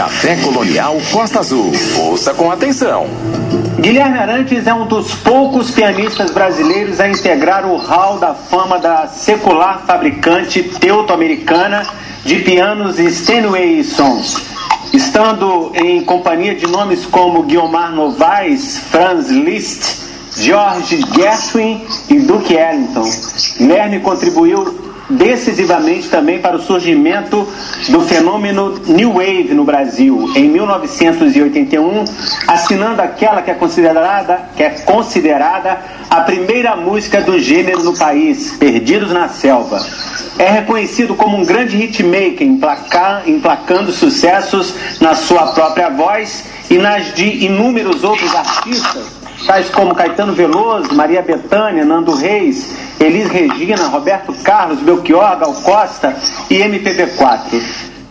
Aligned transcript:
Café 0.00 0.34
Colonial 0.36 0.96
Costa 1.12 1.40
Azul. 1.40 1.70
Ouça 1.98 2.32
com 2.32 2.50
atenção. 2.50 3.06
Guilherme 3.78 4.16
Arantes 4.16 4.66
é 4.66 4.72
um 4.72 4.86
dos 4.86 5.14
poucos 5.16 5.70
pianistas 5.72 6.30
brasileiros 6.30 6.98
a 7.00 7.06
integrar 7.06 7.66
o 7.66 7.76
hall 7.76 8.18
da 8.18 8.32
fama 8.32 8.78
da 8.78 9.08
secular 9.08 9.82
fabricante 9.86 10.62
teuto-americana 10.62 11.86
de 12.24 12.36
pianos 12.36 12.96
Steinway 12.96 13.84
Sons. 13.84 14.40
Estando 14.90 15.70
em 15.74 16.02
companhia 16.02 16.54
de 16.54 16.66
nomes 16.66 17.04
como 17.04 17.42
Guiomar 17.42 17.92
Novaes, 17.92 18.78
Franz 18.90 19.28
Liszt, 19.28 20.06
George 20.34 20.98
Gershwin 21.14 21.86
e 22.08 22.20
Duke 22.20 22.54
Ellington. 22.54 23.04
Guilherme 23.58 24.00
contribuiu 24.00 24.89
decisivamente 25.10 26.08
também 26.08 26.38
para 26.38 26.56
o 26.56 26.62
surgimento 26.62 27.46
do 27.88 28.00
fenômeno 28.02 28.80
New 28.86 29.14
Wave 29.14 29.52
no 29.54 29.64
Brasil, 29.64 30.32
em 30.36 30.48
1981, 30.48 32.04
assinando 32.46 33.02
aquela 33.02 33.42
que 33.42 33.50
é 33.50 33.54
considerada, 33.54 34.40
que 34.56 34.62
é 34.62 34.70
considerada 34.70 35.78
a 36.08 36.20
primeira 36.20 36.76
música 36.76 37.20
do 37.20 37.38
gênero 37.38 37.82
no 37.82 37.96
país, 37.96 38.52
Perdidos 38.52 39.12
na 39.12 39.28
Selva. 39.28 39.84
É 40.38 40.50
reconhecido 40.50 41.14
como 41.14 41.36
um 41.36 41.44
grande 41.44 41.76
hitmaker, 41.76 42.42
emplacar, 42.42 43.28
emplacando 43.28 43.92
sucessos 43.92 44.74
na 45.00 45.14
sua 45.14 45.48
própria 45.48 45.90
voz 45.90 46.44
e 46.70 46.78
nas 46.78 47.14
de 47.14 47.44
inúmeros 47.44 48.04
outros 48.04 48.34
artistas 48.34 49.19
tais 49.46 49.70
como 49.70 49.94
Caetano 49.94 50.32
Veloso, 50.32 50.94
Maria 50.94 51.22
Bethânia, 51.22 51.84
Nando 51.84 52.14
Reis, 52.14 52.76
Elis 52.98 53.28
Regina, 53.28 53.88
Roberto 53.88 54.32
Carlos, 54.42 54.80
Belchior, 54.80 55.38
Gal 55.38 55.54
Costa 55.54 56.14
e 56.48 56.58
MPB4. 56.58 57.62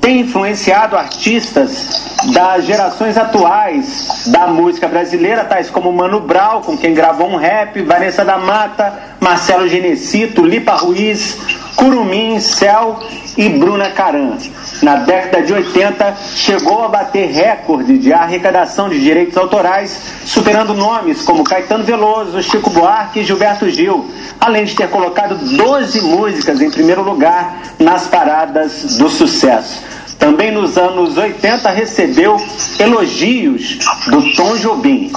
Tem 0.01 0.21
influenciado 0.21 0.95
artistas 0.95 2.15
das 2.33 2.65
gerações 2.65 3.17
atuais 3.17 4.23
da 4.27 4.47
música 4.47 4.87
brasileira, 4.87 5.43
tais 5.43 5.69
como 5.69 5.91
Mano 5.91 6.21
Brown, 6.21 6.61
com 6.61 6.77
quem 6.77 6.93
gravou 6.93 7.29
um 7.29 7.35
rap, 7.35 7.81
Vanessa 7.83 8.23
da 8.25 8.37
Mata, 8.37 8.93
Marcelo 9.19 9.67
Genecito, 9.67 10.43
Lipa 10.43 10.73
Ruiz, 10.73 11.37
Curumim, 11.75 12.39
Céu 12.39 12.99
e 13.37 13.49
Bruna 13.49 13.91
Caran 13.91 14.37
na 14.81 14.97
década 14.97 15.43
de 15.43 15.53
80, 15.53 16.17
chegou 16.35 16.83
a 16.83 16.87
bater 16.87 17.29
recorde 17.31 17.97
de 17.97 18.13
arrecadação 18.13 18.89
de 18.89 18.99
direitos 18.99 19.37
autorais, 19.37 19.99
superando 20.25 20.73
nomes 20.73 21.21
como 21.21 21.43
Caetano 21.43 21.83
Veloso, 21.83 22.41
Chico 22.41 22.69
Buarque 22.69 23.19
e 23.19 23.23
Gilberto 23.23 23.69
Gil, 23.69 24.09
além 24.39 24.65
de 24.65 24.75
ter 24.75 24.89
colocado 24.89 25.35
12 25.35 26.01
músicas 26.01 26.61
em 26.61 26.69
primeiro 26.69 27.03
lugar 27.03 27.57
nas 27.77 28.07
paradas 28.07 28.97
do 28.97 29.09
sucesso. 29.09 29.83
Também 30.17 30.51
nos 30.51 30.77
anos 30.77 31.17
80 31.17 31.69
recebeu 31.71 32.35
elogios 32.77 33.79
do 34.07 34.33
Tom 34.33 34.57
Jobim. 34.57 35.11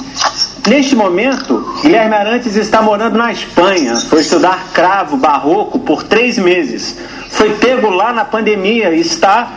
Neste 0.69 0.95
momento, 0.95 1.75
Guilherme 1.83 2.15
Arantes 2.15 2.55
está 2.55 2.81
morando 2.81 3.19
na 3.19 3.33
Espanha. 3.33 3.97
Foi 3.97 4.21
estudar 4.21 4.69
cravo 4.73 5.17
barroco 5.17 5.81
por 5.81 6.05
três 6.05 6.39
meses. 6.39 6.97
Foi 7.31 7.55
pego 7.55 7.91
lá 7.91 8.13
na 8.13 8.25
pandemia 8.25 8.93
e 8.93 9.01
está 9.01 9.51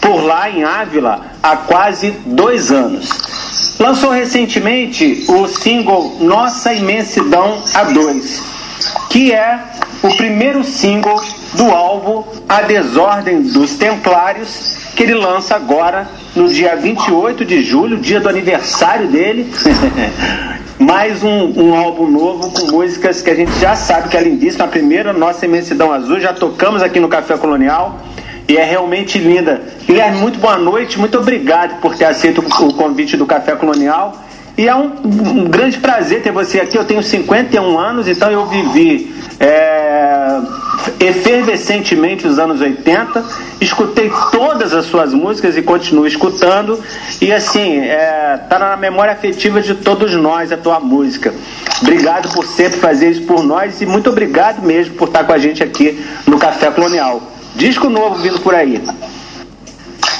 por 0.00 0.24
lá 0.24 0.48
em 0.48 0.64
Ávila 0.64 1.20
há 1.42 1.56
quase 1.58 2.10
dois 2.24 2.72
anos. 2.72 3.10
Lançou 3.78 4.10
recentemente 4.10 5.26
o 5.28 5.46
single 5.46 6.16
Nossa 6.20 6.72
Imensidão 6.72 7.62
A2, 7.74 8.40
que 9.10 9.32
é 9.32 9.60
o 10.02 10.16
primeiro 10.16 10.64
single 10.64 11.20
do 11.52 11.70
álbum 11.70 12.24
A 12.48 12.62
Desordem 12.62 13.42
dos 13.42 13.74
Templários, 13.74 14.85
que 14.96 15.02
ele 15.02 15.14
lança 15.14 15.54
agora 15.54 16.08
no 16.34 16.48
dia 16.48 16.74
28 16.74 17.44
de 17.44 17.62
julho, 17.62 17.98
dia 17.98 18.18
do 18.18 18.30
aniversário 18.30 19.06
dele. 19.06 19.52
Mais 20.80 21.22
um, 21.22 21.52
um, 21.54 21.74
álbum 21.74 22.10
novo 22.10 22.50
com 22.50 22.72
músicas 22.72 23.22
que 23.22 23.30
a 23.30 23.34
gente 23.34 23.52
já 23.58 23.76
sabe 23.76 24.08
que 24.08 24.16
é 24.16 24.22
lindíssima. 24.22 24.64
A 24.64 24.68
primeira, 24.68 25.12
Nossa 25.12 25.44
Imensidão 25.44 25.92
Azul, 25.92 26.18
já 26.18 26.32
tocamos 26.32 26.82
aqui 26.82 26.98
no 26.98 27.08
Café 27.08 27.36
Colonial 27.36 28.00
e 28.48 28.56
é 28.56 28.64
realmente 28.64 29.18
linda. 29.18 29.62
Guilherme, 29.86 30.18
muito 30.18 30.38
boa 30.38 30.56
noite, 30.56 30.98
muito 30.98 31.18
obrigado 31.18 31.80
por 31.80 31.94
ter 31.94 32.06
aceito 32.06 32.40
o 32.40 32.74
convite 32.74 33.16
do 33.18 33.26
Café 33.26 33.54
Colonial. 33.54 34.22
E 34.56 34.66
é 34.66 34.74
um, 34.74 34.92
um 35.04 35.44
grande 35.44 35.78
prazer 35.78 36.22
ter 36.22 36.32
você 36.32 36.60
aqui. 36.60 36.78
Eu 36.78 36.84
tenho 36.84 37.02
51 37.02 37.78
anos, 37.78 38.08
então 38.08 38.30
eu 38.30 38.46
vivi 38.46 39.14
é, 39.38 40.40
efervescentemente 41.00 42.26
os 42.26 42.38
anos 42.38 42.60
80, 42.60 43.24
escutei 43.60 44.10
todas 44.30 44.72
as 44.72 44.86
suas 44.86 45.12
músicas 45.12 45.56
e 45.56 45.62
continuo 45.62 46.06
escutando. 46.06 46.82
E 47.20 47.32
assim, 47.32 47.80
é, 47.80 48.38
tá 48.48 48.58
na 48.58 48.76
memória 48.76 49.12
afetiva 49.12 49.60
de 49.60 49.74
todos 49.74 50.12
nós 50.14 50.52
a 50.52 50.56
tua 50.56 50.80
música. 50.80 51.34
Obrigado 51.82 52.32
por 52.32 52.46
sempre 52.46 52.78
fazer 52.78 53.10
isso 53.10 53.22
por 53.22 53.42
nós 53.42 53.80
e 53.80 53.86
muito 53.86 54.10
obrigado 54.10 54.62
mesmo 54.62 54.94
por 54.94 55.08
estar 55.08 55.24
com 55.24 55.32
a 55.32 55.38
gente 55.38 55.62
aqui 55.62 56.04
no 56.26 56.38
Café 56.38 56.70
Colonial. 56.70 57.22
Disco 57.54 57.88
novo 57.88 58.16
vindo 58.16 58.40
por 58.40 58.54
aí. 58.54 58.82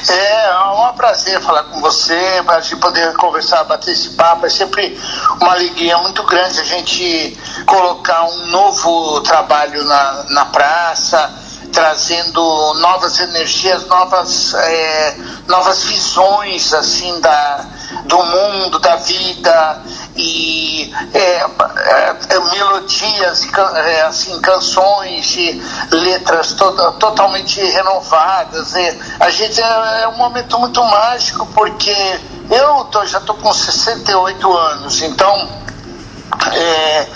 É, 0.09 0.47
é 0.47 0.91
um 0.91 0.93
prazer 0.95 1.41
falar 1.41 1.65
com 1.65 1.81
você, 1.81 2.43
para 2.45 2.61
gente 2.61 2.77
poder 2.77 3.13
conversar, 3.15 3.65
bater 3.65 3.93
esse 3.93 4.11
papo. 4.11 4.47
É 4.47 4.51
sempre 4.51 4.99
uma 5.41 5.53
alegria 5.53 5.99
muito 5.99 6.23
grande 6.25 6.61
a 6.61 6.65
gente 6.65 7.39
colocar 7.67 8.25
um 8.25 8.47
novo 8.47 9.21
trabalho 9.23 9.83
na, 9.85 10.25
na 10.31 10.45
praça, 10.47 11.31
trazendo 11.73 12.41
novas 12.75 13.19
energias, 13.21 13.87
novas, 13.87 14.55
é, 14.55 15.17
novas 15.47 15.83
visões 15.85 16.73
assim 16.73 17.21
da, 17.21 17.65
do 18.05 18.23
mundo, 18.23 18.79
da 18.79 18.97
vida 18.97 19.83
e 20.17 20.93
é, 21.13 21.21
é, 21.21 22.17
é 22.31 22.41
melodias, 22.53 23.47
é, 23.75 24.03
assim, 24.03 24.41
canções 24.41 25.37
letras 25.91 26.53
to 26.55 26.73
totalmente 26.93 27.61
renovadas. 27.61 28.75
A 29.21 29.31
gente 29.31 29.61
é, 29.61 30.03
é, 30.03 30.09
um 30.09 30.17
momento 30.17 30.59
muito 30.59 30.83
mágico 30.85 31.47
porque 31.55 31.95
eu 32.51 32.85
tô, 32.85 33.05
já 33.05 33.19
estou 33.19 33.37
com 33.37 33.53
68 33.53 34.57
anos, 34.57 35.03
então 35.03 35.67
é, 36.53 37.07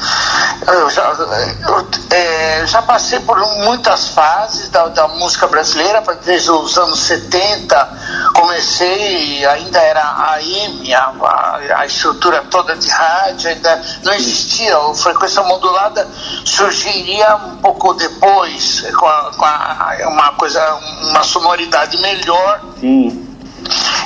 eu, 0.67 0.91
já, 0.91 1.03
eu 1.03 1.89
é, 2.11 2.67
já, 2.67 2.83
passei 2.83 3.19
por 3.21 3.39
muitas 3.59 4.09
fases 4.09 4.69
da, 4.69 4.89
da, 4.89 5.09
música 5.09 5.47
brasileira, 5.47 6.03
desde 6.25 6.51
os 6.51 6.77
anos 6.79 7.01
70 7.01 8.31
comecei, 8.35 9.45
ainda 9.47 9.79
era 9.79 10.01
a 10.01 10.35
AM, 10.35 10.95
a, 10.95 11.59
a, 11.77 11.87
estrutura 11.87 12.45
toda 12.51 12.77
de 12.77 12.89
rádio, 12.89 13.51
ainda 13.51 13.83
não 14.05 14.13
existia, 14.15 14.77
a 14.77 14.95
frequência 14.95 15.43
modulada 15.43 16.07
surgiria 16.45 17.37
um 17.37 17.57
pouco 17.57 17.95
depois, 17.95 18.85
com, 18.97 19.07
a, 19.07 19.33
com 19.37 19.45
a, 19.45 19.97
uma 20.07 20.33
coisa, 20.33 20.63
uma 21.03 21.23
sonoridade 21.25 21.99
melhor. 21.99 22.61
Sim. 22.79 23.27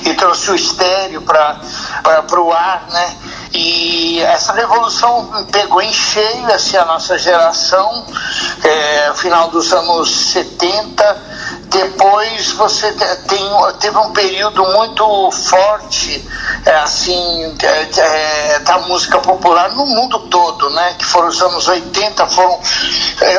E 0.04 0.12
trouxe 0.14 0.50
o 0.50 0.54
estéreo 0.54 1.22
para 1.22 1.56
o 2.40 2.52
ar, 2.52 2.86
né? 2.90 3.16
E 3.56 4.20
essa 4.20 4.52
revolução 4.52 5.46
pegou 5.52 5.80
em 5.80 5.92
cheio 5.92 6.52
assim, 6.52 6.76
a 6.76 6.84
nossa 6.84 7.16
geração, 7.16 8.04
é, 8.64 9.12
final 9.14 9.48
dos 9.48 9.72
anos 9.72 10.10
70. 10.32 11.34
Depois 11.66 12.50
você 12.50 12.92
tem, 13.28 13.48
teve 13.78 13.96
um 13.96 14.12
período 14.12 14.64
muito 14.64 15.30
forte 15.30 16.28
é, 16.66 16.74
assim 16.78 17.56
é, 17.62 18.00
é, 18.00 18.58
da 18.58 18.78
música 18.78 19.18
popular 19.20 19.70
no 19.70 19.86
mundo 19.86 20.18
todo, 20.28 20.68
né? 20.70 20.96
Que 20.98 21.04
foram 21.04 21.28
os 21.28 21.40
anos 21.40 21.68
80, 21.68 22.26
foram 22.26 22.58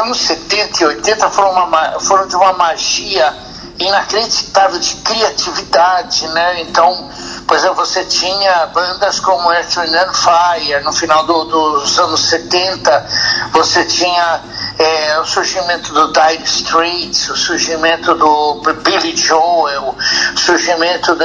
anos 0.01 0.19
70 0.19 0.81
e 0.81 0.85
80 0.85 1.29
foram, 1.29 1.51
uma, 1.51 1.99
foram 1.99 2.25
de 2.25 2.35
uma 2.37 2.53
magia 2.53 3.35
inacreditável 3.77 4.79
de 4.79 4.95
criatividade, 4.95 6.27
né? 6.29 6.61
Então 6.61 7.09
por 7.47 7.55
exemplo, 7.57 7.75
você 7.75 8.03
tinha 8.05 8.67
bandas 8.67 9.19
como 9.19 9.51
Earth, 9.51 9.77
Wind 9.77 9.93
and 9.93 10.13
Fire 10.13 10.83
no 10.83 10.91
final 10.91 11.25
do, 11.25 11.43
dos 11.45 11.99
anos 11.99 12.21
70, 12.21 13.07
você 13.51 13.85
tinha 13.85 14.41
é, 14.79 15.19
o 15.19 15.25
surgimento 15.25 15.93
do 15.93 16.11
Dire 16.11 16.43
Straits, 16.43 17.29
o 17.29 17.35
surgimento 17.35 18.15
do 18.15 18.61
Billy 18.83 19.15
Joel, 19.15 19.95
o 20.33 20.39
surgimento 20.39 21.15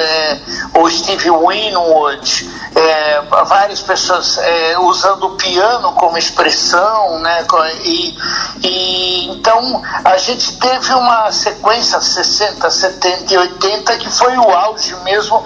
do 0.80 0.90
Steve 0.90 1.30
Winwood, 1.30 2.50
é, 2.74 3.20
várias 3.44 3.82
pessoas 3.82 4.38
é, 4.38 4.78
usando 4.78 5.24
o 5.24 5.36
piano 5.36 5.92
como 5.92 6.16
expressão, 6.16 7.18
né? 7.18 7.44
E, 7.84 8.16
e 8.62 9.28
então 9.30 9.82
a 10.04 10.16
gente 10.16 10.56
teve 10.58 10.94
uma 10.94 11.30
sequência 11.30 12.00
60, 12.00 12.70
70 12.70 13.34
e 13.34 13.38
80 13.38 13.96
que 13.98 14.10
foi 14.10 14.36
o 14.38 14.50
auge 14.50 14.94
mesmo 15.04 15.44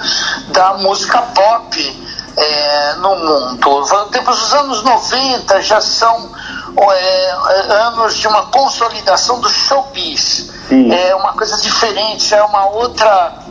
da 0.49 0.75
música 0.75 1.21
pop 1.21 2.05
é, 2.37 2.95
no 2.95 3.17
mundo. 3.17 4.09
Temos 4.11 4.43
os 4.43 4.55
anos 4.55 4.83
90 4.83 5.63
já 5.63 5.81
são 5.81 6.31
é, 6.79 7.31
anos 7.87 8.17
de 8.17 8.29
uma 8.29 8.47
consolidação 8.47 9.41
do 9.41 9.51
showbiz. 9.51 10.53
Sim. 10.69 10.93
É 10.93 11.15
uma 11.15 11.33
coisa 11.33 11.61
diferente, 11.61 12.35
é 12.35 12.43
uma 12.43 12.67
outra 12.67 13.44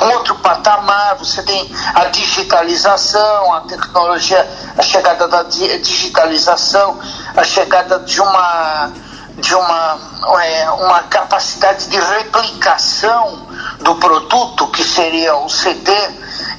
outro 0.00 0.34
patamar, 0.36 1.16
você 1.16 1.42
tem 1.42 1.70
a 1.94 2.06
digitalização, 2.06 3.54
a 3.54 3.60
tecnologia, 3.62 4.48
a 4.76 4.82
chegada 4.82 5.28
da 5.28 5.42
digitalização, 5.42 6.98
a 7.36 7.44
chegada 7.44 7.98
de 8.00 8.20
uma 8.20 8.90
de 9.36 9.54
uma, 9.54 9.98
é, 10.42 10.70
uma 10.70 11.02
capacidade 11.04 11.88
de 11.88 11.98
replicação 11.98 13.49
do 13.80 13.94
produto, 13.96 14.66
que 14.68 14.84
seria 14.84 15.34
o 15.36 15.48
CD, 15.48 15.92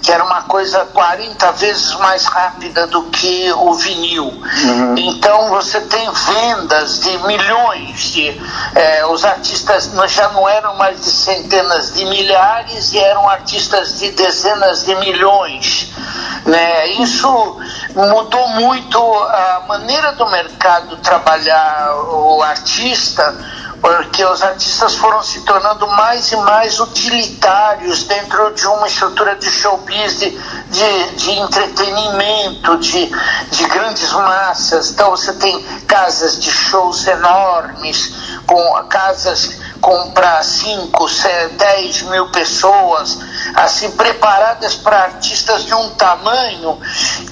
que 0.01 0.12
era 0.12 0.23
uma 0.23 0.44
coisa 0.44 0.85
40 0.85 1.51
vezes 1.53 1.94
mais 1.95 2.25
rápida 2.25 2.88
do 2.88 3.03
que 3.03 3.51
o 3.53 3.73
vinil. 3.73 4.25
Uhum. 4.25 4.95
Então 4.97 5.50
você 5.50 5.79
tem 5.81 6.09
vendas 6.12 7.00
de 7.00 7.18
milhões 7.19 8.00
de. 8.12 8.41
É, 8.75 9.06
os 9.06 9.23
artistas 9.23 9.91
já 10.07 10.29
não 10.29 10.50
eram 10.50 10.75
mais 10.75 11.00
de 11.00 11.12
centenas 11.12 11.94
de 11.94 12.06
milhares 12.06 12.91
e 12.94 12.97
eram 12.97 13.29
artistas 13.29 14.00
de 14.00 14.12
dezenas 14.12 14.83
de 14.83 14.95
milhões. 14.95 15.89
Né? 16.45 16.88
Isso 16.94 17.57
mudou 17.95 18.47
muito 18.50 18.97
a 19.00 19.65
maneira 19.67 20.13
do 20.13 20.27
mercado 20.27 20.97
trabalhar 20.97 21.94
o 22.09 22.41
artista 22.41 23.35
porque 23.81 24.24
os 24.24 24.44
artistas 24.44 24.95
foram 24.95 25.24
se 25.24 25.42
tornando 25.42 25.88
mais 25.88 26.31
e 26.31 26.36
mais 26.38 26.80
utilitários 26.80 28.04
dentro 28.04 28.54
de 28.54 28.68
uma 28.68 28.88
estrutura 28.88 29.36
de 29.36 29.50
showbiz, 29.50 30.19
de, 30.19 30.30
de, 30.30 31.16
de 31.16 31.31
entretenimento, 31.31 32.78
de, 32.78 33.12
de 33.50 33.63
grandes 33.66 34.12
massas. 34.13 34.92
Então 34.92 35.10
você 35.10 35.33
tem 35.33 35.60
casas 35.88 36.39
de 36.39 36.51
shows 36.51 37.07
enormes, 37.07 38.13
com 38.45 38.83
casas 38.88 39.60
com 39.81 40.12
para 40.12 40.44
5, 40.44 41.06
10 41.57 42.01
mil 42.04 42.30
pessoas, 42.30 43.18
assim, 43.56 43.89
preparadas 43.92 44.75
para 44.75 45.06
artistas 45.06 45.66
de 45.66 45.74
um 45.74 45.89
tamanho 45.95 46.80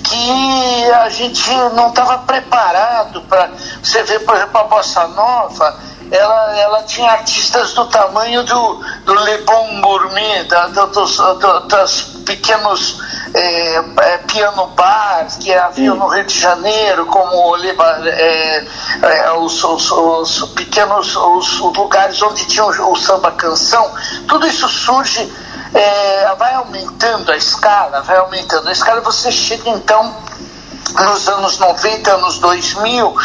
que 0.04 0.92
a 0.92 1.10
gente 1.10 1.48
não 1.76 1.90
estava 1.90 2.18
preparado 2.20 3.22
para. 3.22 3.52
Você 3.84 4.02
vê, 4.02 4.18
por 4.20 4.36
exemplo, 4.36 4.60
a 4.60 4.64
Bossa 4.64 5.08
Nova 5.10 5.80
ela, 6.12 6.58
ela 6.60 6.84
tinha 6.84 7.12
artistas 7.12 7.74
do 7.74 7.86
tamanho 7.86 8.44
do, 8.44 8.84
do 9.06 9.14
Le 9.14 9.38
Bon 9.40 9.82
Gourmet, 9.82 10.44
da, 10.46 10.68
dos, 10.68 11.18
do, 11.18 11.60
das 11.68 12.02
pequenos 12.26 13.00
é, 13.34 14.18
piano 14.28 14.68
bars 14.68 15.38
que 15.38 15.54
havia 15.54 15.94
no 15.94 16.08
Rio 16.08 16.26
de 16.26 16.40
Janeiro, 16.40 17.06
como 17.06 17.56
é, 17.58 18.66
é, 19.02 19.32
os, 19.34 19.64
os, 19.64 19.92
os, 19.92 20.42
pequenos 20.54 21.16
os 21.16 21.60
lugares 21.60 22.22
onde 22.22 22.46
tinha 22.46 22.66
o, 22.66 22.92
o 22.92 22.96
samba 22.96 23.32
canção, 23.32 23.92
tudo 24.28 24.48
isso 24.48 24.68
surge, 24.68 25.32
é, 25.74 26.36
vai 26.38 26.54
aumentando 26.56 27.32
a 27.32 27.38
escala, 27.38 28.02
vai 28.02 28.18
aumentando 28.18 28.68
a 28.68 28.72
escala, 28.72 29.00
e 29.00 29.04
você 29.04 29.32
chega 29.32 29.70
então 29.70 30.16
nos 31.04 31.28
anos 31.28 31.60
90, 31.60 32.12
anos 32.12 32.40
2000, 32.40 33.16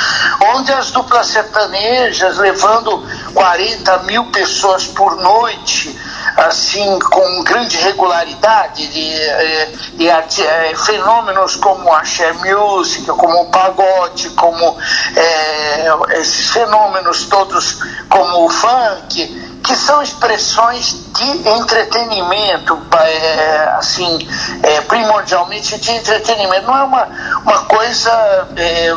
onde 0.55 0.73
as 0.73 0.91
duplas 0.91 1.29
sertanejas 1.29 2.37
levando 2.39 3.03
40 3.33 3.99
mil 3.99 4.25
pessoas 4.27 4.87
por 4.87 5.17
noite, 5.17 5.99
assim, 6.37 6.99
com 6.99 7.43
grande 7.43 7.77
regularidade, 7.79 8.87
de, 8.89 9.13
eh, 9.13 9.73
eh, 10.01 10.75
fenômenos 10.77 11.57
como 11.57 11.93
a 11.93 11.99
Axé 11.99 12.33
Music, 12.33 13.07
como 13.07 13.43
o 13.43 13.47
pagode, 13.47 14.31
como 14.31 14.77
é, 15.17 16.19
esses 16.21 16.49
fenômenos 16.51 17.25
todos, 17.27 17.79
como 18.09 18.47
o 18.47 18.51
funk, 18.51 19.61
que 19.63 19.77
são 19.77 20.03
expressões 20.03 21.04
de 21.15 21.49
entretenimento, 21.49 22.77
é, 22.93 23.75
assim, 23.79 24.19
é, 24.63 24.81
primordialmente 24.83 25.79
de 25.79 25.91
entretenimento. 25.93 26.67
Não 26.67 26.77
é 26.77 26.83
uma, 26.83 27.09
uma 27.43 27.65
coisa 27.67 28.49
é, 28.57 28.93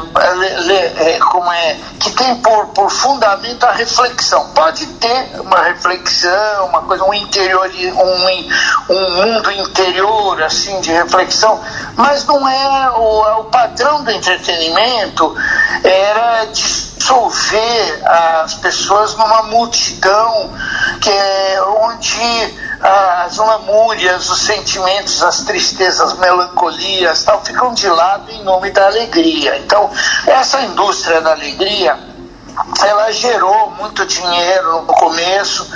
é, 0.97 1.19
como 1.19 1.51
é, 1.51 1.77
que 1.99 2.11
tem 2.11 2.35
por, 2.37 2.67
por 2.69 2.89
fundamento 2.89 3.63
a 3.65 3.71
reflexão. 3.71 4.49
Pode 4.55 4.87
ter 4.87 5.41
uma 5.41 5.61
reflexão, 5.61 6.65
uma 6.65 6.81
coisa, 6.81 7.03
um 7.03 7.13
interior, 7.13 7.69
um, 7.69 8.93
um 8.93 9.11
mundo 9.11 9.51
interior 9.51 10.41
assim 10.41 10.79
de 10.81 10.91
reflexão, 10.91 11.61
mas 11.95 12.25
não 12.25 12.47
é 12.47 12.89
o, 12.95 13.41
o 13.41 13.43
padrão 13.45 14.03
do 14.03 14.09
entretenimento 14.09 15.35
era 15.83 16.45
dissolver 16.45 18.01
as 18.05 18.55
pessoas 18.55 19.15
numa 19.15 19.43
multidão 19.43 20.51
que 20.99 21.09
é 21.09 21.61
onde 22.15 22.67
as 22.79 23.37
lamúrias, 23.37 24.29
os 24.29 24.39
sentimentos, 24.39 25.21
as 25.23 25.41
tristezas, 25.41 25.99
as 25.99 26.17
melancolias 26.17 27.23
tal, 27.23 27.43
ficam 27.43 27.73
de 27.73 27.87
lado 27.87 28.31
em 28.31 28.43
nome 28.43 28.71
da 28.71 28.85
alegria. 28.85 29.57
Então, 29.57 29.89
essa 30.25 30.61
indústria 30.61 31.19
da 31.21 31.31
alegria 31.31 31.97
ela 32.83 33.11
gerou 33.11 33.71
muito 33.71 34.05
dinheiro 34.05 34.81
no 34.81 34.93
começo, 34.93 35.67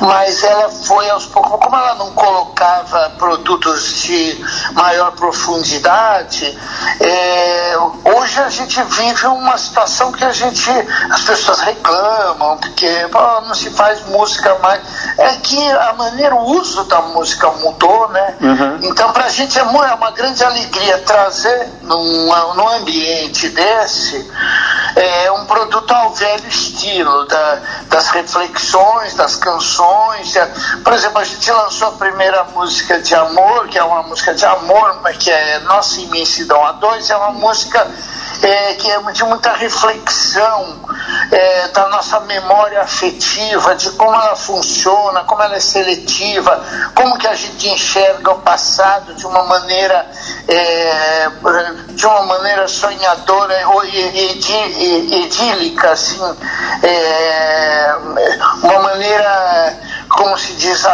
mas 0.00 0.42
ela 0.42 0.68
foi 0.70 1.08
aos 1.10 1.26
poucos, 1.26 1.58
como 1.60 1.76
ela 1.76 1.94
não 1.94 2.12
colocava 2.12 3.10
produtos 3.18 4.02
de 4.02 4.44
maior 4.72 5.12
profundidade, 5.12 6.56
é, 7.00 7.76
hoje 8.04 8.40
a 8.40 8.48
gente 8.48 8.82
vive 8.82 9.26
uma 9.26 9.56
situação 9.58 10.12
que 10.12 10.24
a 10.24 10.32
gente, 10.32 10.70
as 11.10 11.22
pessoas 11.22 11.60
reclamam, 11.60 12.56
porque 12.58 12.88
pô, 13.10 13.40
não 13.42 13.54
se 13.54 13.70
faz 13.70 14.04
música 14.06 14.56
mais. 14.62 14.82
É 15.18 15.36
que 15.36 15.70
a 15.70 15.92
maneira, 15.94 16.34
o 16.34 16.58
uso 16.58 16.84
da 16.84 17.00
música 17.00 17.50
mudou, 17.52 18.08
né? 18.08 18.34
Uhum. 18.40 18.78
Então 18.82 19.12
pra 19.12 19.28
gente 19.28 19.58
é, 19.58 19.62
é 19.62 19.94
uma 19.94 20.10
grande 20.10 20.42
alegria 20.44 20.98
trazer 20.98 21.68
num, 21.82 22.54
num 22.54 22.68
ambiente 22.68 23.48
desse 23.48 24.30
é, 24.96 25.30
um 25.32 25.44
produto 25.44 25.92
ao 25.92 26.10
velho 26.26 26.48
estilo, 26.48 27.24
da, 27.26 27.60
das 27.88 28.08
reflexões, 28.08 29.14
das 29.14 29.36
canções. 29.36 30.34
Por 30.82 30.92
exemplo, 30.92 31.18
a 31.18 31.24
gente 31.24 31.50
lançou 31.50 31.88
a 31.88 31.92
primeira 31.92 32.44
música 32.44 33.00
de 33.00 33.14
amor, 33.14 33.68
que 33.68 33.78
é 33.78 33.84
uma 33.84 34.02
música 34.02 34.34
de 34.34 34.44
amor, 34.44 35.00
que 35.18 35.30
é 35.30 35.60
Nossa 35.60 36.00
Imensidão 36.00 36.64
a 36.66 36.72
Dois, 36.72 37.08
é 37.10 37.16
uma 37.16 37.30
música 37.30 37.86
é, 38.42 38.74
que 38.74 38.90
é 38.90 39.00
de 39.12 39.24
muita 39.24 39.52
reflexão 39.52 40.76
é, 41.30 41.68
da 41.68 41.88
nossa 41.88 42.20
memória 42.20 42.80
afetiva, 42.82 43.74
de 43.74 43.90
como 43.92 44.14
ela 44.14 44.36
funciona, 44.36 45.24
como 45.24 45.42
ela 45.42 45.56
é 45.56 45.60
seletiva, 45.60 46.62
como 46.94 47.16
que 47.18 47.26
a 47.26 47.34
gente 47.34 47.68
enxerga 47.68 48.32
o 48.32 48.40
passado 48.40 49.14
de 49.14 49.26
uma 49.26 49.44
maneira 49.44 50.10
é, 50.48 51.28
de 51.90 52.06
uma 52.06 52.22
maneira 52.22 52.66
sonhadora 52.68 53.68
ou 53.68 53.84
idílica, 53.84 55.90
assim, 55.90 56.20
é, 56.82 57.94
uma 58.62 58.80
maneira 58.80 59.76
como 60.16 60.36
se 60.38 60.54
diz, 60.54 60.84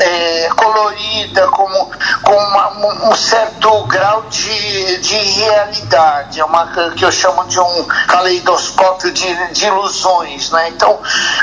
é, 0.00 0.48
colorida, 0.56 1.46
como, 1.48 1.90
com 2.22 2.36
uma, 2.36 3.08
um 3.08 3.14
certo 3.14 3.84
grau 3.84 4.22
de, 4.22 4.98
de 4.98 5.16
realidade, 5.16 6.40
é 6.40 6.44
uma 6.44 6.64
que 6.96 7.04
eu 7.04 7.12
chamo 7.12 7.44
de 7.44 7.58
um 7.58 7.84
caleidoscópio 8.08 9.12
de, 9.12 9.52
de 9.52 9.66
ilusões. 9.66 10.50
Né? 10.50 10.70
Então, 10.70 10.98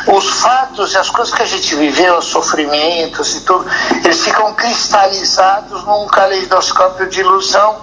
os 0.07 0.29
fatos 0.41 0.93
e 0.93 0.97
as 0.97 1.09
coisas 1.09 1.33
que 1.33 1.41
a 1.41 1.45
gente 1.45 1.75
viveu, 1.75 2.17
os 2.17 2.25
sofrimentos 2.25 3.35
e 3.35 3.41
tudo, 3.41 3.65
eles 4.03 4.23
ficam 4.23 4.53
cristalizados 4.53 5.83
num 5.85 6.07
caleidoscópio 6.07 7.09
de 7.09 7.21
ilusão 7.21 7.81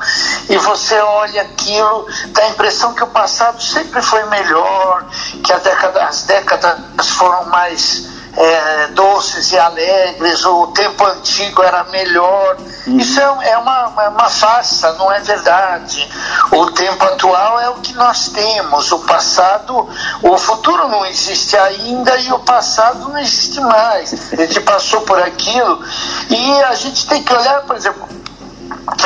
e 0.49 0.57
você 0.59 0.99
olha 1.01 1.43
aquilo, 1.43 2.07
dá 2.29 2.43
a 2.43 2.49
impressão 2.51 2.95
que 2.95 3.03
o 3.03 3.09
passado 3.09 3.63
sempre 3.63 4.03
foi 4.03 4.25
melhor, 4.25 5.05
que 5.43 5.53
década, 5.59 6.05
as 6.05 6.23
décadas 6.23 7.09
foram 7.11 7.47
mais 7.47 8.08
é, 8.39 8.87
doces 8.89 9.51
e 9.51 9.59
alegres, 9.59 10.45
o 10.45 10.69
tempo 10.69 11.05
antigo 11.05 11.61
era 11.63 11.83
melhor. 11.85 12.57
Uhum. 12.87 12.97
Isso 12.99 13.21
é, 13.21 13.51
é 13.51 13.59
uma, 13.59 13.89
uma 13.89 14.29
farsa, 14.31 14.93
não 14.93 15.11
é 15.11 15.19
verdade. 15.19 16.09
O 16.53 16.71
tempo 16.71 17.05
atual 17.05 17.59
é 17.59 17.69
o 17.71 17.75
que 17.75 17.93
nós 17.95 18.29
temos, 18.29 18.93
o 18.93 19.01
passado, 19.01 19.89
o 20.23 20.39
futuro 20.39 20.87
não 20.87 21.05
existe 21.05 21.57
ainda 21.57 22.17
e 22.19 22.33
o 22.33 22.39
passado 22.39 23.09
não 23.09 23.19
existe 23.19 23.61
mais. 23.61 24.33
A 24.33 24.37
gente 24.37 24.61
passou 24.61 25.01
por 25.01 25.21
aquilo 25.21 25.85
e 26.31 26.63
a 26.63 26.75
gente 26.77 27.09
tem 27.09 27.23
que 27.25 27.33
olhar, 27.33 27.63
por 27.63 27.75
exemplo, 27.75 28.07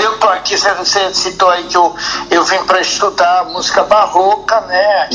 eu 0.00 0.18
tô 0.18 0.28
aqui, 0.28 0.56
você 0.56 1.14
citou 1.14 1.48
aí 1.50 1.64
que 1.64 1.76
eu, 1.76 1.94
eu 2.30 2.44
vim 2.44 2.58
para 2.64 2.80
estudar 2.80 3.44
música 3.46 3.82
barroca, 3.82 4.60
né? 4.62 5.08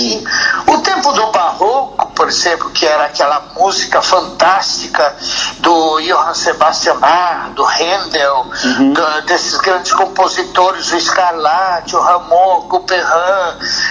O 0.67 0.77
tempo 0.79 1.11
do 1.13 1.27
barroco, 1.31 2.07
por 2.11 2.27
exemplo, 2.27 2.69
que 2.71 2.85
era 2.85 3.05
aquela 3.05 3.41
música 3.55 4.01
fantástica 4.01 5.15
do 5.59 5.99
Johann 6.01 6.33
Sebastian 6.33 6.97
Bach, 6.97 7.49
do 7.53 7.63
Handel, 7.63 8.47
uhum. 8.63 8.93
do, 8.93 9.21
desses 9.25 9.57
grandes 9.57 9.93
compositores, 9.93 10.91
o 10.91 10.99
Scarlatti, 10.99 11.95
o 11.95 11.99
Rameau, 11.99 12.59
o 12.59 12.61
Couperin, 12.63 13.03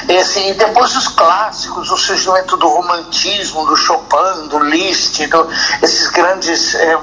esse, 0.08 0.40
e 0.40 0.54
depois 0.54 0.96
os 0.96 1.08
clássicos, 1.08 1.90
o 1.90 1.96
surgimento 1.96 2.56
do 2.56 2.68
romantismo, 2.68 3.66
do 3.66 3.76
Chopin, 3.76 4.48
do 4.48 4.58
Liszt, 4.58 5.26
do, 5.28 5.48
esses 5.82 6.08
grandes. 6.08 6.74
É, 6.74 6.96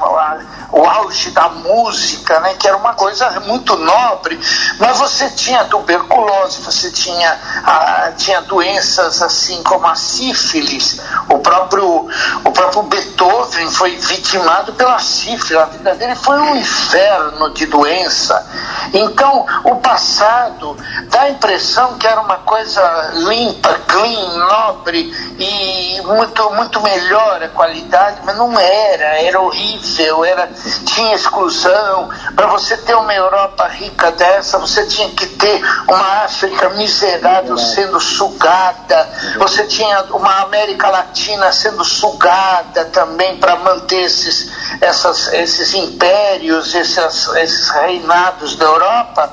o 0.73 0.83
auge 0.83 1.29
da 1.29 1.49
música, 1.49 2.39
né, 2.39 2.55
que 2.55 2.67
era 2.67 2.75
uma 2.75 2.93
coisa 2.95 3.29
muito 3.41 3.62
nobre, 3.77 4.39
mas 4.79 4.97
você 4.97 5.29
tinha 5.31 5.65
tuberculose, 5.65 6.61
você 6.61 6.91
tinha, 6.91 7.37
ah, 7.63 8.11
tinha 8.17 8.41
doenças 8.41 9.21
assim 9.21 9.61
como 9.63 9.87
a 9.87 9.95
sífilis, 9.95 10.99
o 11.29 11.39
próprio, 11.39 12.07
o 12.43 12.51
próprio 12.51 12.83
Beethoven 12.83 13.71
foi 13.71 13.95
vitimado 13.97 14.73
pela 14.73 14.99
sífilis, 14.99 15.57
a 15.57 15.65
vida 15.65 15.95
dele 15.95 16.15
foi 16.15 16.39
um 16.39 16.55
inferno 16.55 17.53
de 17.53 17.65
doença. 17.65 18.45
Então, 18.93 19.45
o 19.63 19.75
passado 19.77 20.77
dá 21.09 21.21
a 21.21 21.29
impressão 21.29 21.97
que 21.97 22.07
era 22.07 22.21
uma 22.21 22.37
coisa 22.37 23.11
limpa, 23.13 23.73
clean, 23.87 24.37
nobre 24.37 25.11
e 25.39 26.01
muito, 26.01 26.49
muito 26.51 26.81
melhor 26.81 27.41
a 27.41 27.49
qualidade, 27.49 28.21
mas 28.23 28.37
não 28.37 28.59
era, 28.59 29.21
era 29.21 29.39
horrível, 29.39 30.23
era, 30.23 30.49
tinha 30.85 31.15
exclusão. 31.15 32.09
Para 32.35 32.47
você 32.47 32.77
ter 32.77 32.95
uma 32.95 33.13
Europa 33.13 33.52
rica 33.67 34.11
dessa, 34.11 34.57
você 34.57 34.85
tinha 34.85 35.09
que 35.09 35.25
ter 35.27 35.61
uma 35.87 36.23
África 36.23 36.69
miserável 36.69 37.57
sendo 37.57 37.99
sugada, 37.99 39.09
você 39.37 39.65
tinha 39.65 40.03
uma 40.11 40.41
América 40.41 40.89
Latina 40.89 41.51
sendo 41.51 41.83
sugada 41.83 42.85
também 42.85 43.37
para 43.37 43.55
manter 43.57 44.03
esses, 44.03 44.51
essas, 44.81 45.31
esses 45.33 45.73
impérios, 45.73 46.73
esses, 46.73 47.27
esses 47.35 47.69
reinados 47.69 48.55
da 48.55 48.65
Europa. 48.65 49.31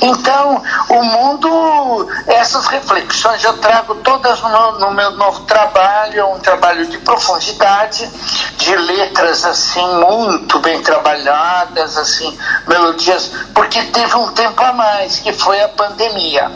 Então, 0.00 0.62
o 0.88 1.02
mundo, 1.02 2.08
essas 2.26 2.66
reflexões 2.66 3.42
eu 3.42 3.54
trago 3.58 3.96
todas 3.96 4.40
no, 4.40 4.78
no, 4.78 4.90
meu 4.92 5.10
novo 5.12 5.40
trabalho, 5.40 6.20
é 6.20 6.24
um 6.24 6.38
trabalho 6.38 6.86
de 6.86 6.98
profundidade, 6.98 8.08
de 8.56 8.76
letras 8.76 9.44
assim 9.44 9.86
muito 10.00 10.58
bem 10.60 10.80
trabalhadas, 10.82 11.96
assim, 11.96 12.36
melodias, 12.66 13.30
porque 13.54 13.82
teve 13.84 14.14
um 14.16 14.28
tempo 14.32 14.62
a 14.62 14.72
mais, 14.72 15.18
que 15.18 15.32
foi 15.32 15.60
a 15.62 15.68
pandemia. 15.68 16.50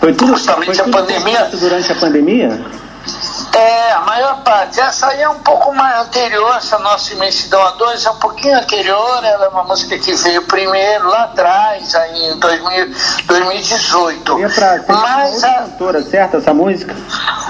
Foi 0.00 0.12
tudo, 0.12 0.34
Justamente 0.34 0.76
foi 0.76 0.84
tudo 0.84 0.96
a 0.96 1.00
pandemia. 1.00 1.50
Durante 1.52 1.92
a 1.92 1.94
pandemia? 1.94 2.83
É, 3.54 3.92
a 3.92 4.00
maior 4.00 4.42
parte. 4.42 4.80
Essa 4.80 5.08
aí 5.08 5.22
é 5.22 5.28
um 5.28 5.38
pouco 5.38 5.72
mais 5.74 6.00
anterior, 6.00 6.56
essa 6.56 6.78
nossa 6.80 7.12
imensidão 7.12 7.62
a 7.62 7.70
dois 7.72 8.04
é 8.04 8.10
um 8.10 8.16
pouquinho 8.16 8.58
anterior, 8.58 9.24
ela 9.24 9.44
é 9.44 9.48
uma 9.48 9.62
música 9.62 9.96
que 9.96 10.12
veio 10.12 10.42
primeiro 10.42 11.08
lá 11.08 11.24
atrás, 11.24 11.94
aí 11.94 12.32
em 12.32 12.38
2000, 12.38 12.94
2018. 13.26 14.40
E 14.40 14.48
pra, 14.48 14.84
Mas 14.88 15.44
a 15.44 15.52
cantora, 15.54 16.02
certo, 16.02 16.38
essa 16.38 16.52
música? 16.52 16.96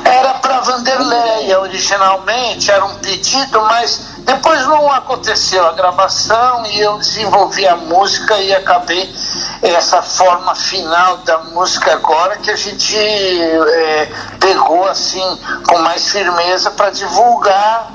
Era 0.04 0.34
para 0.34 0.61
Vanderleia 0.61 1.61
originalmente, 1.61 2.70
era 2.70 2.84
um 2.84 2.96
pedido, 2.96 3.62
mas 3.62 4.13
depois 4.25 4.66
não 4.66 4.90
aconteceu 4.90 5.66
a 5.66 5.73
gravação 5.73 6.64
e 6.66 6.81
eu 6.81 6.97
desenvolvi 6.99 7.66
a 7.66 7.76
música 7.76 8.38
e 8.38 8.54
acabei 8.54 9.14
essa 9.62 10.00
forma 10.00 10.54
final 10.54 11.19
da 11.19 11.38
música 11.38 11.93
agora 11.93 12.38
que 12.38 12.50
a 12.50 12.57
gente 12.57 12.97
é, 12.97 14.09
pegou 14.40 14.87
assim 14.88 15.38
com 15.66 15.78
mais 15.78 16.11
firmeza 16.11 16.71
para 16.71 16.90
divulgar, 16.90 17.93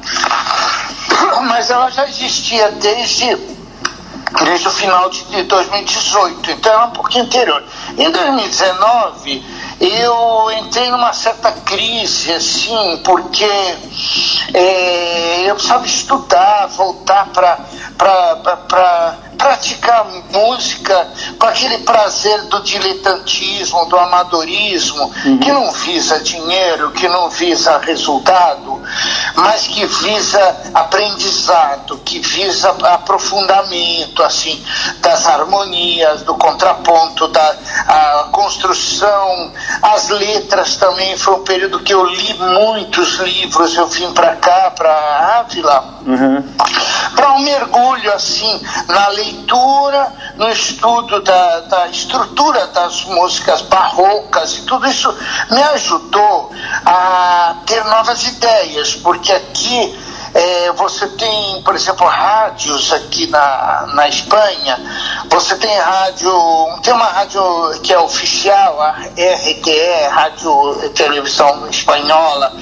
mas 1.49 1.71
ela 1.71 1.89
já 1.89 2.07
existia 2.07 2.71
desde 2.71 3.59
desde 4.43 4.67
o 4.67 4.71
final 4.71 5.09
de 5.09 5.43
2018, 5.43 6.51
então 6.51 6.71
é 6.71 6.85
um 6.85 6.91
pouquinho 6.91 7.25
anterior. 7.25 7.63
Em 7.97 8.11
2019 8.11 9.43
eu 9.79 10.51
entrei 10.59 10.89
numa 10.89 11.13
certa 11.13 11.51
crise, 11.51 12.33
assim, 12.33 13.01
porque 13.03 13.45
é, 14.53 15.49
eu 15.49 15.55
precisava 15.55 15.85
estudar, 15.85 16.67
voltar 16.67 17.29
para 17.29 19.17
praticar 19.39 20.05
música 20.31 21.07
com 21.39 21.47
aquele 21.47 21.79
prazer 21.79 22.43
do 22.43 22.61
diletantismo, 22.61 23.85
do 23.85 23.97
amadorismo, 23.97 25.11
uhum. 25.25 25.37
que 25.39 25.51
não 25.51 25.71
visa 25.71 26.19
dinheiro, 26.19 26.91
que 26.91 27.07
não 27.07 27.29
visa 27.29 27.77
resultado, 27.79 28.81
mas 29.35 29.65
que 29.65 29.85
visa 29.85 30.71
aprendizado, 30.73 31.97
que 31.99 32.19
visa 32.19 32.69
aprofundamento, 32.93 34.21
assim, 34.23 34.61
das 34.99 35.25
harmonias, 35.25 36.23
do 36.23 36.35
contraponto, 36.35 37.29
da 37.29 38.27
construção, 38.33 39.51
as 39.81 40.09
letras 40.09 40.75
também. 40.75 41.17
Foi 41.17 41.35
um 41.35 41.43
período 41.43 41.79
que 41.79 41.93
eu 41.93 42.03
li 42.05 42.33
muitos 42.33 43.15
livros, 43.19 43.73
eu 43.75 43.87
vim 43.87 44.11
para 44.11 44.35
cá, 44.35 44.71
para 44.75 45.39
Ávila, 45.39 46.01
uhum. 46.05 46.43
para 47.15 47.31
um 47.33 47.39
mergulho, 47.39 48.13
assim, 48.13 48.61
na 48.87 49.07
leitura 49.07 49.28
leitura, 49.29 50.11
no 50.35 50.49
estudo 50.49 51.21
da, 51.21 51.59
da 51.61 51.87
estrutura 51.87 52.67
das 52.67 53.05
músicas 53.05 53.61
barrocas 53.63 54.57
e 54.57 54.61
tudo 54.63 54.87
isso 54.87 55.13
me 55.51 55.61
ajudou 55.61 56.51
a 56.85 57.55
ter 57.65 57.83
novas 57.85 58.25
ideias, 58.25 58.95
porque 58.95 59.31
aqui 59.31 59.97
é, 60.33 60.71
você 60.73 61.07
tem, 61.07 61.61
por 61.63 61.75
exemplo, 61.75 62.05
rádios 62.07 62.93
aqui 62.93 63.27
na, 63.27 63.87
na 63.93 64.07
Espanha, 64.07 64.79
você 65.29 65.55
tem 65.55 65.75
rádio, 65.79 66.31
tem 66.83 66.93
uma 66.93 67.07
rádio 67.07 67.41
que 67.81 67.93
é 67.93 67.99
oficial, 67.99 68.81
a 68.81 68.91
RTE, 68.91 70.07
Rádio 70.09 70.89
Televisão 70.95 71.67
Espanhola, 71.69 72.53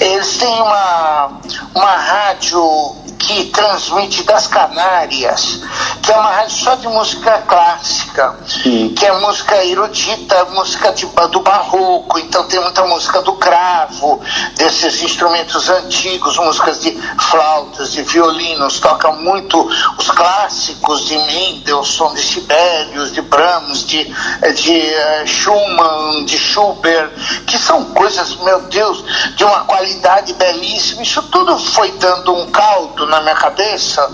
eles 0.00 0.36
têm 0.38 0.62
uma, 0.62 1.32
uma 1.74 1.96
rádio 1.96 2.96
que 3.22 3.44
transmite 3.46 4.24
das 4.24 4.48
Canárias, 4.48 5.60
que 6.02 6.10
é 6.10 6.16
uma 6.16 6.30
rádio 6.30 6.56
só 6.56 6.74
de 6.74 6.88
música 6.88 7.38
clássica, 7.46 8.36
Sim. 8.46 8.92
que 8.96 9.06
é 9.06 9.12
música 9.20 9.64
erudita, 9.64 10.44
música 10.46 10.92
de, 10.92 11.06
do 11.06 11.40
barroco, 11.40 12.18
então 12.18 12.44
tem 12.48 12.60
muita 12.60 12.84
música 12.84 13.22
do 13.22 13.34
cravo, 13.34 14.20
desses 14.56 15.02
instrumentos 15.02 15.70
antigos, 15.70 16.36
músicas 16.36 16.80
de 16.80 16.92
flautas, 17.30 17.92
de 17.92 18.02
violinos, 18.02 18.80
toca 18.80 19.12
muito 19.12 19.60
os 19.98 20.10
clássicos 20.10 21.06
de 21.06 21.16
Mendelssohn, 21.16 22.14
de 22.14 22.22
Sibelius, 22.22 23.12
de 23.12 23.22
Brahms, 23.22 23.86
de, 23.86 24.04
de 24.04 24.80
uh, 24.80 25.26
Schumann, 25.26 26.24
de 26.24 26.36
Schubert, 26.36 27.10
que 27.46 27.56
são 27.56 27.84
coisas, 27.86 28.34
meu 28.36 28.62
Deus, 28.62 29.04
de 29.36 29.44
uma 29.44 29.60
qualidade 29.60 30.32
belíssima. 30.34 31.02
Isso 31.02 31.22
tudo 31.24 31.56
foi 31.58 31.92
dando 31.92 32.34
um 32.34 32.50
caldo 32.50 33.11
na 33.12 33.20
minha 33.20 33.34
cabeça. 33.34 34.08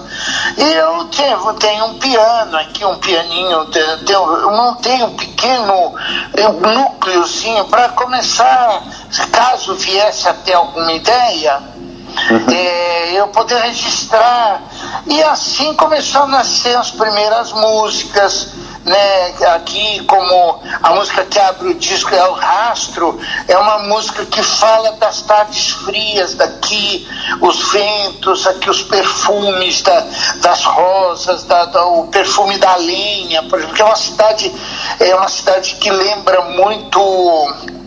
E 0.56 0.62
eu 0.62 1.04
tenho, 1.06 1.54
tenho 1.54 1.84
um 1.86 1.98
piano 1.98 2.56
aqui, 2.58 2.84
um 2.84 2.96
pianinho, 2.96 3.66
tenho, 3.66 4.16
eu 4.16 4.50
montei 4.50 5.02
um 5.02 5.16
pequeno 5.16 5.94
núcleozinho 6.74 7.64
para 7.66 7.90
começar, 7.90 8.82
caso 9.32 9.74
viesse 9.74 10.28
a 10.28 10.34
ter 10.34 10.54
alguma 10.54 10.92
ideia, 10.92 11.62
eu 13.14 13.28
poder 13.28 13.60
registrar. 13.62 14.62
E 15.06 15.22
assim 15.24 15.74
começou 15.74 16.22
a 16.22 16.26
nascer 16.26 16.76
as 16.76 16.90
primeiras 16.90 17.52
músicas 17.52 18.52
né, 18.88 19.34
aqui 19.54 20.02
como 20.04 20.60
a 20.82 20.94
música 20.94 21.24
que 21.24 21.38
abre 21.38 21.68
o 21.68 21.74
disco 21.74 22.14
é 22.14 22.26
o 22.28 22.32
Rastro, 22.32 23.20
é 23.46 23.56
uma 23.56 23.80
música 23.80 24.24
que 24.24 24.42
fala 24.42 24.92
das 24.92 25.22
tardes 25.22 25.70
frias 25.70 26.34
daqui, 26.34 27.06
os 27.40 27.70
ventos, 27.70 28.46
aqui 28.46 28.70
os 28.70 28.82
perfumes 28.82 29.82
da, 29.82 30.06
das 30.36 30.64
rosas, 30.64 31.44
da, 31.44 31.66
da, 31.66 31.84
o 31.84 32.06
perfume 32.08 32.56
da 32.58 32.76
lenha, 32.76 33.42
por 33.44 33.58
exemplo, 33.58 33.76
que 33.76 33.82
é 33.82 33.84
uma 33.84 33.96
cidade, 33.96 34.52
é 35.00 35.14
uma 35.14 35.28
cidade 35.28 35.76
que 35.76 35.90
lembra 35.90 36.42
muito 36.42 37.77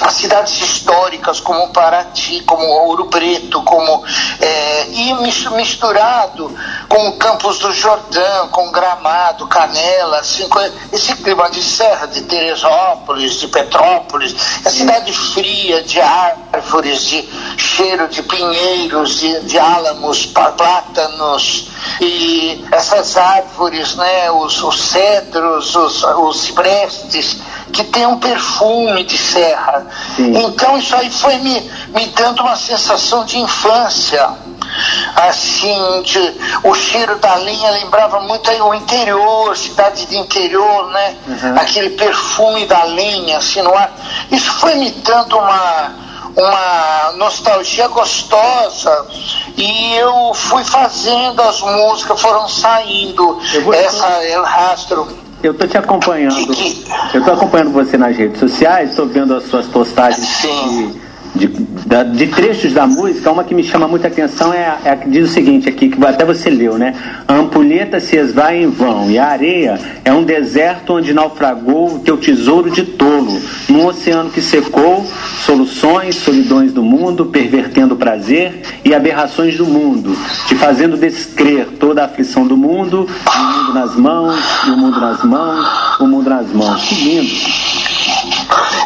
as 0.00 0.14
cidades 0.14 0.60
históricas 0.60 1.40
como 1.40 1.68
Paraty, 1.72 2.42
como 2.42 2.64
Ouro 2.64 3.06
Preto, 3.06 3.62
como 3.62 4.04
é, 4.40 4.86
e 4.90 5.14
misturado 5.50 6.54
com 6.88 7.12
Campos 7.18 7.58
do 7.58 7.72
Jordão, 7.72 8.48
com 8.48 8.70
Gramado, 8.70 9.46
Canela, 9.46 10.18
assim, 10.18 10.48
esse 10.92 11.14
clima 11.16 11.50
de 11.50 11.62
serra, 11.62 12.06
de 12.06 12.22
Teresópolis, 12.22 13.40
de 13.40 13.48
Petrópolis, 13.48 14.34
a 14.64 14.70
cidade 14.70 15.12
fria 15.12 15.82
de 15.82 16.00
árvores, 16.00 17.04
de 17.04 17.28
cheiro 17.56 18.08
de 18.08 18.22
pinheiros, 18.22 19.18
de, 19.18 19.40
de 19.40 19.58
álamos, 19.58 20.26
plátanos 20.26 21.68
e 22.00 22.64
essas 22.70 23.16
árvores, 23.16 23.96
né, 23.96 24.30
os, 24.30 24.62
os 24.62 24.80
cedros, 24.80 25.74
os, 25.74 26.02
os 26.04 26.40
ciprestes, 26.42 27.38
que 27.72 27.84
tem 27.84 28.06
um 28.06 28.18
perfume 28.18 29.04
de 29.04 29.16
serra. 29.16 29.86
Sim. 30.16 30.36
Então 30.44 30.78
isso 30.78 30.94
aí 30.96 31.10
foi 31.10 31.36
me, 31.38 31.70
me 31.88 32.06
dando 32.08 32.42
uma 32.42 32.56
sensação 32.56 33.24
de 33.24 33.38
infância. 33.38 34.28
Assim, 35.16 36.02
de, 36.02 36.34
o 36.62 36.74
cheiro 36.74 37.18
da 37.18 37.36
linha 37.36 37.70
lembrava 37.70 38.20
muito 38.20 38.50
aí 38.50 38.60
o 38.60 38.74
interior, 38.74 39.56
cidade 39.56 40.06
de 40.06 40.16
interior, 40.16 40.90
né? 40.90 41.16
Uhum. 41.26 41.58
Aquele 41.58 41.90
perfume 41.90 42.66
da 42.66 42.84
linha, 42.84 43.38
assim, 43.38 43.62
no 43.62 43.74
ar. 43.74 43.90
Isso 44.30 44.52
foi 44.52 44.74
me 44.74 44.90
dando 44.90 45.38
uma 45.38 46.08
uma 46.38 47.12
nostalgia 47.16 47.88
gostosa 47.88 49.06
e 49.56 49.94
eu 49.96 50.32
fui 50.34 50.62
fazendo 50.62 51.42
as 51.42 51.60
músicas, 51.60 52.20
foram 52.20 52.48
saindo. 52.48 53.40
Vou... 53.64 53.74
Essa 53.74 54.06
o 54.38 54.42
rastro. 54.44 55.27
Eu 55.42 55.54
tô 55.54 55.66
te 55.66 55.78
acompanhando. 55.78 56.52
Eu 57.14 57.24
tô 57.24 57.32
acompanhando 57.32 57.70
você 57.70 57.96
nas 57.96 58.16
redes 58.16 58.40
sociais, 58.40 58.90
estou 58.90 59.06
vendo 59.06 59.34
as 59.34 59.44
suas 59.44 59.66
postagens. 59.66 60.42
De 60.42 61.08
de, 61.34 61.46
da, 61.88 62.02
de 62.02 62.26
trechos 62.26 62.74
da 62.74 62.86
música, 62.86 63.32
uma 63.32 63.42
que 63.42 63.54
me 63.54 63.64
chama 63.64 63.88
muita 63.88 64.08
atenção 64.08 64.52
é 64.52 64.66
a, 64.66 64.78
é 64.84 64.90
a, 64.90 64.96
que 64.96 65.08
diz 65.08 65.30
o 65.30 65.32
seguinte 65.32 65.70
aqui, 65.70 65.88
que 65.88 66.04
até 66.04 66.22
você 66.22 66.50
leu, 66.50 66.76
né? 66.76 66.94
A 67.26 67.34
ampulheta 67.34 67.98
se 67.98 68.16
esvai 68.16 68.62
em 68.62 68.66
vão, 68.68 69.10
e 69.10 69.18
a 69.18 69.26
areia 69.26 69.80
é 70.04 70.12
um 70.12 70.22
deserto 70.22 70.92
onde 70.92 71.14
naufragou 71.14 71.94
o 71.94 71.98
teu 72.00 72.18
tesouro 72.18 72.70
de 72.70 72.82
tolo, 72.82 73.40
num 73.70 73.86
oceano 73.86 74.28
que 74.28 74.42
secou 74.42 75.06
soluções, 75.46 76.16
solidões 76.16 76.74
do 76.74 76.82
mundo, 76.82 77.26
pervertendo 77.26 77.94
o 77.94 77.96
prazer 77.96 78.60
e 78.84 78.94
aberrações 78.94 79.56
do 79.56 79.64
mundo, 79.64 80.14
te 80.46 80.54
fazendo 80.56 80.94
descrer 80.94 81.68
toda 81.80 82.02
a 82.02 82.04
aflição 82.04 82.46
do 82.46 82.56
mundo, 82.56 83.08
o 83.08 83.38
mundo 83.38 83.72
nas 83.72 83.96
mãos, 83.96 84.36
o 84.66 84.76
mundo 84.76 85.00
nas 85.00 85.24
mãos, 85.24 85.66
o 86.00 86.06
mundo 86.06 86.28
nas 86.28 86.52
mãos. 86.52 86.82
Que 86.82 86.94
lindo! 86.96 87.87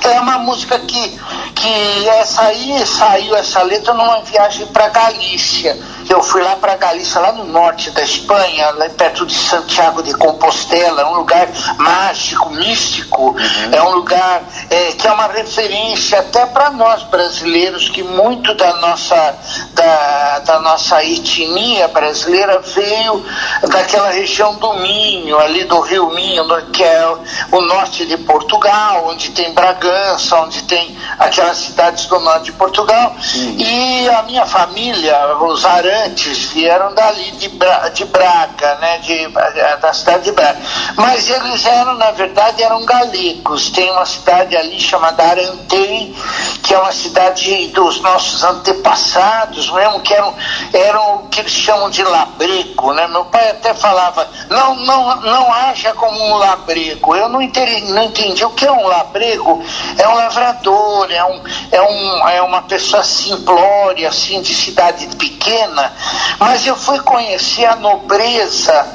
É 0.05 0.21
uma 0.21 0.39
música 0.39 0.79
que, 0.79 1.19
que 1.55 2.09
essa 2.09 2.43
aí 2.43 2.87
saiu 2.87 3.35
essa 3.37 3.63
letra 3.63 3.95
numa 3.95 4.21
viagem 4.23 4.67
para 4.67 4.89
Galícia. 4.89 5.79
Eu 6.13 6.23
fui 6.23 6.43
lá 6.43 6.57
para 6.57 6.77
Galícia, 6.77 7.19
lá 7.23 7.33
no 7.33 7.45
norte 7.45 7.91
da 7.91 8.03
Espanha, 8.03 8.71
lá 8.73 8.87
perto 8.91 9.25
de 9.25 9.33
Santiago 9.33 10.03
de 10.03 10.13
Compostela, 10.13 11.09
um 11.09 11.15
lugar 11.15 11.49
mágico, 11.79 12.51
místico, 12.51 13.31
uhum. 13.31 13.73
é 13.73 13.83
um 13.83 13.95
lugar 13.95 14.43
é, 14.69 14.93
que 14.93 15.09
é 15.09 15.11
uma 15.11 15.27
referência 15.29 16.19
até 16.19 16.45
para 16.45 16.71
nós 16.71 17.03
brasileiros, 17.05 17.89
que 17.89 18.03
muito 18.03 18.53
da 18.53 18.77
nossa, 18.77 19.35
da, 19.73 20.39
da 20.41 20.61
nossa 20.61 21.03
etnia 21.03 21.89
brasileira 21.89 22.61
veio 22.61 23.25
daquela 23.71 24.11
região 24.11 24.57
do 24.57 24.75
Minho, 24.75 25.39
ali 25.39 25.65
do 25.65 25.81
Rio 25.81 26.11
Minho, 26.11 26.45
que 26.73 26.85
é 26.85 27.17
o 27.53 27.63
norte 27.63 28.05
de 28.05 28.19
Portugal, 28.19 29.07
onde 29.09 29.31
tem 29.31 29.55
Bragança, 29.55 30.37
onde 30.41 30.63
tem 30.65 30.95
aquelas 31.19 31.57
cidades 31.57 32.05
do 32.05 32.21
norte 32.21 32.45
de 32.45 32.53
Portugal. 32.53 33.17
Uhum. 33.35 33.57
E 33.59 34.11
a 34.11 34.23
minha 34.25 34.45
família, 34.45 35.17
os 35.39 35.65
Aranhas, 35.65 36.02
antes 36.05 36.45
vieram 36.53 36.95
dali 36.95 37.31
de, 37.33 37.49
Bra 37.51 37.89
de 37.89 38.05
Braga, 38.07 38.75
né, 38.77 38.99
de, 38.99 39.13
eh, 39.15 39.77
da 39.81 39.93
cidade 39.93 40.25
de 40.25 40.33
Braga. 40.33 40.59
Mas 40.97 41.29
eles 41.29 41.65
eram, 41.67 41.95
na 41.95 42.11
verdade, 42.11 42.63
eram 42.63 42.85
galegos. 42.85 43.71
Tem 43.71 43.91
uma 43.91 44.07
cidade 44.07 44.57
ali 44.57 44.81
chamada 44.81 45.23
Arantei, 45.23 46.15
que 46.63 46.75
é 46.75 46.79
uma 46.79 46.93
cidade 46.93 47.69
dos 47.69 48.01
nossos 48.01 48.43
antepassados 48.43 49.71
mesmo, 49.71 50.01
que 50.01 50.15
eram, 50.15 50.35
eram 50.73 51.17
o 51.17 51.29
que 51.29 51.41
eles 51.41 51.53
chamam 51.53 51.91
de 51.91 52.03
labrego, 52.03 52.93
né? 52.93 53.07
Meu 53.09 53.25
pai 53.27 53.51
até 53.51 53.75
falava, 53.75 54.29
não, 54.49 54.75
não, 54.77 55.17
não 55.23 55.53
haja 55.53 55.93
como 55.95 56.19
um 56.19 56.37
labrego. 56.37 57.15
Eu 57.15 57.29
não 57.29 57.41
entendi, 57.41 57.93
não 57.93 58.03
entendi 58.05 58.45
o 58.45 58.51
que 58.51 58.67
é 58.67 58.73
um 58.73 58.87
labrego. 58.87 59.63
É 59.99 60.09
um 60.09 60.15
lavrador, 60.15 61.11
é, 61.11 61.25
um, 61.25 61.43
é, 61.71 61.83
um, 61.83 62.29
é 62.29 62.43
uma 62.43 62.63
pessoa 62.63 63.03
simplória, 63.03 64.09
assim, 64.09 64.41
de 64.41 64.55
cidade 64.55 65.07
pequena, 65.17 65.92
mas 66.39 66.67
eu 66.67 66.77
fui 66.77 66.99
conhecer 67.01 67.65
a 67.67 67.77
nobreza 67.77 68.87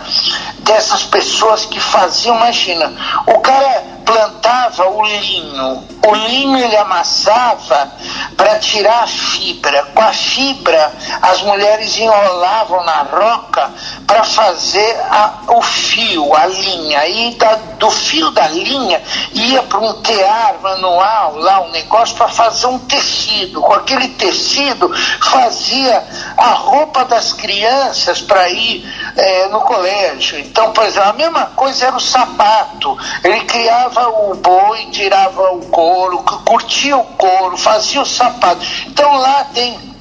dessas 0.60 1.04
pessoas 1.04 1.66
que 1.66 1.80
faziam, 1.80 2.36
imagina, 2.36 2.92
o 3.25 3.39
cara 3.39 3.98
plantava 4.08 4.89
o 4.89 5.04
linho. 5.06 5.84
O 6.08 6.16
linho 6.16 6.58
ele 6.58 6.77
amassava 6.77 7.92
para 8.38 8.58
tirar 8.60 9.04
a 9.04 9.08
fibra. 9.08 9.84
Com 9.94 10.01
a 10.01 10.13
fibra, 10.13 10.94
as 11.22 11.42
mulheres 11.42 11.98
enrolavam 11.98 12.86
na 12.86 13.01
roca 13.04 13.70
para 14.08 14.24
fazer 14.24 14.98
a, 15.12 15.39
o 15.50 15.62
fio, 15.62 16.34
a 16.34 16.46
linha. 16.46 17.06
E 17.06 17.36
da, 17.36 17.56
do 17.77 17.92
fio 17.92 18.32
da 18.32 18.48
linha 18.48 19.01
ia 19.34 19.62
para 19.63 19.79
um 19.79 20.01
tear 20.01 20.55
manual, 20.62 21.36
lá 21.36 21.62
um 21.62 21.72
negócio, 21.72 22.16
para 22.16 22.29
fazer 22.29 22.68
um 22.68 22.79
tecido. 22.79 23.60
Com 23.60 23.74
aquele 23.74 24.07
tecido 24.10 24.90
fazia 25.20 26.01
a 26.38 26.51
roupa 26.51 26.86
das 27.09 27.33
crianças 27.33 28.21
para 28.21 28.50
ir 28.50 28.83
é, 29.15 29.47
no 29.47 29.61
colégio. 29.61 30.39
Então, 30.39 30.71
por 30.71 30.85
exemplo, 30.85 31.09
a 31.09 31.13
mesma 31.13 31.45
coisa 31.55 31.87
era 31.87 31.95
o 31.95 32.00
sapato. 32.00 32.97
Ele 33.23 33.41
criava 33.41 34.07
o 34.09 34.35
boi, 34.35 34.87
tirava 34.91 35.51
o 35.53 35.65
couro, 35.67 36.19
curtia 36.45 36.97
o 36.97 37.03
couro, 37.03 37.57
fazia 37.57 38.01
o 38.01 38.05
sapato. 38.05 38.65
Então 38.87 39.17
lá 39.17 39.45
tem 39.53 39.97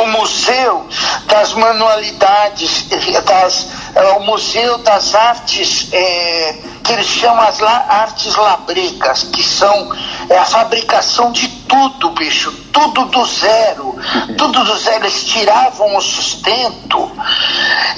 o 0.00 0.06
Museu 0.06 0.86
das 1.26 1.52
Manualidades, 1.54 2.86
das, 3.24 3.68
é, 3.94 4.02
o 4.12 4.20
Museu 4.20 4.78
das 4.78 5.14
Artes, 5.14 5.88
é, 5.92 6.58
que 6.82 6.92
eles 6.92 7.06
chamam 7.06 7.42
as 7.42 7.58
la, 7.60 7.86
artes 7.88 8.34
labrecas, 8.34 9.24
que 9.24 9.42
são 9.42 9.90
é, 10.28 10.36
a 10.38 10.44
fabricação 10.44 11.32
de 11.32 11.48
tudo, 11.48 12.10
bicho, 12.10 12.52
tudo 12.72 13.06
do 13.06 13.24
zero, 13.24 13.96
tudo 14.36 14.64
do 14.64 14.76
zero. 14.76 15.04
Eles 15.04 15.24
tiravam 15.24 15.96
o 15.96 16.00
sustento, 16.00 17.10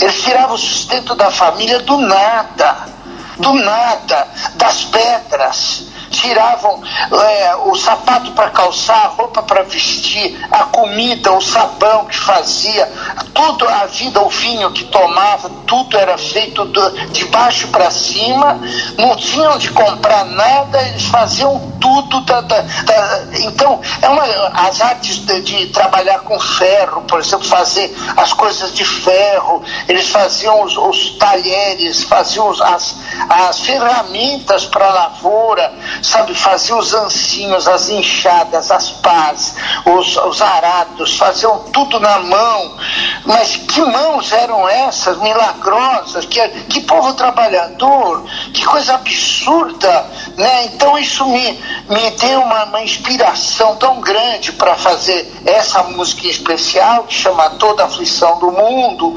eles 0.01 0.23
tiravam 0.23 0.55
o 0.55 0.59
sustento 0.59 1.15
da 1.15 1.31
família 1.31 1.81
do 1.81 1.99
nada 1.99 2.97
do 3.39 3.53
nada, 3.55 4.29
das 4.55 4.85
pedras 4.85 5.87
tiravam 6.11 6.83
é, 7.13 7.57
o 7.57 7.75
sapato 7.75 8.33
para 8.33 8.51
calçar, 8.51 9.05
a 9.05 9.09
roupa 9.09 9.43
para 9.43 9.63
vestir, 9.63 10.39
a 10.51 10.65
comida, 10.65 11.33
o 11.33 11.41
sabão 11.41 12.07
que 12.07 12.17
fazia, 12.17 12.91
tudo, 13.35 13.69
a 13.69 13.87
vida, 13.87 14.21
o 14.23 14.29
vinho 14.29 14.71
que 14.73 14.85
tomava, 14.85 15.51
tudo 15.67 15.97
era 15.97 16.17
feito 16.17 16.65
do, 16.65 16.91
de 17.09 17.25
baixo 17.27 17.69
para 17.69 17.91
cima, 17.91 18.59
não 18.97 19.17
tinham 19.17 19.59
de 19.59 19.71
comprar 19.71 20.25
nada, 20.25 20.81
eles 20.89 21.05
faziam 21.05 21.73
tudo. 21.81 22.21
Da, 22.23 22.41
da, 22.41 22.61
da, 22.61 23.25
então, 23.41 23.81
é 24.01 24.09
uma, 24.09 24.25
as 24.55 24.81
artes 24.81 25.19
de, 25.19 25.41
de, 25.43 25.67
trabalhar 25.67 26.21
com 26.21 26.39
ferro, 26.41 27.03
por 27.03 27.21
exemplo, 27.21 27.47
fazer 27.47 27.95
as 28.17 28.33
coisas 28.33 28.73
de 28.75 28.85
ferro, 28.85 29.63
eles 29.89 30.09
faziam 30.09 30.63
os, 30.63 30.77
os 30.77 31.11
talheres, 31.19 32.03
faziam 32.05 32.51
as, 32.51 32.97
as 33.29 33.61
ferramentas 33.61 34.65
para 34.67 34.89
lavoura, 34.89 35.73
sabe, 36.03 36.35
faziam 36.35 36.79
os 36.79 36.95
ancinhos, 36.95 37.67
as 37.67 37.89
enxadas, 37.89 38.71
as 38.71 38.91
pás, 38.91 39.55
os, 39.85 40.17
os 40.17 40.43
arados, 40.43 41.17
faziam 41.17 41.59
tudo 41.73 41.99
na 42.01 42.19
mão. 42.21 42.77
Mas 43.25 43.57
que 43.57 43.81
mãos 43.81 44.33
eram 44.33 44.69
essas, 44.69 45.19
milagrosas? 45.19 46.25
Que, 46.27 46.49
que 46.65 46.81
povo 46.83 47.15
trabalhador, 47.15 48.25
que 48.53 48.65
coisa 48.65 48.95
absurda, 48.95 50.07
né? 50.37 50.67
Então 50.67 50.97
isso 50.99 51.27
me, 51.27 51.61
me 51.89 52.11
deu 52.13 52.41
uma, 52.41 52.65
uma 52.65 52.83
inspiração 52.83 53.77
tão 53.77 54.01
grande 54.01 54.53
para 54.53 54.75
fazer 54.77 55.33
essa 55.45 55.83
música 55.85 56.27
em 56.27 56.31
especial, 56.31 57.05
que 57.05 57.15
chama 57.15 57.51
Toda 57.51 57.83
a 57.83 57.87
Aflição 57.87 58.39
do 58.39 58.51
Mundo. 58.51 59.15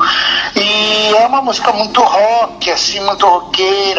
E 0.55 1.15
é 1.15 1.27
uma 1.27 1.41
música 1.41 1.71
muito 1.71 2.01
rock, 2.01 2.71
assim, 2.71 2.99
muito 3.01 3.25
roqueira, 3.25 3.98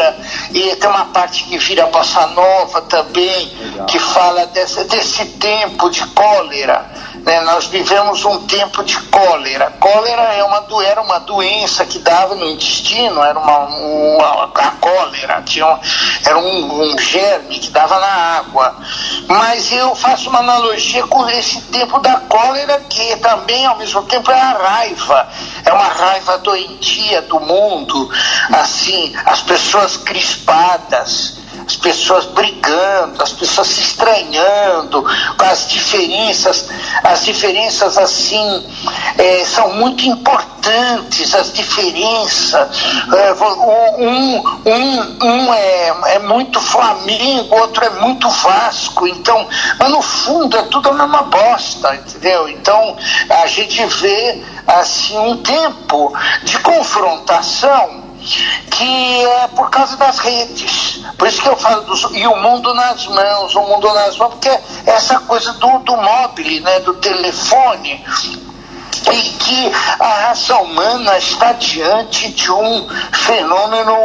e 0.53 0.75
tem 0.75 0.89
uma 0.89 1.05
parte 1.05 1.43
que 1.43 1.57
vira 1.57 1.87
bossa 1.87 2.27
nova, 2.27 2.81
também, 2.83 3.51
Legal. 3.59 3.85
que 3.85 3.99
fala 3.99 4.45
desse, 4.47 4.83
desse 4.85 5.25
tempo 5.25 5.89
de 5.89 6.05
cólera. 6.07 6.85
Né? 7.23 7.39
Nós 7.41 7.65
vivemos 7.67 8.23
um 8.25 8.45
tempo 8.47 8.83
de 8.83 8.99
cólera. 9.03 9.71
Cólera 9.79 10.33
é 10.33 10.43
uma, 10.43 10.65
era 10.83 11.01
uma 11.01 11.19
doença 11.19 11.85
que 11.85 11.99
dava 11.99 12.35
no 12.35 12.49
intestino, 12.49 13.23
era 13.23 13.37
uma, 13.37 13.59
uma 13.67 14.51
a 14.55 14.71
cólera, 14.79 15.41
tinha 15.43 15.65
um, 15.67 15.79
era 16.25 16.37
um, 16.37 16.81
um 16.81 16.97
germe 16.97 17.59
que 17.59 17.69
dava 17.69 17.99
na 17.99 18.37
água. 18.37 18.75
Mas 19.27 19.71
eu 19.71 19.95
faço 19.95 20.29
uma 20.29 20.39
analogia 20.39 21.05
com 21.07 21.29
esse 21.29 21.61
tempo 21.63 21.99
da 21.99 22.19
cólera, 22.21 22.79
que 22.89 23.15
também, 23.17 23.65
ao 23.65 23.77
mesmo 23.77 24.01
tempo, 24.03 24.31
é 24.31 24.39
a 24.39 24.51
raiva. 24.51 25.29
É 25.65 25.73
uma 25.73 25.87
raiva 25.87 26.37
doentia 26.39 27.21
do 27.23 27.39
mundo, 27.39 28.09
assim, 28.51 29.13
as 29.25 29.41
pessoas 29.41 29.90
crispadas 29.97 31.41
as 31.71 31.75
pessoas 31.75 32.25
brigando, 32.25 33.21
as 33.21 33.33
pessoas 33.33 33.67
se 33.67 33.81
estranhando, 33.81 35.05
as 35.37 35.67
diferenças, 35.67 36.67
as 37.03 37.23
diferenças 37.23 37.97
assim 37.97 38.65
é, 39.17 39.45
são 39.45 39.73
muito 39.75 40.03
importantes, 40.05 41.33
as 41.35 41.53
diferenças. 41.53 42.67
É, 43.13 43.33
um, 43.97 44.37
um, 44.65 45.17
um 45.23 45.53
é, 45.53 46.15
é 46.15 46.19
muito 46.19 46.59
Flamengo, 46.59 47.55
outro 47.55 47.85
é 47.85 47.89
muito 48.01 48.29
Vasco, 48.29 49.07
então, 49.07 49.47
mas 49.79 49.89
no 49.89 50.01
fundo 50.01 50.57
é 50.57 50.63
tudo 50.63 50.89
a 50.89 50.93
mesma 50.93 51.23
bosta, 51.23 51.95
entendeu? 51.95 52.49
Então 52.49 52.97
a 53.29 53.47
gente 53.47 53.85
vê 53.85 54.43
assim 54.67 55.17
um 55.17 55.37
tempo 55.37 56.13
de 56.43 56.57
confrontação 56.59 58.10
que 58.69 59.25
é 59.25 59.47
por 59.47 59.69
causa 59.69 59.95
das 59.97 60.19
redes. 60.19 61.01
Por 61.17 61.27
isso 61.27 61.41
que 61.41 61.49
eu 61.49 61.57
falo 61.57 61.81
dos, 61.83 62.07
e 62.13 62.25
o 62.27 62.35
mundo 62.37 62.73
nas 62.73 63.05
mãos, 63.07 63.55
o 63.55 63.61
mundo 63.61 63.93
nas 63.93 64.17
mãos, 64.17 64.33
porque 64.33 64.59
essa 64.85 65.19
coisa 65.19 65.53
do, 65.53 65.79
do 65.79 65.97
móvel, 65.97 66.61
né, 66.61 66.79
do 66.81 66.93
telefone, 66.95 68.03
e 69.13 69.21
que 69.31 69.71
a 69.99 70.27
raça 70.27 70.55
humana 70.57 71.17
está 71.17 71.53
diante 71.53 72.29
de 72.29 72.51
um 72.51 72.87
fenômeno 73.11 73.95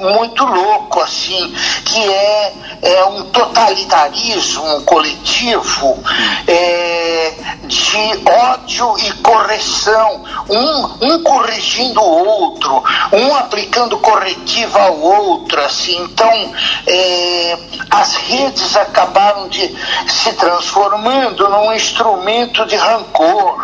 muito 0.00 0.44
louco, 0.44 1.00
assim, 1.00 1.54
que 1.84 2.00
é, 2.08 2.52
é 2.82 3.04
um 3.06 3.24
totalitarismo 3.30 4.82
coletivo 4.82 6.02
é, 6.46 7.32
de 7.64 8.22
ódio 8.52 8.96
e 8.98 9.12
correção, 9.22 10.24
um, 10.48 11.06
um 11.06 11.22
corrigindo 11.22 12.00
o 12.00 12.26
outro, 12.26 12.82
um 13.12 13.34
aplicando 13.34 13.98
corretivo 13.98 14.78
ao 14.78 15.00
outro, 15.00 15.60
assim, 15.60 15.96
então 16.02 16.54
é, 16.86 17.58
as 17.90 18.14
redes 18.14 18.76
acabaram 18.76 19.48
de 19.48 19.74
se 20.08 20.32
transformando 20.34 21.48
num 21.48 21.72
instrumento 21.72 22.64
de 22.66 22.76
rancor, 22.76 23.62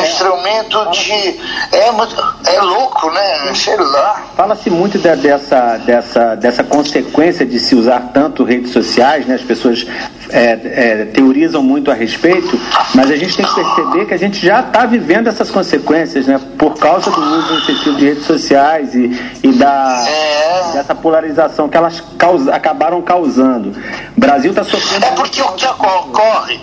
um 0.00 0.04
instrumento 0.04 0.90
de. 0.90 1.40
É, 1.72 2.54
é 2.54 2.60
louco, 2.60 3.10
né? 3.10 3.54
Sei 3.54 3.76
lá. 3.76 4.24
Fala-se 4.36 4.70
muito 4.70 4.98
de, 4.98 5.16
dessa, 5.16 5.76
dessa, 5.78 6.34
dessa 6.34 6.64
consequência 6.64 7.44
de 7.44 7.58
se 7.58 7.74
usar 7.74 8.10
tanto 8.12 8.44
redes 8.44 8.72
sociais, 8.72 9.26
né? 9.26 9.34
As 9.34 9.42
pessoas 9.42 9.86
é, 10.30 10.58
é, 10.64 11.04
teorizam 11.06 11.62
muito 11.62 11.90
a 11.90 11.94
respeito, 11.94 12.58
mas 12.94 13.10
a 13.10 13.16
gente 13.16 13.36
tem 13.36 13.44
que 13.44 13.54
perceber 13.54 14.06
que 14.06 14.14
a 14.14 14.18
gente 14.18 14.44
já 14.44 14.60
está 14.60 14.86
vivendo 14.86 15.28
essas 15.28 15.50
consequências, 15.50 16.26
né? 16.26 16.40
Por 16.58 16.74
causa 16.78 17.10
do 17.10 17.20
uso 17.20 17.58
excessivo 17.58 17.96
de 17.96 18.04
redes 18.06 18.24
sociais 18.24 18.94
e, 18.94 19.10
e 19.42 19.52
da, 19.52 20.04
é. 20.08 20.72
dessa 20.72 20.94
polarização 20.94 21.68
que 21.68 21.76
elas 21.76 22.02
causa, 22.18 22.54
acabaram 22.54 23.02
causando. 23.02 23.70
O 24.16 24.20
Brasil 24.20 24.50
está 24.50 24.64
sofrendo. 24.64 25.04
É 25.04 25.10
porque 25.12 25.42
o 25.42 25.52
que 25.52 25.66
ocorre 25.66 26.60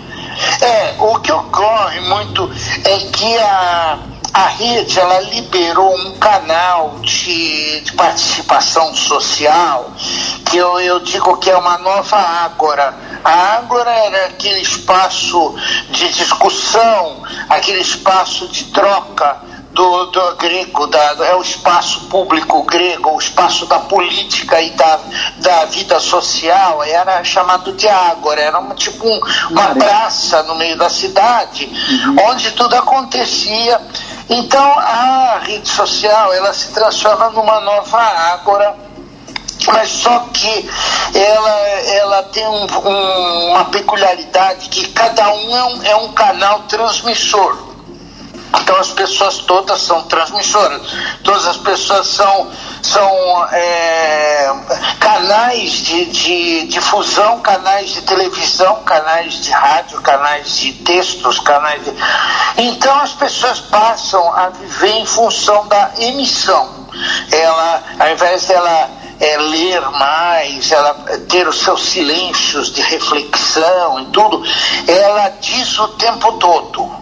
é, 0.60 0.94
o 0.98 1.18
que 1.20 1.32
ocorre 1.32 2.00
muito 2.00 2.50
é 2.84 2.98
que 3.10 3.38
a, 3.38 3.98
a 4.32 4.46
rede 4.48 4.98
ela 4.98 5.20
liberou 5.20 5.94
um 5.96 6.18
canal 6.18 6.98
de, 7.00 7.80
de 7.80 7.92
participação 7.92 8.94
social 8.94 9.92
que 10.44 10.56
eu, 10.56 10.80
eu 10.80 11.00
digo 11.00 11.36
que 11.36 11.50
é 11.50 11.56
uma 11.56 11.78
nova 11.78 12.16
ágora. 12.16 12.94
A 13.22 13.56
ágora 13.56 13.90
era 13.90 14.26
aquele 14.26 14.60
espaço 14.60 15.54
de 15.90 16.08
discussão, 16.10 17.22
aquele 17.48 17.80
espaço 17.80 18.48
de 18.48 18.64
troca 18.66 19.47
do, 19.78 20.06
do 20.06 20.34
grego, 20.34 20.88
da, 20.88 21.14
é 21.24 21.36
o 21.36 21.40
espaço 21.40 22.00
público 22.06 22.64
grego, 22.64 23.14
o 23.14 23.18
espaço 23.18 23.64
da 23.66 23.78
política 23.78 24.60
e 24.60 24.70
da, 24.72 24.98
da 25.36 25.64
vida 25.66 26.00
social, 26.00 26.82
era 26.82 27.22
chamado 27.22 27.72
de 27.72 27.88
Ágora, 27.88 28.40
era 28.40 28.58
uma, 28.58 28.74
tipo 28.74 29.06
um, 29.06 29.20
uma 29.50 29.76
praça 29.76 30.42
no 30.42 30.56
meio 30.56 30.76
da 30.76 30.90
cidade, 30.90 31.66
uhum. 31.66 32.16
onde 32.28 32.50
tudo 32.52 32.74
acontecia. 32.74 33.80
Então 34.28 34.78
a 34.78 35.42
rede 35.44 35.68
social 35.68 36.34
ela 36.34 36.52
se 36.52 36.72
transforma 36.72 37.30
numa 37.30 37.60
nova 37.60 37.98
Ágora 37.98 38.88
mas 39.66 39.90
só 39.90 40.20
que 40.32 40.70
ela, 41.14 41.50
ela 41.94 42.22
tem 42.24 42.46
um, 42.46 42.64
um, 42.64 43.50
uma 43.50 43.64
peculiaridade 43.66 44.68
que 44.68 44.88
cada 44.88 45.30
um 45.34 45.56
é 45.56 45.64
um, 45.64 45.82
é 45.82 45.96
um 45.96 46.12
canal 46.12 46.60
transmissor. 46.60 47.67
Então 48.54 48.76
as 48.76 48.88
pessoas 48.88 49.38
todas 49.38 49.80
são 49.82 50.02
transmissoras, 50.04 50.82
todas 51.22 51.46
as 51.46 51.56
pessoas 51.58 52.06
são, 52.06 52.50
são 52.82 53.46
é, 53.52 54.50
canais 54.98 55.72
de, 55.72 56.06
de 56.06 56.66
difusão, 56.66 57.40
canais 57.40 57.90
de 57.90 58.02
televisão, 58.02 58.82
canais 58.84 59.42
de 59.42 59.50
rádio, 59.50 60.00
canais 60.00 60.56
de 60.56 60.72
textos, 60.72 61.38
canais 61.40 61.84
de... 61.84 61.94
Então 62.56 62.98
as 63.00 63.12
pessoas 63.12 63.60
passam 63.60 64.32
a 64.34 64.48
viver 64.48 64.96
em 64.96 65.06
função 65.06 65.66
da 65.68 65.90
emissão. 65.98 66.88
Ela, 67.30 67.82
ao 67.98 68.10
invés 68.10 68.46
dela 68.46 68.97
é, 69.20 69.36
ler 69.36 69.80
mais, 69.90 70.70
ela 70.70 70.94
ter 71.28 71.46
os 71.48 71.60
seus 71.60 71.82
silêncios 71.88 72.72
de 72.72 72.80
reflexão 72.82 74.00
e 74.00 74.06
tudo, 74.06 74.42
ela 74.86 75.28
diz 75.40 75.78
o 75.78 75.88
tempo 75.88 76.32
todo. 76.32 76.98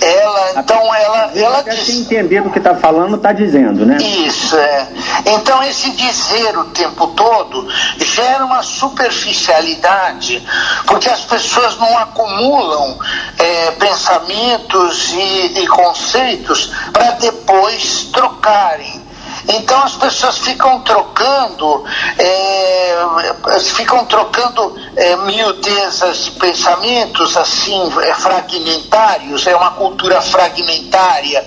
Ela, 0.00 0.52
então, 0.56 0.94
ela, 0.94 1.30
ela 1.34 1.62
diz. 1.62 1.88
entender 1.90 2.42
do 2.42 2.50
que 2.50 2.58
está 2.58 2.74
falando, 2.74 3.16
está 3.16 3.32
dizendo, 3.32 3.84
né? 3.84 3.98
Isso, 3.98 4.56
é. 4.56 4.88
Então, 5.26 5.62
esse 5.62 5.90
dizer 5.90 6.56
o 6.58 6.64
tempo 6.70 7.08
todo 7.08 7.68
gera 7.98 8.44
uma 8.44 8.62
superficialidade, 8.62 10.42
porque 10.86 11.08
as 11.08 11.20
pessoas 11.20 11.76
não 11.78 11.98
acumulam 11.98 12.98
é, 13.38 13.70
pensamentos 13.72 15.12
e, 15.12 15.60
e 15.60 15.66
conceitos 15.66 16.72
para 16.92 17.12
depois 17.12 18.04
trocarem. 18.12 19.01
Então 19.48 19.82
as 19.82 19.94
pessoas 19.94 20.38
ficam 20.38 20.80
trocando, 20.80 21.84
é, 22.18 23.58
ficam 23.60 24.04
trocando 24.06 24.76
é, 24.96 25.16
miudezas 25.16 26.24
de 26.24 26.30
pensamentos 26.32 27.36
assim, 27.36 27.92
é, 28.02 28.14
fragmentários, 28.14 29.46
é 29.46 29.56
uma 29.56 29.72
cultura 29.72 30.20
fragmentária, 30.20 31.46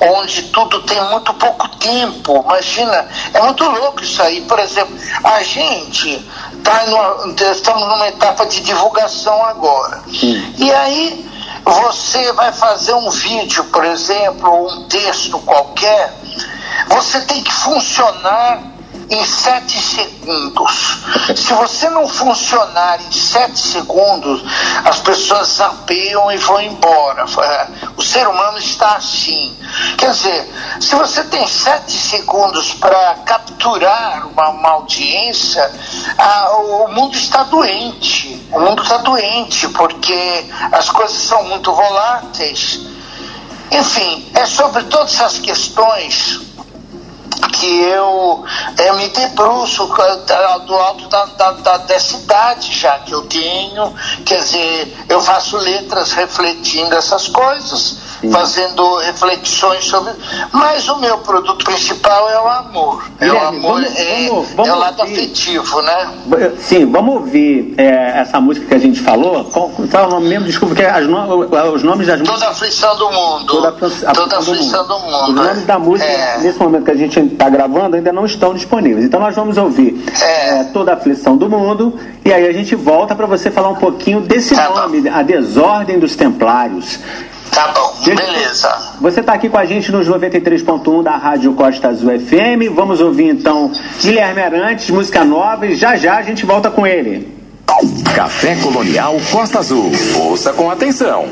onde 0.00 0.42
tudo 0.44 0.82
tem 0.82 1.00
muito 1.10 1.34
pouco 1.34 1.68
tempo. 1.76 2.44
Imagina, 2.46 3.08
é 3.34 3.40
muito 3.42 3.64
louco 3.64 4.02
isso 4.02 4.22
aí. 4.22 4.42
Por 4.42 4.58
exemplo, 4.58 4.96
a 5.24 5.42
gente 5.42 6.24
tá 6.62 6.86
numa, 6.86 7.34
estamos 7.50 7.88
numa 7.88 8.08
etapa 8.08 8.46
de 8.46 8.60
divulgação 8.60 9.44
agora. 9.44 10.02
Sim. 10.08 10.54
E 10.58 10.72
aí 10.72 11.31
você 11.64 12.32
vai 12.32 12.52
fazer 12.52 12.94
um 12.94 13.10
vídeo, 13.10 13.64
por 13.64 13.84
exemplo, 13.84 14.50
ou 14.50 14.70
um 14.70 14.88
texto 14.88 15.38
qualquer 15.40 16.12
você 16.88 17.20
tem 17.22 17.42
que 17.42 17.52
funcionar 17.52 18.71
em 19.12 19.26
sete 19.26 19.78
segundos. 19.78 20.98
Se 21.36 21.52
você 21.52 21.90
não 21.90 22.08
funcionar 22.08 22.98
em 23.02 23.12
sete 23.12 23.58
segundos, 23.58 24.42
as 24.84 25.00
pessoas 25.00 25.48
zapeiam 25.48 26.32
e 26.32 26.38
vão 26.38 26.60
embora. 26.62 27.26
O 27.94 28.02
ser 28.02 28.26
humano 28.26 28.56
está 28.56 28.96
assim. 28.96 29.54
Quer 29.98 30.12
dizer, 30.12 30.50
se 30.80 30.94
você 30.94 31.24
tem 31.24 31.46
sete 31.46 31.92
segundos 31.92 32.72
para 32.72 33.16
capturar 33.26 34.28
uma, 34.28 34.48
uma 34.48 34.70
audiência, 34.70 35.70
o 36.54 36.88
mundo 36.88 37.14
está 37.14 37.42
doente. 37.44 38.48
O 38.50 38.60
mundo 38.60 38.82
está 38.82 38.96
doente 38.96 39.68
porque 39.68 40.46
as 40.72 40.88
coisas 40.88 41.18
são 41.18 41.44
muito 41.44 41.70
voláteis. 41.70 42.80
Enfim, 43.70 44.30
é 44.34 44.46
sobre 44.46 44.84
todas 44.84 45.14
essas 45.14 45.38
questões 45.38 46.51
que 47.50 47.80
eu 47.82 48.44
é, 48.76 48.92
me 48.94 49.08
debruço 49.08 49.86
do 50.66 50.74
alto 50.74 51.08
da, 51.08 51.24
da, 51.24 51.52
da, 51.52 51.76
dessa 51.78 52.16
idade 52.16 52.72
já 52.72 52.98
que 53.00 53.12
eu 53.12 53.22
tenho, 53.22 53.92
quer 54.24 54.38
dizer, 54.38 54.96
eu 55.08 55.20
faço 55.20 55.56
letras 55.56 56.12
refletindo 56.12 56.94
essas 56.94 57.28
coisas 57.28 58.12
fazendo 58.30 58.98
reflexões 58.98 59.84
sobre. 59.84 60.12
Mas 60.52 60.88
o 60.88 60.96
meu 60.98 61.18
produto 61.18 61.64
principal 61.64 62.28
é 62.28 62.40
o 62.40 62.48
amor. 62.48 63.04
É 63.18 63.32
o 63.32 63.38
amor, 63.38 63.82
vamos, 63.82 63.98
é, 63.98 64.28
vamos, 64.28 64.48
vamos 64.50 64.68
é 64.68 64.74
o 64.74 64.78
lado 64.78 65.00
ouvir. 65.00 65.14
afetivo, 65.14 65.82
né? 65.82 66.12
Sim, 66.58 66.86
vamos 66.86 67.14
ouvir 67.14 67.74
é, 67.78 68.20
essa 68.20 68.40
música 68.40 68.66
que 68.66 68.74
a 68.74 68.78
gente 68.78 69.00
falou. 69.00 69.44
Qual, 69.46 69.70
qual 69.70 70.04
é 70.04 70.06
o 70.06 70.10
nome 70.10 70.28
mesmo? 70.28 70.46
Desculpa, 70.46 70.74
que 70.74 70.82
é 70.82 70.90
as 70.90 71.06
no, 71.06 71.40
os 71.72 71.82
nomes 71.82 72.06
das 72.06 72.18
músicas. 72.18 72.40
Toda 72.40 72.46
a 72.46 72.52
aflição 72.52 72.96
do 72.96 73.10
mundo. 73.10 73.46
Toda 73.46 73.68
a, 73.68 74.12
Toda 74.12 74.36
a 74.36 74.38
aflição 74.38 74.86
do 74.86 74.98
mundo. 75.00 75.28
Os 75.28 75.34
nomes 75.34 75.66
da 75.66 75.78
música, 75.78 76.08
é. 76.08 76.38
nesse 76.38 76.58
momento 76.58 76.84
que 76.84 76.90
a 76.90 76.96
gente 76.96 77.18
está 77.32 77.48
gravando, 77.48 77.96
ainda 77.96 78.12
não 78.12 78.24
estão 78.24 78.54
disponíveis. 78.54 79.04
Então 79.04 79.20
nós 79.20 79.34
vamos 79.34 79.56
ouvir 79.58 80.04
é. 80.20 80.60
é. 80.60 80.64
Toda 80.64 80.92
a 80.92 80.94
aflição 80.94 81.36
do 81.36 81.48
mundo. 81.48 81.98
E 82.24 82.32
aí 82.32 82.46
a 82.46 82.52
gente 82.52 82.74
volta 82.74 83.14
para 83.14 83.26
você 83.26 83.50
falar 83.50 83.70
um 83.70 83.76
pouquinho 83.76 84.20
desse 84.20 84.54
tá 84.54 84.68
nome, 84.68 85.00
bom. 85.00 85.10
A 85.12 85.22
Desordem 85.22 85.98
dos 85.98 86.14
Templários. 86.16 86.98
Tá 87.50 87.70
bom, 87.74 87.94
beleza. 88.02 88.94
Você 88.98 89.20
está 89.20 89.34
aqui 89.34 89.50
com 89.50 89.58
a 89.58 89.66
gente 89.66 89.92
nos 89.92 90.08
93.1 90.08 91.02
da 91.02 91.16
Rádio 91.16 91.52
Costa 91.52 91.88
Azul 91.88 92.18
FM. 92.18 92.74
Vamos 92.74 93.00
ouvir 93.00 93.28
então 93.28 93.70
Guilherme 94.00 94.40
Arantes, 94.40 94.88
música 94.88 95.22
nova, 95.22 95.66
e 95.66 95.74
já 95.74 95.94
já 95.96 96.16
a 96.16 96.22
gente 96.22 96.46
volta 96.46 96.70
com 96.70 96.86
ele. 96.86 97.42
Café 98.14 98.56
Colonial 98.56 99.16
Costa 99.30 99.58
Azul. 99.58 99.90
Ouça 100.16 100.52
com 100.52 100.70
atenção. 100.70 101.26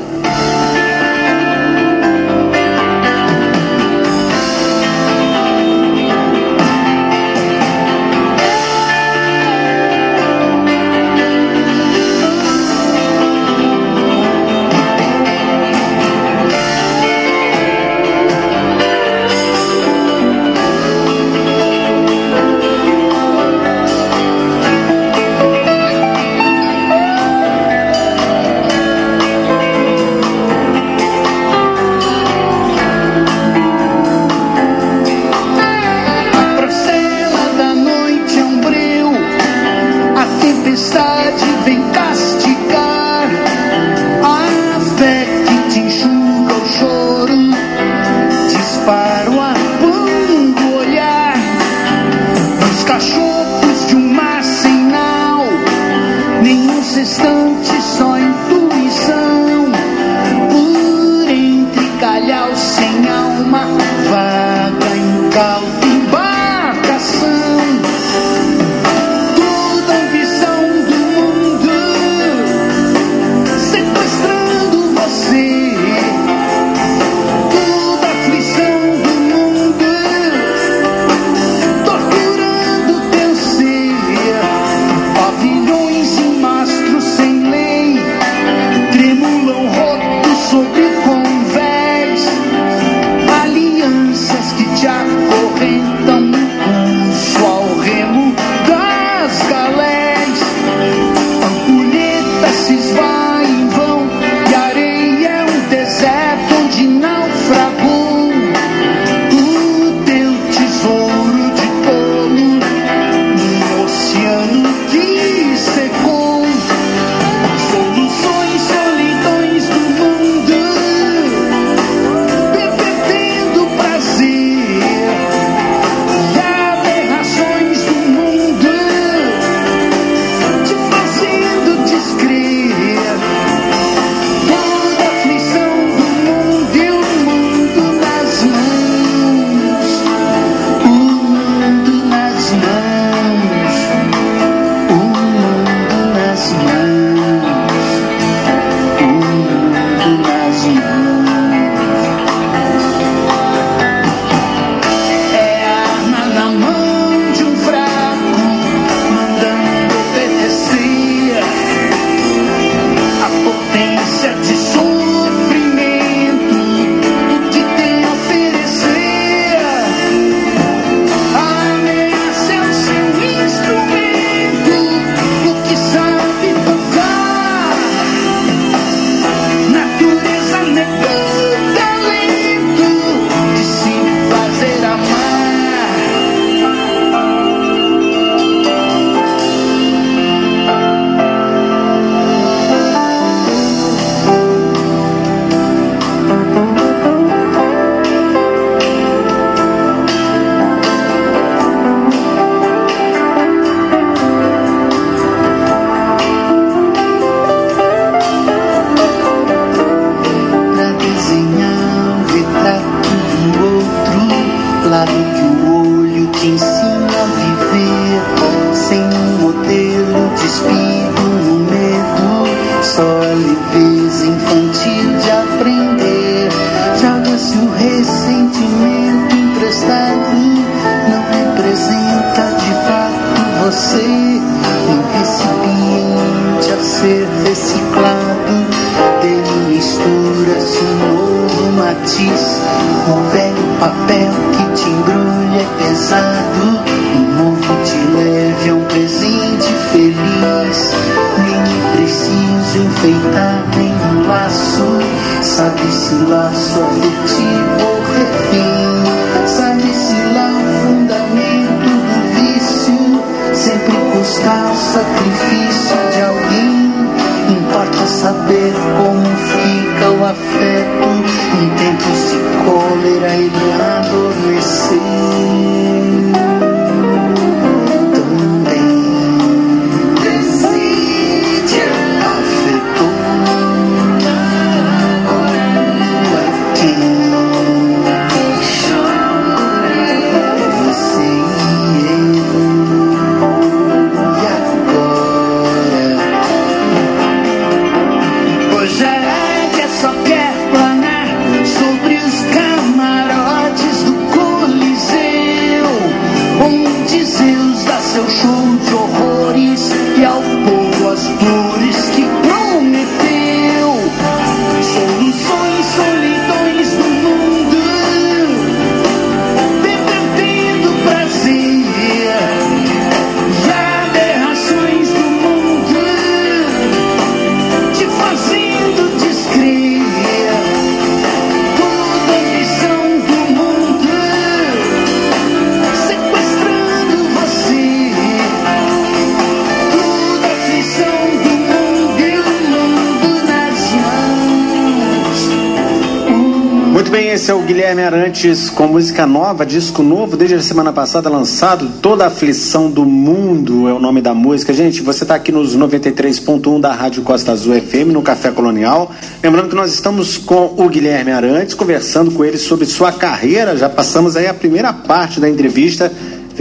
Com 348.81 348.87
música 348.87 349.27
nova, 349.27 349.63
disco 349.63 350.01
novo, 350.01 350.35
desde 350.35 350.55
a 350.55 350.59
semana 350.59 350.91
passada 350.91 351.29
lançado, 351.29 351.87
Toda 352.01 352.23
a 352.23 352.27
Aflição 352.29 352.89
do 352.89 353.05
Mundo 353.05 353.87
é 353.87 353.93
o 353.93 353.99
nome 353.99 354.21
da 354.21 354.33
música. 354.33 354.73
Gente, 354.73 355.03
você 355.03 355.23
está 355.23 355.35
aqui 355.35 355.51
nos 355.51 355.77
93.1 355.77 356.81
da 356.81 356.91
Rádio 356.91 357.21
Costa 357.21 357.51
Azul 357.51 357.79
FM, 357.79 358.11
no 358.11 358.23
Café 358.23 358.49
Colonial. 358.49 359.11
Lembrando 359.43 359.69
que 359.69 359.75
nós 359.75 359.93
estamos 359.93 360.35
com 360.35 360.73
o 360.75 360.89
Guilherme 360.89 361.31
Arantes, 361.31 361.75
conversando 361.75 362.31
com 362.31 362.43
ele 362.43 362.57
sobre 362.57 362.87
sua 362.87 363.11
carreira. 363.11 363.77
Já 363.77 363.87
passamos 363.87 364.35
aí 364.35 364.47
a 364.47 364.53
primeira 364.53 364.91
parte 364.91 365.39
da 365.39 365.47
entrevista 365.47 366.11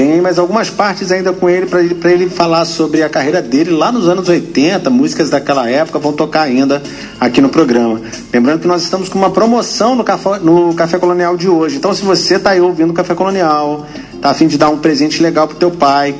tem 0.01 0.19
mais 0.19 0.39
algumas 0.39 0.71
partes 0.71 1.13
ainda 1.13 1.31
com 1.31 1.51
ele 1.51 1.67
para 1.67 1.83
ele, 1.83 1.95
ele 2.05 2.31
falar 2.31 2.65
sobre 2.65 3.03
a 3.03 3.09
carreira 3.11 3.43
dele 3.43 3.71
lá 3.71 3.93
nos 3.93 4.09
anos 4.09 4.31
80, 4.31 4.89
músicas 4.89 5.29
daquela 5.29 5.69
época 5.69 5.99
vão 5.99 6.15
tocar 6.15 6.41
ainda 6.41 6.83
aqui 7.21 7.43
no 7.43 7.51
programa. 7.51 8.01
Lembrando 8.33 8.61
que 8.61 8.67
nós 8.67 8.83
estamos 8.83 9.11
com 9.11 9.19
uma 9.19 9.29
promoção 9.29 9.95
no 9.95 10.03
Café, 10.03 10.39
no 10.39 10.73
Café 10.73 10.99
Colonial 10.99 11.37
de 11.37 11.51
hoje. 11.51 11.77
Então, 11.77 11.93
se 11.93 12.03
você 12.03 12.37
está 12.37 12.53
aí 12.53 12.63
ouvindo 12.63 12.93
o 12.93 12.95
Café 12.95 13.15
Colonial, 13.15 13.87
tá 14.23 14.31
a 14.31 14.35
fim 14.35 14.47
de 14.47 14.57
dar 14.57 14.71
um 14.71 14.79
presente 14.79 15.23
legal 15.23 15.47
pro 15.47 15.59
teu 15.59 15.71
pai, 15.71 16.15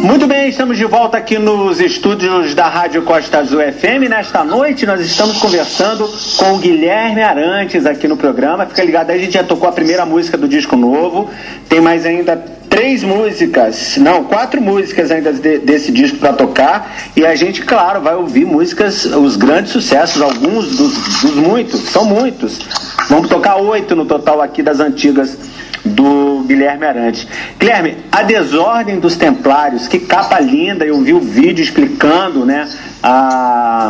Muito 0.00 0.26
bem, 0.26 0.48
estamos 0.48 0.78
de 0.78 0.86
volta 0.86 1.18
aqui 1.18 1.38
nos 1.38 1.78
estúdios 1.78 2.54
da 2.54 2.68
Rádio 2.68 3.02
Costa 3.02 3.38
Azul 3.38 3.60
FM. 3.60 4.08
Nesta 4.08 4.42
noite 4.42 4.86
nós 4.86 5.00
estamos 5.00 5.36
conversando 5.38 6.06
com 6.38 6.54
o 6.54 6.58
Guilherme 6.58 7.22
Arantes 7.22 7.84
aqui 7.84 8.08
no 8.08 8.16
programa. 8.16 8.64
Fica 8.64 8.82
ligado, 8.82 9.10
aí 9.10 9.18
a 9.18 9.22
gente 9.22 9.34
já 9.34 9.44
tocou 9.44 9.68
a 9.68 9.72
primeira 9.72 10.06
música 10.06 10.38
do 10.38 10.48
disco 10.48 10.74
novo. 10.74 11.30
Tem 11.68 11.82
mais 11.82 12.06
ainda 12.06 12.36
três 12.68 13.02
músicas, 13.02 13.96
não, 13.98 14.24
quatro 14.24 14.60
músicas 14.60 15.10
ainda 15.10 15.32
de, 15.32 15.58
desse 15.58 15.92
disco 15.92 16.18
para 16.18 16.32
tocar 16.32 16.94
e 17.16 17.24
a 17.24 17.34
gente, 17.34 17.62
claro, 17.62 18.00
vai 18.00 18.14
ouvir 18.14 18.44
músicas, 18.44 19.04
os 19.04 19.36
grandes 19.36 19.72
sucessos, 19.72 20.20
alguns 20.20 20.76
dos, 20.76 21.20
dos 21.20 21.34
muitos, 21.34 21.80
são 21.90 22.04
muitos. 22.04 22.60
Vamos 23.08 23.28
tocar 23.28 23.56
oito 23.56 23.94
no 23.94 24.04
total 24.04 24.40
aqui 24.40 24.62
das 24.62 24.80
antigas 24.80 25.36
do 25.84 26.44
Guilherme 26.46 26.86
Arantes. 26.86 27.26
Guilherme, 27.58 27.98
a 28.10 28.22
desordem 28.22 28.98
dos 28.98 29.16
Templários, 29.16 29.86
que 29.86 29.98
capa 29.98 30.40
linda, 30.40 30.84
eu 30.84 31.00
vi 31.00 31.12
o 31.12 31.20
vídeo 31.20 31.62
explicando, 31.62 32.46
né, 32.46 32.68
a, 33.02 33.88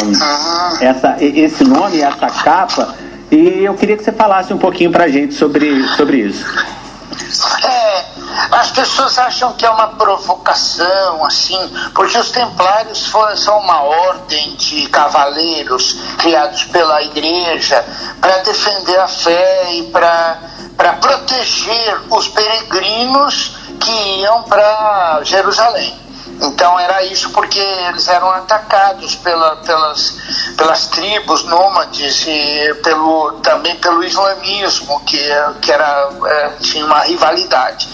essa, 0.80 1.16
esse 1.20 1.62
nome, 1.64 2.00
essa 2.00 2.26
capa, 2.26 2.94
e 3.30 3.64
eu 3.64 3.74
queria 3.74 3.96
que 3.96 4.04
você 4.04 4.12
falasse 4.12 4.52
um 4.52 4.58
pouquinho 4.58 4.90
pra 4.90 5.08
gente 5.08 5.34
sobre, 5.34 5.86
sobre 5.96 6.18
isso. 6.18 6.44
As 8.50 8.70
pessoas 8.70 9.18
acham 9.18 9.52
que 9.52 9.64
é 9.64 9.70
uma 9.70 9.88
provocação, 9.88 11.24
assim, 11.24 11.58
porque 11.94 12.18
os 12.18 12.30
templários 12.30 13.06
foram, 13.06 13.36
são 13.36 13.58
uma 13.58 13.82
ordem 13.82 14.54
de 14.56 14.86
cavaleiros 14.88 15.94
criados 16.18 16.64
pela 16.64 17.02
igreja 17.02 17.84
para 18.20 18.38
defender 18.38 18.98
a 18.98 19.08
fé 19.08 19.72
e 19.74 19.82
para 19.84 20.92
proteger 21.00 22.02
os 22.10 22.28
peregrinos 22.28 23.56
que 23.80 24.20
iam 24.20 24.42
para 24.44 25.20
Jerusalém. 25.22 26.03
Então 26.40 26.78
era 26.78 27.04
isso 27.04 27.30
porque 27.30 27.58
eles 27.58 28.08
eram 28.08 28.30
atacados 28.30 29.14
pela, 29.16 29.56
pelas, 29.56 30.16
pelas 30.56 30.86
tribos 30.86 31.44
nômades 31.44 32.24
e 32.26 32.74
pelo, 32.82 33.32
também 33.42 33.76
pelo 33.76 34.02
islamismo, 34.02 35.00
que, 35.04 35.22
que 35.60 35.72
era, 35.72 36.10
é, 36.26 36.48
tinha 36.60 36.84
uma 36.84 37.00
rivalidade. 37.00 37.88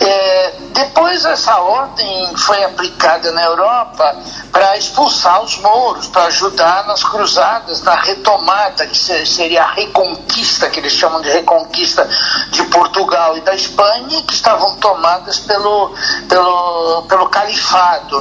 É, 0.00 0.54
depois 0.72 1.24
essa 1.24 1.58
ordem 1.58 2.36
foi 2.36 2.62
aplicada 2.64 3.30
na 3.32 3.42
Europa 3.42 4.16
para 4.50 4.76
expulsar 4.76 5.42
os 5.42 5.56
mouros, 5.58 6.08
para 6.08 6.24
ajudar 6.24 6.86
nas 6.86 7.02
cruzadas, 7.02 7.82
na 7.82 7.94
retomada, 7.94 8.86
que 8.86 8.98
seria 8.98 9.62
a 9.62 9.72
reconquista, 9.72 10.68
que 10.68 10.78
eles 10.78 10.92
chamam 10.92 11.20
de 11.22 11.30
reconquista 11.30 12.08
de 12.50 12.62
Portugal 12.64 13.36
e 13.36 13.40
da 13.40 13.54
Espanha, 13.54 14.22
que 14.22 14.34
estavam 14.34 14.76
tomadas 14.76 15.38
pelo, 15.38 15.94
pelo, 16.28 17.02
pelo 17.08 17.28
califado, 17.28 17.61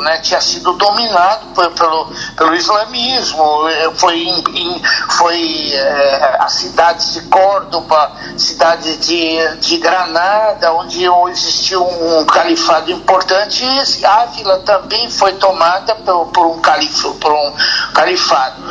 né? 0.01 0.19
tinha 0.19 0.41
sido 0.41 0.73
dominado 0.73 1.47
por, 1.53 1.69
pelo, 1.71 2.07
pelo 2.35 2.55
islamismo, 2.55 3.67
é, 3.67 3.91
foi, 3.95 4.19
em, 4.19 4.43
em, 4.53 4.81
foi 5.09 5.71
é, 5.73 6.37
as 6.39 6.53
cidades 6.53 7.13
de 7.13 7.21
Córdoba, 7.21 8.11
cidade 8.37 8.97
de, 8.97 9.57
de 9.57 9.77
Granada, 9.77 10.73
onde 10.73 11.05
existia 11.29 11.79
um, 11.79 12.25
califado 12.25 12.91
importante, 12.91 13.63
e 13.63 14.05
Ávila 14.05 14.59
também 14.59 15.09
foi 15.09 15.33
tomada 15.33 15.95
pelo 15.95 16.27
por, 16.27 16.45
um, 16.45 16.59
califo, 16.59 17.13
por 17.15 17.31
um 17.31 17.53
califado. 17.93 18.61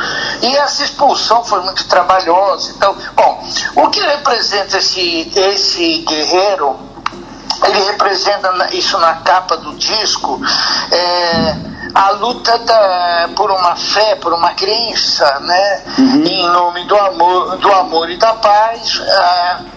E 0.41 0.55
essa 0.57 0.83
expulsão 0.83 1.43
foi 1.43 1.61
muito 1.61 1.87
trabalhosa. 1.87 2.71
Então, 2.75 2.95
bom, 3.15 3.43
o 3.75 3.89
que 3.89 3.99
representa 3.99 4.77
esse, 4.77 5.31
esse 5.35 5.99
guerreiro? 5.99 6.90
Ele 7.63 7.79
representa 7.83 8.75
isso 8.75 8.97
na 8.97 9.15
capa 9.15 9.57
do 9.57 9.73
disco. 9.75 10.39
É, 10.91 11.55
a 11.93 12.11
luta 12.11 12.57
da, 12.59 13.29
por 13.35 13.51
uma 13.51 13.75
fé, 13.75 14.15
por 14.15 14.33
uma 14.33 14.53
crença, 14.53 15.39
né? 15.41 15.83
Uhum. 15.97 16.23
Em 16.25 16.47
nome 16.49 16.83
do 16.85 16.95
amor, 16.97 17.57
do 17.57 17.71
amor 17.71 18.09
e 18.09 18.17
da 18.17 18.33
paz, 18.33 19.01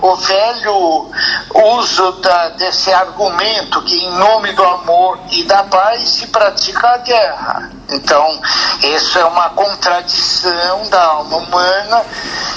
o 0.01 0.15
velho 0.17 1.11
uso 1.77 2.13
da, 2.13 2.51
desse 2.51 2.93
argumento 2.93 3.83
que 3.83 4.05
em 4.05 4.11
nome 4.13 4.53
do 4.53 4.65
amor 4.65 5.19
e 5.31 5.45
da 5.45 5.65
paz 5.65 6.09
se 6.09 6.27
pratica 6.29 6.89
a 6.89 6.99
guerra. 6.99 7.71
Então, 7.89 8.41
isso 8.83 9.19
é 9.19 9.25
uma 9.25 9.51
contradição 9.51 10.89
da 10.89 11.03
alma 11.05 11.37
humana 11.37 12.03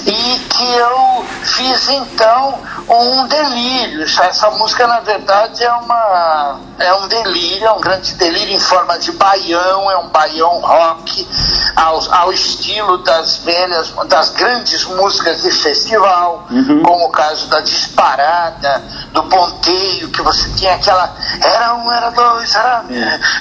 e 0.05 0.39
que 0.39 0.73
eu 0.73 1.25
fiz 1.43 1.89
então 1.89 2.59
um 2.89 3.27
delírio. 3.27 4.03
Essa 4.03 4.49
música, 4.51 4.87
na 4.87 5.01
verdade, 5.01 5.63
é, 5.63 5.71
uma, 5.71 6.59
é 6.79 6.93
um 6.93 7.07
delírio, 7.07 7.67
é 7.67 7.71
um 7.71 7.81
grande 7.81 8.13
delírio 8.13 8.55
em 8.55 8.59
forma 8.59 8.97
de 8.97 9.11
Bahia 9.11 9.46
baião, 9.47 9.91
é 9.91 9.97
um 9.97 10.09
baião 10.09 10.59
rock, 10.59 11.27
ao, 11.75 12.13
ao 12.13 12.33
estilo 12.33 12.97
das 12.99 13.37
velhas, 13.37 13.93
das 14.07 14.29
grandes 14.31 14.83
músicas 14.85 15.41
de 15.41 15.51
festival, 15.51 16.45
uhum. 16.49 16.83
como 16.83 17.05
o 17.05 17.11
caso 17.11 17.47
da 17.47 17.61
Disparada, 17.61 18.83
do 19.13 19.23
Ponteio, 19.23 20.09
que 20.09 20.21
você 20.21 20.49
tinha 20.55 20.75
aquela. 20.75 21.15
Era 21.41 21.75
um, 21.75 21.91
era 21.91 22.09
dois, 22.09 22.53
era. 22.55 22.83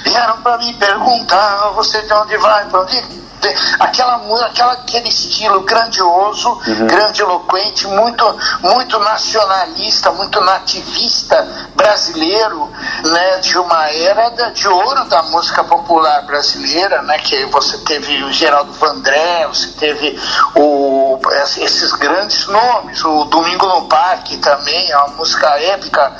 Vieram 0.03 0.41
para 0.41 0.57
me 0.57 0.73
perguntar, 0.73 1.71
você 1.75 2.01
de 2.01 2.13
onde 2.13 2.37
vai, 2.37 2.65
para 2.65 2.81
onde 2.81 3.26
aquela, 3.79 4.15
aquela, 4.45 4.73
aquele 4.73 5.09
estilo 5.09 5.61
grandioso, 5.61 6.49
uhum. 6.67 6.87
grandiloquente, 6.87 7.87
muito, 7.87 8.37
muito 8.61 8.99
nacionalista, 8.99 10.11
muito 10.11 10.41
nativista 10.41 11.47
brasileiro, 11.75 12.71
né, 13.03 13.37
de 13.39 13.57
uma 13.57 13.89
era 13.91 14.29
de, 14.29 14.51
de 14.51 14.67
ouro 14.67 15.05
da 15.05 15.23
música 15.23 15.63
popular 15.63 16.23
brasileira, 16.23 17.01
né, 17.03 17.17
que 17.19 17.45
você 17.45 17.77
teve 17.79 18.23
o 18.23 18.31
Geraldo 18.31 18.71
Vandré, 18.73 19.47
você 19.47 19.67
teve 19.69 20.19
o, 20.55 21.06
esses 21.57 21.93
grandes 21.93 22.47
nomes, 22.47 23.03
o 23.05 23.25
Domingo 23.25 23.67
no 23.67 23.87
Parque 23.87 24.37
também, 24.37 24.91
é 24.91 24.97
uma 24.97 25.15
música 25.15 25.47
épica 25.59 26.11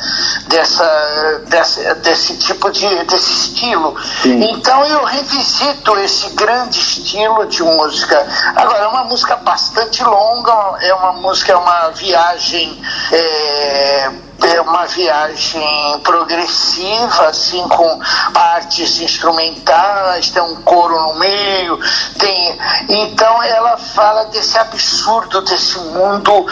dessa, 0.48 1.42
dessa, 1.48 1.96
desse 1.96 2.38
tipo 2.38 2.72
de 2.72 2.88
desse 3.06 3.34
estilo. 3.34 3.96
Sim. 4.22 4.44
Então 4.52 4.86
eu 4.86 5.04
revisito 5.04 5.98
esse 5.98 6.30
grande 6.32 6.80
estilo 6.80 7.08
estilo 7.18 7.46
de 7.48 7.64
música. 7.64 8.28
Agora, 8.56 8.84
é 8.84 8.88
uma 8.88 9.04
música 9.06 9.36
bastante 9.38 10.04
longa, 10.04 10.78
é 10.82 10.94
uma 10.94 11.14
música, 11.14 11.54
é 11.54 11.56
uma 11.56 11.90
viagem. 11.90 12.82
É, 13.12 14.12
é 14.42 14.62
uma 14.62 14.86
viagem 14.86 16.00
progressiva, 16.04 17.28
assim, 17.28 17.62
com 17.68 18.00
partes 18.34 19.00
instrumentais, 19.00 20.30
tem 20.30 20.42
um 20.42 20.62
coro 20.62 21.00
no 21.00 21.16
meio, 21.16 21.80
tem. 22.18 22.58
Então 22.88 23.42
ela 23.44 23.78
fala 23.78 24.26
desse 24.26 24.58
absurdo 24.58 25.42
desse 25.42 25.80
mundo 25.80 26.46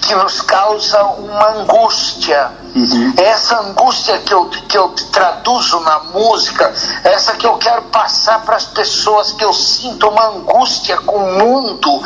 que 0.00 0.14
nos 0.14 0.40
causa 0.42 1.02
uma 1.04 1.50
angústia. 1.52 2.52
Uhum. 2.74 3.14
Essa 3.16 3.60
angústia 3.60 4.18
que 4.18 4.32
eu, 4.32 4.46
que 4.46 4.78
eu 4.78 4.88
traduzo 5.10 5.80
na 5.80 5.98
música, 6.04 6.72
essa 7.02 7.34
que 7.34 7.46
eu 7.46 7.56
quero 7.58 7.82
passar 7.84 8.42
para 8.42 8.56
as 8.56 8.66
pessoas, 8.66 9.32
que 9.32 9.44
eu 9.44 9.52
sinto 9.52 10.08
uma 10.08 10.26
angústia 10.28 10.96
com 10.98 11.16
o 11.16 11.38
mundo 11.38 12.02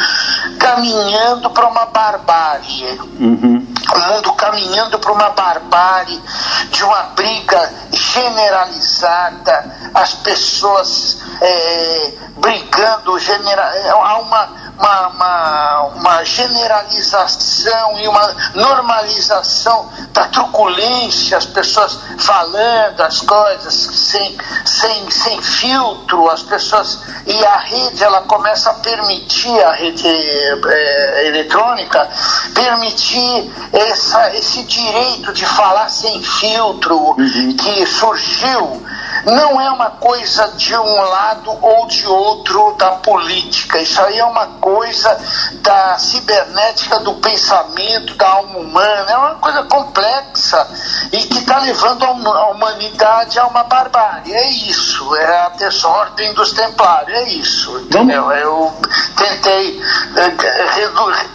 caminhando 0.59 1.51
para 1.51 1.69
uma 1.69 1.87
barbárie. 1.87 2.99
Uhum. 3.21 3.67
O 3.95 3.99
mundo 3.99 4.33
caminhando 4.33 4.99
para 4.99 5.13
uma 5.13 5.24
barbárie, 5.31 6.23
de 6.71 6.85
uma 6.85 7.03
briga 7.15 7.73
generalizada, 7.93 9.91
as 9.95 10.15
pessoas 10.15 11.19
é, 11.41 12.13
brigando, 12.37 13.19
genera 13.19 13.63
há 13.93 14.19
uma, 14.19 14.49
uma, 14.79 15.09
uma, 15.09 15.81
uma, 15.95 16.25
generalização 16.25 17.99
e 18.01 18.09
uma 18.09 18.37
normalização 18.55 19.89
da 20.13 20.27
truculência, 20.29 21.39
as 21.39 21.47
pessoas 21.47 21.99
falando 22.19 23.01
as 23.01 23.21
coisas 23.21 23.75
sem, 23.75 24.37
sem, 24.65 25.11
sem 25.11 25.41
filtro, 25.43 26.29
as 26.29 26.43
pessoas. 26.43 27.01
E 27.27 27.45
a 27.45 27.57
rede 27.59 28.03
ela 28.03 28.23
começa 28.23 28.71
a 28.71 28.75
permitir, 28.75 29.61
a 29.63 29.73
rede 29.73 30.07
é, 30.07 31.27
eletrônica, 31.29 32.09
permitir 32.55 33.53
essa, 33.73 34.35
esse 34.35 34.63
direito 34.65 35.14
de 35.33 35.47
falar 35.47 35.89
sem 35.89 36.23
filtro 36.23 36.97
uhum. 36.97 37.57
que 37.57 37.87
surgiu 37.87 38.83
não 39.25 39.61
é 39.61 39.71
uma 39.71 39.91
coisa 39.91 40.49
de 40.57 40.77
um 40.77 41.01
lado 41.03 41.51
ou 41.63 41.87
de 41.87 42.07
outro 42.07 42.75
da 42.79 42.93
política. 42.93 43.81
Isso 43.81 44.01
aí 44.03 44.19
é 44.19 44.25
uma 44.25 44.47
coisa 44.61 45.17
da 45.63 45.99
cibernética 45.99 46.99
do 47.01 47.15
pensamento, 47.15 48.15
da 48.17 48.29
alma 48.29 48.59
humana. 48.59 49.11
É 49.11 49.17
uma 49.17 49.35
coisa 49.37 49.63
complexa 49.65 50.67
e 51.13 51.19
que 51.19 51.39
está 51.39 51.59
levando 51.61 52.05
a 52.05 52.51
humanidade 52.51 53.39
a 53.39 53.47
uma 53.47 53.65
barbárie. 53.65 54.35
É 54.35 54.51
isso. 54.51 55.15
É 55.17 55.47
a 55.47 55.49
desordem 55.51 56.35
dos 56.35 56.53
templários. 56.53 57.17
É 57.17 57.29
isso. 57.31 57.79
Entendeu? 57.79 58.31
Eu 58.33 58.73
tentei 59.17 59.81
é, 60.17 60.35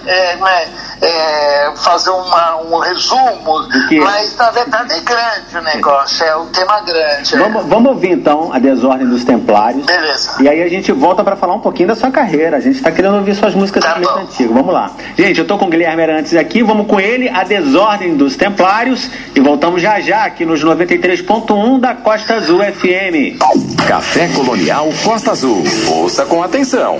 é, 0.06 0.70
é, 1.02 1.74
fazer 1.78 2.10
uma, 2.12 2.56
um 2.58 2.80
resumo, 2.80 3.68
mas 4.04 4.36
na 4.38 4.52
verdade 4.52 4.94
é 4.94 5.02
grande 5.02 5.58
o 5.58 5.62
negócio. 5.62 6.26
É 6.26 6.36
um 6.38 6.46
tema 6.48 6.80
grande. 6.82 7.36
Vamos, 7.36 7.66
vamos 7.66 7.80
Vamos 7.80 7.94
ouvir 7.94 8.12
então 8.12 8.52
a 8.52 8.60
Desordem 8.60 9.08
dos 9.08 9.24
Templários. 9.24 9.86
Beleza. 9.86 10.44
E 10.44 10.50
aí 10.50 10.62
a 10.62 10.68
gente 10.68 10.92
volta 10.92 11.24
para 11.24 11.38
falar 11.38 11.56
um 11.56 11.62
pouquinho 11.62 11.88
da 11.88 11.96
sua 11.96 12.12
carreira. 12.12 12.58
A 12.58 12.60
gente 12.60 12.76
está 12.76 12.92
querendo 12.92 13.16
ouvir 13.16 13.34
suas 13.36 13.56
músicas 13.56 13.82
tá 13.82 13.94
também 13.94 14.24
antigas. 14.24 14.54
Vamos 14.54 14.74
lá. 14.74 14.92
Gente, 15.18 15.40
eu 15.40 15.48
tô 15.48 15.58
com 15.58 15.66
o 15.66 15.70
Guilherme 15.70 16.04
Arantes 16.04 16.36
aqui. 16.36 16.62
Vamos 16.62 16.88
com 16.88 17.00
ele, 17.00 17.30
a 17.30 17.46
Desordem 17.46 18.18
dos 18.18 18.36
Templários. 18.36 19.10
E 19.34 19.40
voltamos 19.40 19.82
já 19.82 20.02
já 20.02 20.26
aqui 20.26 20.46
nos 20.46 20.62
93.1 20.62 21.80
da 21.80 21.96
Costa 21.96 22.36
Azul 22.36 22.60
FM. 22.60 23.40
Café 23.88 24.28
Colonial 24.36 24.90
Costa 25.06 25.32
Azul. 25.32 25.64
Ouça 25.88 26.26
com 26.26 26.44
atenção. 26.44 27.00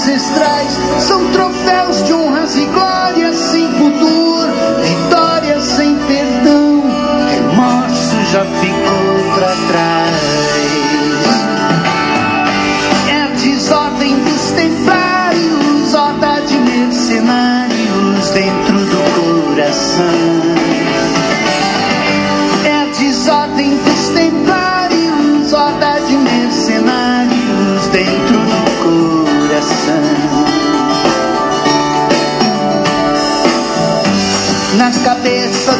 despojos 0.00 0.08
ancestrais 0.08 0.59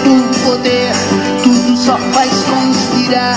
do 0.05 0.45
poder, 0.45 0.93
tudo 1.43 1.77
só 1.77 1.99
faz 2.13 2.31
conspirar 2.45 3.37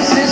this 0.00 0.16
is 0.16 0.29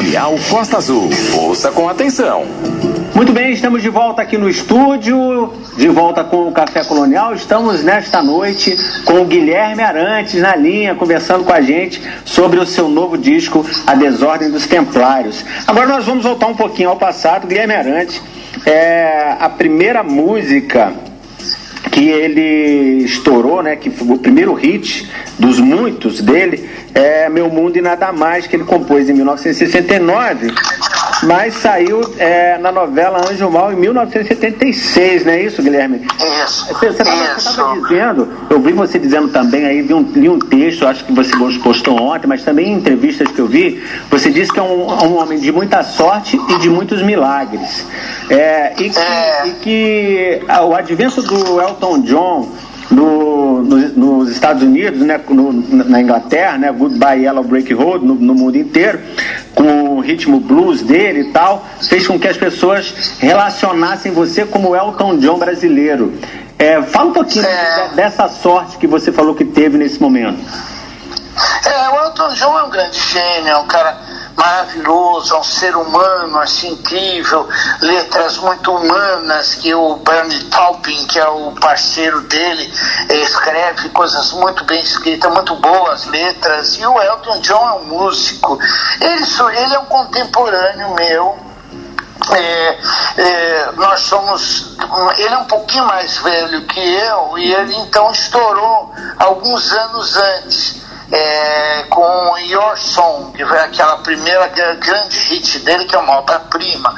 Colonial 0.00 0.34
Costa 0.48 0.78
Azul. 0.78 1.10
Ouça 1.34 1.70
com 1.72 1.86
atenção. 1.86 2.46
Muito 3.14 3.34
bem, 3.34 3.52
estamos 3.52 3.82
de 3.82 3.90
volta 3.90 4.22
aqui 4.22 4.38
no 4.38 4.48
estúdio, 4.48 5.52
de 5.76 5.88
volta 5.88 6.24
com 6.24 6.48
o 6.48 6.52
Café 6.52 6.82
Colonial. 6.82 7.34
Estamos 7.34 7.84
nesta 7.84 8.22
noite 8.22 8.78
com 9.04 9.20
o 9.20 9.26
Guilherme 9.26 9.82
Arantes 9.82 10.40
na 10.40 10.56
linha, 10.56 10.94
conversando 10.94 11.44
com 11.44 11.52
a 11.52 11.60
gente 11.60 12.00
sobre 12.24 12.58
o 12.58 12.64
seu 12.64 12.88
novo 12.88 13.18
disco, 13.18 13.62
A 13.86 13.94
Desordem 13.94 14.50
dos 14.50 14.66
Templários. 14.66 15.44
Agora 15.66 15.86
nós 15.86 16.06
vamos 16.06 16.24
voltar 16.24 16.46
um 16.46 16.56
pouquinho 16.56 16.88
ao 16.88 16.96
passado. 16.96 17.46
Guilherme 17.46 17.74
Arantes, 17.74 18.22
é 18.64 19.36
a 19.38 19.50
primeira 19.50 20.02
música 20.02 20.94
que 21.90 22.08
ele 22.08 23.04
estourou, 23.04 23.62
né, 23.62 23.76
que 23.76 23.90
foi 23.90 24.08
o 24.08 24.18
primeiro 24.18 24.54
hit 24.54 25.10
dos 25.38 25.60
muitos 25.60 26.22
dele, 26.22 26.69
é 26.94 27.28
Meu 27.28 27.48
Mundo 27.48 27.76
e 27.76 27.80
Nada 27.80 28.12
Mais, 28.12 28.46
que 28.46 28.56
ele 28.56 28.64
compôs 28.64 29.08
em 29.08 29.14
1969, 29.14 30.52
mas 31.22 31.54
saiu 31.54 32.00
é, 32.18 32.58
na 32.58 32.72
novela 32.72 33.20
Anjo 33.30 33.50
Mal 33.50 33.72
em 33.72 33.76
1976, 33.76 35.24
não 35.24 35.32
é 35.32 35.42
isso, 35.42 35.62
Guilherme? 35.62 36.06
Isso. 36.44 36.66
Você 36.72 36.86
estava 36.88 37.80
dizendo, 37.80 38.28
eu 38.48 38.60
vi 38.60 38.72
você 38.72 38.98
dizendo 38.98 39.28
também 39.28 39.64
aí, 39.66 39.82
vi 39.82 39.94
um, 39.94 40.02
li 40.14 40.28
um 40.28 40.38
texto, 40.38 40.86
acho 40.86 41.04
que 41.04 41.12
você 41.12 41.32
postou 41.62 42.00
ontem, 42.00 42.26
mas 42.26 42.42
também 42.42 42.68
em 42.68 42.74
entrevistas 42.74 43.28
que 43.28 43.38
eu 43.38 43.46
vi, 43.46 43.82
você 44.10 44.30
disse 44.30 44.52
que 44.52 44.58
é 44.58 44.62
um, 44.62 44.90
um 44.90 45.16
homem 45.16 45.38
de 45.38 45.52
muita 45.52 45.82
sorte 45.82 46.40
e 46.48 46.58
de 46.58 46.70
muitos 46.70 47.02
milagres. 47.02 47.84
É, 48.28 48.72
e, 48.78 48.90
que, 48.90 48.98
É. 48.98 49.46
e 49.46 49.50
que 49.52 50.42
ah, 50.48 50.64
o 50.64 50.74
advento 50.74 51.22
do 51.22 51.60
Elton 51.60 52.00
John 52.00 52.48
no- 52.90 53.62
no- 53.62 53.88
nos 54.18 54.30
Estados 54.30 54.62
Unidos, 54.62 55.00
né, 55.00 55.20
no- 55.28 55.52
na 55.52 56.00
Inglaterra, 56.00 56.58
né, 56.58 56.72
Goodbye 56.72 57.22
Yellow 57.24 57.44
Brick 57.44 57.72
Road, 57.72 58.04
no, 58.04 58.14
no 58.14 58.34
mundo 58.34 58.56
inteiro, 58.56 59.00
com 59.54 59.96
o 59.96 60.00
ritmo 60.00 60.40
blues 60.40 60.82
dele 60.82 61.20
e 61.20 61.32
tal, 61.32 61.64
fez 61.82 62.06
com 62.06 62.18
que 62.18 62.26
as 62.28 62.36
pessoas 62.36 62.92
relacionassem 63.20 64.12
você 64.12 64.44
como 64.44 64.70
o 64.70 64.76
Elton 64.76 65.18
John 65.18 65.38
brasileiro. 65.38 66.12
É, 66.58 66.82
fala 66.82 67.10
um 67.10 67.12
pouquinho 67.12 67.46
É. 67.46 67.88
de- 67.88 67.94
dessa 67.96 68.28
sorte 68.28 68.76
que 68.76 68.86
você 68.86 69.10
falou 69.10 69.34
que 69.34 69.44
teve 69.44 69.78
nesse 69.78 70.00
momento. 70.00 70.38
É, 71.64 71.88
o 71.90 72.04
Elton 72.06 72.28
John 72.34 72.58
é 72.58 72.62
um 72.64 72.70
grande 72.70 72.98
gênio, 72.98 73.48
é 73.48 73.56
um 73.56 73.66
cara 73.66 73.96
maravilhoso, 74.40 75.34
é 75.34 75.38
um 75.38 75.44
ser 75.44 75.76
humano 75.76 76.38
assim 76.38 76.72
incrível, 76.72 77.46
letras 77.80 78.38
muito 78.38 78.74
humanas 78.74 79.54
que 79.54 79.74
o 79.74 79.96
Bernie 79.96 80.44
Taupin, 80.44 81.06
que 81.06 81.18
é 81.18 81.28
o 81.28 81.52
parceiro 81.52 82.22
dele, 82.22 82.72
escreve 83.10 83.90
coisas 83.90 84.32
muito 84.32 84.64
bem 84.64 84.80
escritas, 84.80 85.30
muito 85.32 85.54
boas 85.56 86.06
letras. 86.06 86.78
E 86.78 86.86
o 86.86 87.00
Elton 87.00 87.40
John 87.40 87.68
é 87.68 87.72
um 87.74 87.84
músico. 87.84 88.58
Ele, 89.00 89.24
ele 89.58 89.74
é 89.74 89.78
um 89.78 89.84
contemporâneo 89.84 90.94
meu 90.94 91.50
é, 92.32 92.78
é, 93.16 93.72
nós 93.72 94.00
somos. 94.00 94.76
Ele 95.18 95.34
é 95.34 95.38
um 95.38 95.46
pouquinho 95.46 95.86
mais 95.86 96.18
velho 96.18 96.66
que 96.66 96.80
eu 96.80 97.38
e 97.38 97.52
ele 97.52 97.74
então 97.76 98.10
estourou 98.10 98.94
alguns 99.18 99.72
anos 99.72 100.16
antes. 100.16 100.89
É, 101.12 101.82
com 101.90 102.38
Your 102.38 102.76
Song, 102.78 103.32
que 103.32 103.44
foi 103.44 103.58
aquela 103.58 103.98
primeira 103.98 104.46
grande 104.46 105.18
hit 105.18 105.58
dele, 105.60 105.84
que 105.84 105.96
é 105.96 105.98
uma 105.98 106.18
obra-prima. 106.18 106.94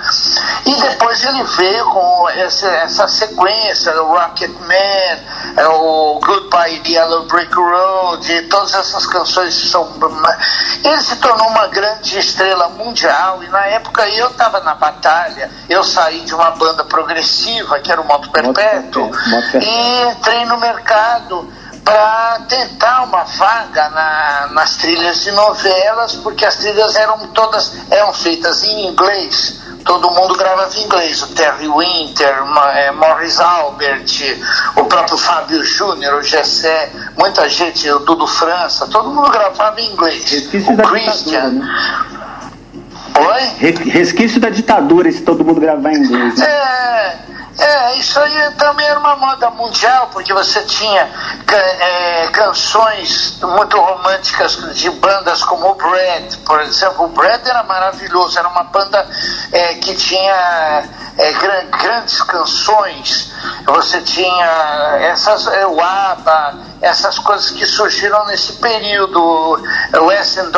E 0.66 0.74
depois 0.82 1.24
ele 1.24 1.42
veio 1.42 1.84
com 1.86 2.28
essa, 2.30 2.68
essa 2.68 3.08
sequência, 3.08 4.02
o 4.02 4.08
Rocket 4.08 4.50
Man, 4.60 5.56
é, 5.56 5.66
o 5.66 6.20
Goodbye 6.22 6.82
Yellow 6.86 7.26
Brick 7.26 7.54
Road, 7.54 8.32
e 8.32 8.42
todas 8.48 8.74
essas 8.74 9.06
canções 9.06 9.54
são. 9.70 9.92
Ele 10.84 11.00
se 11.00 11.16
tornou 11.16 11.48
uma 11.48 11.68
grande 11.68 12.18
estrela 12.18 12.68
mundial, 12.68 13.42
e 13.42 13.48
na 13.48 13.66
época 13.66 14.06
eu 14.08 14.28
estava 14.28 14.60
na 14.60 14.74
batalha, 14.74 15.50
eu 15.68 15.82
saí 15.82 16.20
de 16.20 16.34
uma 16.34 16.50
banda 16.52 16.84
progressiva, 16.84 17.80
que 17.80 17.90
era 17.90 18.00
o 18.00 18.04
Moto 18.04 18.30
Perpétuo, 18.30 19.10
e 19.60 20.10
entrei 20.10 20.44
no 20.44 20.58
mercado 20.58 21.50
para 21.84 22.40
tentar 22.48 23.02
uma 23.04 23.24
vaga 23.24 23.88
na, 23.90 24.48
nas 24.52 24.76
trilhas 24.76 25.22
de 25.22 25.32
novelas, 25.32 26.14
porque 26.16 26.44
as 26.44 26.56
trilhas 26.56 26.94
eram 26.96 27.18
todas 27.28 27.74
eram 27.90 28.12
feitas 28.12 28.64
em 28.64 28.88
inglês. 28.88 29.60
Todo 29.84 30.10
mundo 30.12 30.36
gravava 30.36 30.72
em 30.76 30.84
inglês, 30.84 31.22
o 31.22 31.34
Terry 31.34 31.68
Winter, 31.68 32.44
é, 32.74 32.92
Morris 32.92 33.40
Albert, 33.40 34.06
o 34.76 34.84
próprio 34.84 35.18
Fábio 35.18 35.64
Júnior, 35.64 36.20
o 36.20 36.22
Gessé, 36.22 36.92
muita 37.18 37.48
gente, 37.48 37.90
o 37.90 37.98
Dudu 37.98 38.28
França, 38.28 38.86
todo 38.86 39.10
mundo 39.10 39.28
gravava 39.30 39.80
em 39.80 39.92
inglês. 39.92 40.30
Resquício 40.30 40.72
o 40.72 40.76
da 40.76 40.84
Christian. 40.84 41.50
Ditadura, 41.50 41.50
né? 41.50 42.22
Oi? 43.18 43.70
Resquício 43.90 44.40
da 44.40 44.48
ditadura, 44.48 45.10
se 45.10 45.22
todo 45.22 45.44
mundo 45.44 45.60
gravar 45.60 45.92
em 45.92 45.96
inglês. 45.96 46.38
Né? 46.38 46.46
É. 46.46 47.31
É, 47.58 47.96
isso 47.96 48.18
aí 48.18 48.50
também 48.52 48.86
era 48.86 48.98
uma 48.98 49.16
moda 49.16 49.50
mundial, 49.50 50.08
porque 50.12 50.32
você 50.32 50.62
tinha 50.62 51.08
é, 51.52 52.28
canções 52.28 53.38
muito 53.42 53.78
românticas 53.78 54.56
de 54.74 54.90
bandas 54.90 55.44
como 55.44 55.70
o 55.70 55.74
Brad, 55.74 56.34
por 56.46 56.60
exemplo. 56.62 57.04
O 57.04 57.08
Brad 57.08 57.46
era 57.46 57.62
maravilhoso, 57.62 58.38
era 58.38 58.48
uma 58.48 58.64
banda 58.64 59.06
é, 59.52 59.74
que 59.74 59.94
tinha 59.94 60.88
é, 61.18 61.32
grandes 61.32 62.22
canções. 62.22 63.32
Você 63.66 64.00
tinha 64.00 64.98
essas, 65.00 65.46
é, 65.48 65.66
o 65.66 65.80
ABBA, 65.80 66.54
essas 66.80 67.18
coisas 67.18 67.50
que 67.50 67.66
surgiram 67.66 68.26
nesse 68.26 68.54
período, 68.54 69.20
o 69.20 70.12
Essen 70.12 70.50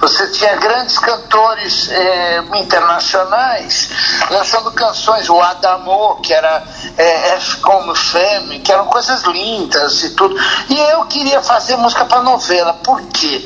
você 0.00 0.26
tinha 0.28 0.56
grandes 0.56 0.98
cantores 0.98 1.90
é, 1.90 2.38
internacionais 2.54 3.90
lançando 4.30 4.70
canções 4.72 5.29
o 5.30 5.40
Adamo, 5.40 6.20
que 6.22 6.32
era 6.32 6.62
é, 6.96 7.34
F 7.36 7.58
como 7.58 7.94
Femme, 7.94 8.60
que 8.60 8.72
eram 8.72 8.86
coisas 8.86 9.22
lindas 9.22 10.02
e 10.02 10.10
tudo. 10.10 10.36
E 10.68 10.78
eu 10.92 11.04
queria 11.06 11.40
fazer 11.42 11.76
música 11.76 12.04
para 12.04 12.22
novela. 12.22 12.74
Por 12.74 13.00
quê? 13.08 13.44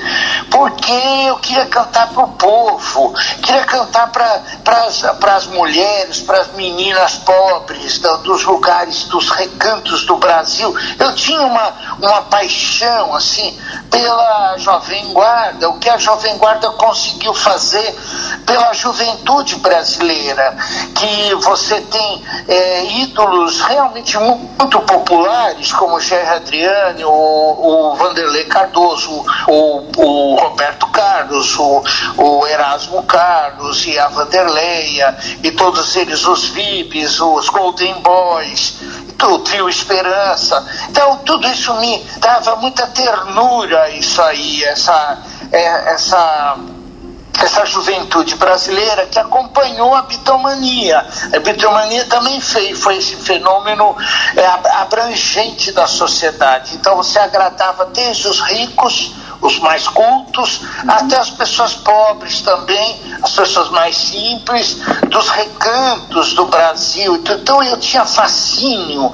Porque 0.51 0.93
eu 1.26 1.37
queria 1.37 1.66
cantar 1.66 2.09
para 2.09 2.24
o 2.24 2.28
povo, 2.32 3.14
queria 3.43 3.64
cantar 3.64 4.11
para 4.11 5.35
as 5.35 5.47
mulheres, 5.47 6.20
para 6.20 6.41
as 6.41 6.53
meninas 6.53 7.16
pobres 7.16 7.99
do, 7.99 8.18
dos 8.18 8.45
lugares, 8.45 9.05
dos 9.05 9.28
recantos 9.30 10.05
do 10.05 10.16
Brasil. 10.16 10.74
Eu 10.99 11.14
tinha 11.14 11.41
uma, 11.43 11.72
uma 12.01 12.22
paixão 12.22 13.14
assim 13.14 13.59
pela 13.91 14.59
Jovem 14.59 15.12
Guarda, 15.12 15.68
o 15.68 15.78
que 15.78 15.89
a 15.89 15.99
Jovem 15.99 16.37
Guarda 16.39 16.70
conseguiu 16.70 17.35
fazer 17.35 17.95
pela 18.45 18.72
juventude 18.72 19.57
brasileira, 19.57 20.57
que 20.95 21.35
você 21.37 21.74
tem 21.83 22.22
é, 22.49 22.85
ídolos 23.03 23.61
realmente 23.61 24.16
muito 24.18 24.81
populares, 24.81 25.72
como 25.72 25.97
o 25.97 26.01
Jair 26.01 26.31
Adriane, 26.33 27.05
o, 27.05 27.11
o 27.11 27.97
Vanderlei 27.97 28.45
Cardoso, 28.45 29.25
o, 29.49 29.85
o 29.97 30.37
Roberto 30.37 30.87
Carlos, 30.89 31.57
o, 31.59 31.83
o 32.16 32.47
Erasmo 32.47 33.03
Carlos 33.05 33.87
e 33.87 33.99
a 33.99 34.09
Vanderleia, 34.09 35.16
e 35.43 35.51
todos 35.53 35.97
eles 35.97 36.27
os 36.27 36.47
VIPs, 36.49 37.20
os 37.20 37.49
Golden 37.49 37.95
Boys, 38.01 38.79
o 39.22 39.39
trio 39.39 39.68
Esperança. 39.68 40.64
Então 40.91 41.16
tudo 41.18 41.47
isso 41.49 41.75
me 41.75 42.05
dava 42.18 42.57
muita 42.57 42.87
ternura, 42.89 43.91
isso 43.91 44.20
aí, 44.22 44.64
essa, 44.64 45.18
é, 45.51 45.93
essa 45.93 46.57
essa 47.43 47.64
juventude 47.66 48.37
brasileira 48.37 49.07
que 49.07 49.18
acompanhou 49.18 49.95
a 49.95 50.03
bitomania. 50.03 51.07
A 51.35 51.39
bitomania 51.41 52.05
também 52.07 52.41
fez, 52.41 52.78
foi 52.78 52.97
esse 52.99 53.16
fenômeno 53.16 53.97
é, 54.37 54.47
abrangente 54.80 55.72
da 55.72 55.87
sociedade. 55.87 56.74
Então 56.76 56.97
você 56.97 57.18
agradava 57.18 57.87
desde 57.87 58.28
os 58.28 58.41
ricos 58.41 59.12
os 59.45 59.59
mais 59.59 59.87
cultos, 59.87 60.62
até 60.89 61.16
as 61.16 61.30
pessoas 61.30 61.74
pobres 61.74 62.41
também, 62.41 62.99
as 63.22 63.32
pessoas 63.32 63.68
mais 63.70 63.95
simples, 63.95 64.78
dos 65.09 65.28
recantos 65.28 66.32
do 66.32 66.47
Brasil. 66.47 67.16
Então 67.16 67.62
eu 67.62 67.78
tinha 67.78 68.05
fascínio 68.07 69.12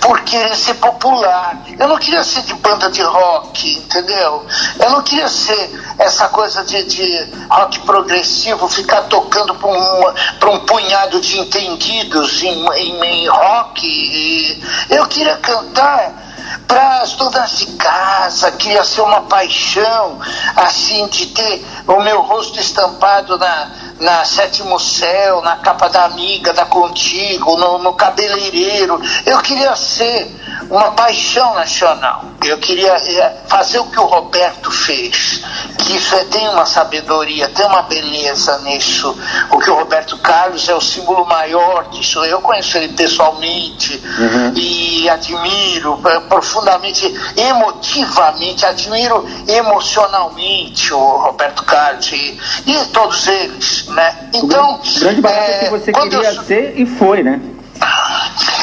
por 0.00 0.20
querer 0.22 0.56
ser 0.56 0.74
popular. 0.74 1.58
Eu 1.78 1.88
não 1.88 1.98
queria 1.98 2.24
ser 2.24 2.42
de 2.42 2.54
banda 2.54 2.90
de 2.90 3.02
rock, 3.02 3.78
entendeu? 3.78 4.46
Eu 4.78 4.90
não 4.90 5.02
queria 5.02 5.28
ser 5.28 5.94
essa 5.98 6.28
coisa 6.28 6.64
de, 6.64 6.84
de 6.84 7.47
rock 7.48 7.80
progressivo, 7.80 8.68
ficar 8.68 9.02
tocando 9.02 9.54
para 9.54 10.50
um, 10.50 10.54
um 10.54 10.60
punhado 10.60 11.20
de 11.20 11.38
entendidos 11.38 12.42
em, 12.42 12.66
em, 12.76 13.04
em 13.04 13.28
rock. 13.28 14.62
Eu 14.90 15.06
queria 15.06 15.36
cantar 15.36 16.27
para 16.66 17.02
as 17.02 17.12
donas 17.12 17.58
de 17.58 17.66
casa, 17.76 18.52
queria 18.52 18.84
ser 18.84 19.00
uma 19.00 19.22
paixão, 19.22 20.18
assim, 20.56 21.06
de 21.08 21.26
ter 21.26 21.64
o 21.86 22.00
meu 22.00 22.20
rosto 22.22 22.60
estampado 22.60 23.38
na, 23.38 23.70
na 24.00 24.24
Sétimo 24.24 24.78
Céu, 24.78 25.40
na 25.42 25.56
capa 25.56 25.88
da 25.88 26.04
Amiga, 26.04 26.52
da 26.52 26.64
Contigo, 26.64 27.56
no, 27.56 27.78
no 27.78 27.94
cabeleireiro. 27.94 29.00
Eu 29.24 29.38
queria 29.38 29.74
ser 29.76 30.34
uma 30.70 30.92
paixão 30.92 31.54
nacional. 31.54 32.24
Eu 32.44 32.58
queria 32.58 32.92
é, 32.92 33.42
fazer 33.48 33.78
o 33.78 33.86
que 33.86 33.98
o 33.98 34.04
Roberto 34.04 34.70
fez. 34.70 35.42
Que 35.78 35.96
isso 35.96 36.14
é, 36.14 36.24
tem 36.24 36.48
uma 36.48 36.66
sabedoria, 36.66 37.48
tem 37.48 37.66
uma 37.66 37.82
beleza 37.82 38.58
nisso. 38.58 39.16
O 39.50 39.58
que 39.58 39.70
o 39.70 39.74
Roberto 39.74 40.18
Carlos 40.18 40.68
é 40.68 40.74
o 40.74 40.80
símbolo 40.80 41.24
maior 41.26 41.88
disso. 41.90 42.24
Eu 42.24 42.40
conheço 42.40 42.76
ele 42.76 42.88
pessoalmente 42.92 44.02
uhum. 44.18 44.52
e 44.54 45.08
admiro 45.08 46.00
é, 46.06 46.20
profundamente, 46.38 47.12
emotivamente, 47.36 48.64
admiro 48.64 49.26
emocionalmente 49.48 50.94
o 50.94 51.16
Roberto 51.18 51.64
Carlos 51.64 52.12
e, 52.12 52.38
e 52.66 52.84
todos 52.92 53.26
eles 53.26 53.88
né? 53.88 54.30
Então. 54.32 54.74
O 54.74 55.00
grande 55.00 55.20
barato 55.20 55.50
é, 55.50 55.58
que 55.64 55.70
você 55.70 55.92
queria 55.92 56.32
eu... 56.32 56.42
ser 56.44 56.78
e 56.78 56.86
foi, 56.86 57.22
né? 57.22 57.40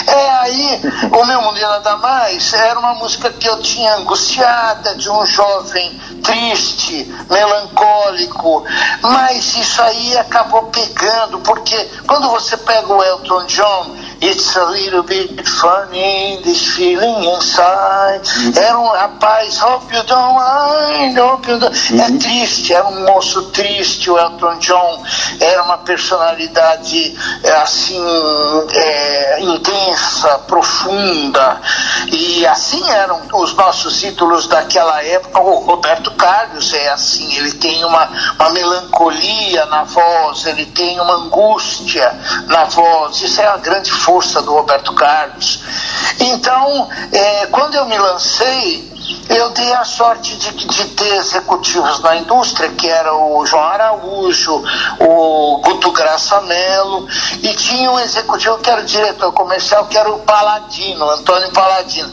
É, 0.08 0.30
aí 0.42 0.82
o 1.12 1.26
meu 1.26 1.42
mundo 1.42 1.60
nada 1.60 1.98
mais 1.98 2.54
era 2.54 2.78
uma 2.78 2.94
música 2.96 3.30
que 3.30 3.48
eu 3.48 3.60
tinha 3.62 3.96
angustiada 3.96 4.96
de 4.96 5.10
um 5.10 5.26
jovem 5.26 6.00
triste, 6.22 7.12
melancólico, 7.30 8.66
mas 9.02 9.56
isso 9.56 9.82
aí 9.82 10.18
acabou 10.18 10.64
pegando, 10.64 11.40
porque 11.40 11.78
quando 12.06 12.30
você 12.30 12.58
pega 12.58 12.94
o 12.94 13.04
Elton 13.04 13.46
John 13.46 13.96
It's 14.22 14.56
a 14.56 14.66
little 14.66 15.04
bit 15.04 15.48
funny, 15.48 16.40
this 16.44 16.76
feeling 16.76 17.24
inside. 17.26 18.22
Uhum. 18.38 18.54
Era 18.58 18.80
um 18.80 18.88
rapaz, 18.88 19.60
hope 19.60 19.94
you 19.94 20.04
don't 20.04 20.36
mind, 20.36 21.18
hope 21.18 21.50
you 21.50 21.60
don't... 21.60 21.76
É 21.76 21.94
uhum. 21.94 22.16
É 22.16 22.20
triste, 22.20 22.74
era 22.74 22.88
um 22.88 23.06
moço 23.06 23.44
triste, 23.52 24.10
o 24.10 24.18
Elton 24.18 24.58
John. 24.60 25.04
Era 25.40 25.64
uma 25.64 25.78
personalidade, 25.80 27.16
é, 27.44 27.52
assim, 27.58 28.04
é, 28.72 29.40
intensa, 29.42 30.40
profunda. 30.40 31.62
E 32.12 32.46
assim 32.48 32.88
eram 32.90 33.22
os 33.34 33.54
nossos 33.54 34.04
ídolos 34.04 34.48
daquela 34.48 35.04
época. 35.04 35.40
O 35.40 35.60
Roberto 35.66 36.12
Carlos 36.12 36.74
é 36.74 36.90
assim, 36.90 37.36
ele 37.36 37.54
tem 37.54 37.84
uma, 37.84 38.10
uma 38.40 38.50
melancolia 38.52 39.66
na 39.66 39.84
voz, 39.84 40.46
ele 40.46 40.66
tem 40.68 41.00
uma 41.00 41.16
angústia 41.16 42.12
na 42.48 42.66
voz. 42.66 43.22
Isso 43.22 43.42
é 43.42 43.48
a 43.48 43.58
grande 43.58 43.92
força 44.06 44.42
do 44.44 44.54
Roberto 44.54 44.94
Carlos. 44.94 45.62
Então, 46.20 46.88
é, 47.12 47.48
quando 47.48 47.74
eu 47.74 47.86
me 47.86 47.98
lancei, 47.98 48.94
eu 49.30 49.50
dei 49.50 49.74
a 49.74 49.84
sorte 49.84 50.36
de, 50.38 50.52
de, 50.52 50.86
ter 50.90 51.16
executivos 51.16 52.00
na 52.02 52.16
indústria, 52.16 52.70
que 52.70 52.88
era 52.88 53.14
o 53.14 53.46
João 53.46 53.64
Araújo, 53.64 54.64
o 55.00 55.60
Guto 55.64 55.92
Graça 55.92 56.42
Mello, 56.42 57.08
e 57.42 57.54
tinha 57.56 57.92
um 57.92 58.00
executivo 58.00 58.60
que 58.60 58.70
era 58.70 58.82
o 58.82 58.86
diretor 58.86 59.32
comercial, 59.34 59.88
que 59.88 59.98
era 59.98 60.12
o 60.12 60.20
Paladino, 60.20 61.10
Antônio 61.10 61.52
Paladino. 61.52 62.12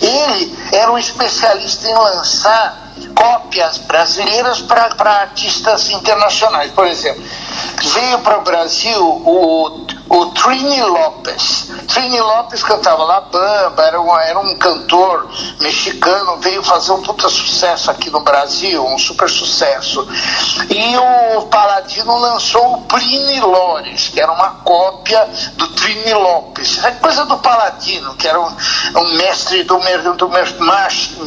Ele 0.00 0.58
era 0.72 0.90
um 0.90 0.98
especialista 0.98 1.86
em 1.88 1.94
lançar 1.94 2.84
cópias 3.14 3.78
brasileiras 3.78 4.60
para 4.60 5.10
artistas 5.20 5.90
internacionais. 5.90 6.70
Por 6.72 6.86
exemplo, 6.86 7.22
veio 7.92 8.18
para 8.20 8.38
o 8.38 8.42
Brasil 8.42 9.00
o, 9.00 9.86
o 10.08 10.26
Trini 10.26 10.82
Lopes. 10.82 11.70
Trini 11.88 12.20
Lopes 12.20 12.62
cantava 12.62 13.04
La 13.04 13.20
Bamba, 13.20 13.82
era 13.82 14.00
um, 14.00 14.18
era 14.18 14.38
um 14.38 14.56
cantor 14.56 15.28
mexicano, 15.60 16.38
veio 16.38 16.62
fazer 16.62 16.92
um 16.92 17.02
puta 17.02 17.28
sucesso 17.28 17.90
aqui 17.90 18.10
no 18.10 18.20
Brasil, 18.20 18.84
um 18.84 18.98
super 18.98 19.28
sucesso. 19.28 20.06
E 20.70 20.96
o 20.96 21.42
Paladino 21.42 22.16
lançou 22.18 22.74
o 22.74 22.80
Pliny 22.82 23.40
Lores, 23.40 24.08
que 24.08 24.20
era 24.20 24.32
uma 24.32 24.50
cópia 24.64 25.28
do 25.54 25.68
Trini 25.68 26.14
Lopes. 26.14 26.82
É 26.84 26.90
coisa 26.92 27.24
do 27.26 27.38
Paladino, 27.38 28.14
que 28.14 28.26
era 28.26 28.40
um, 28.40 28.56
um 28.96 29.16
mestre 29.16 29.62
do, 29.64 29.78
do, 29.78 30.14
do, 30.14 30.28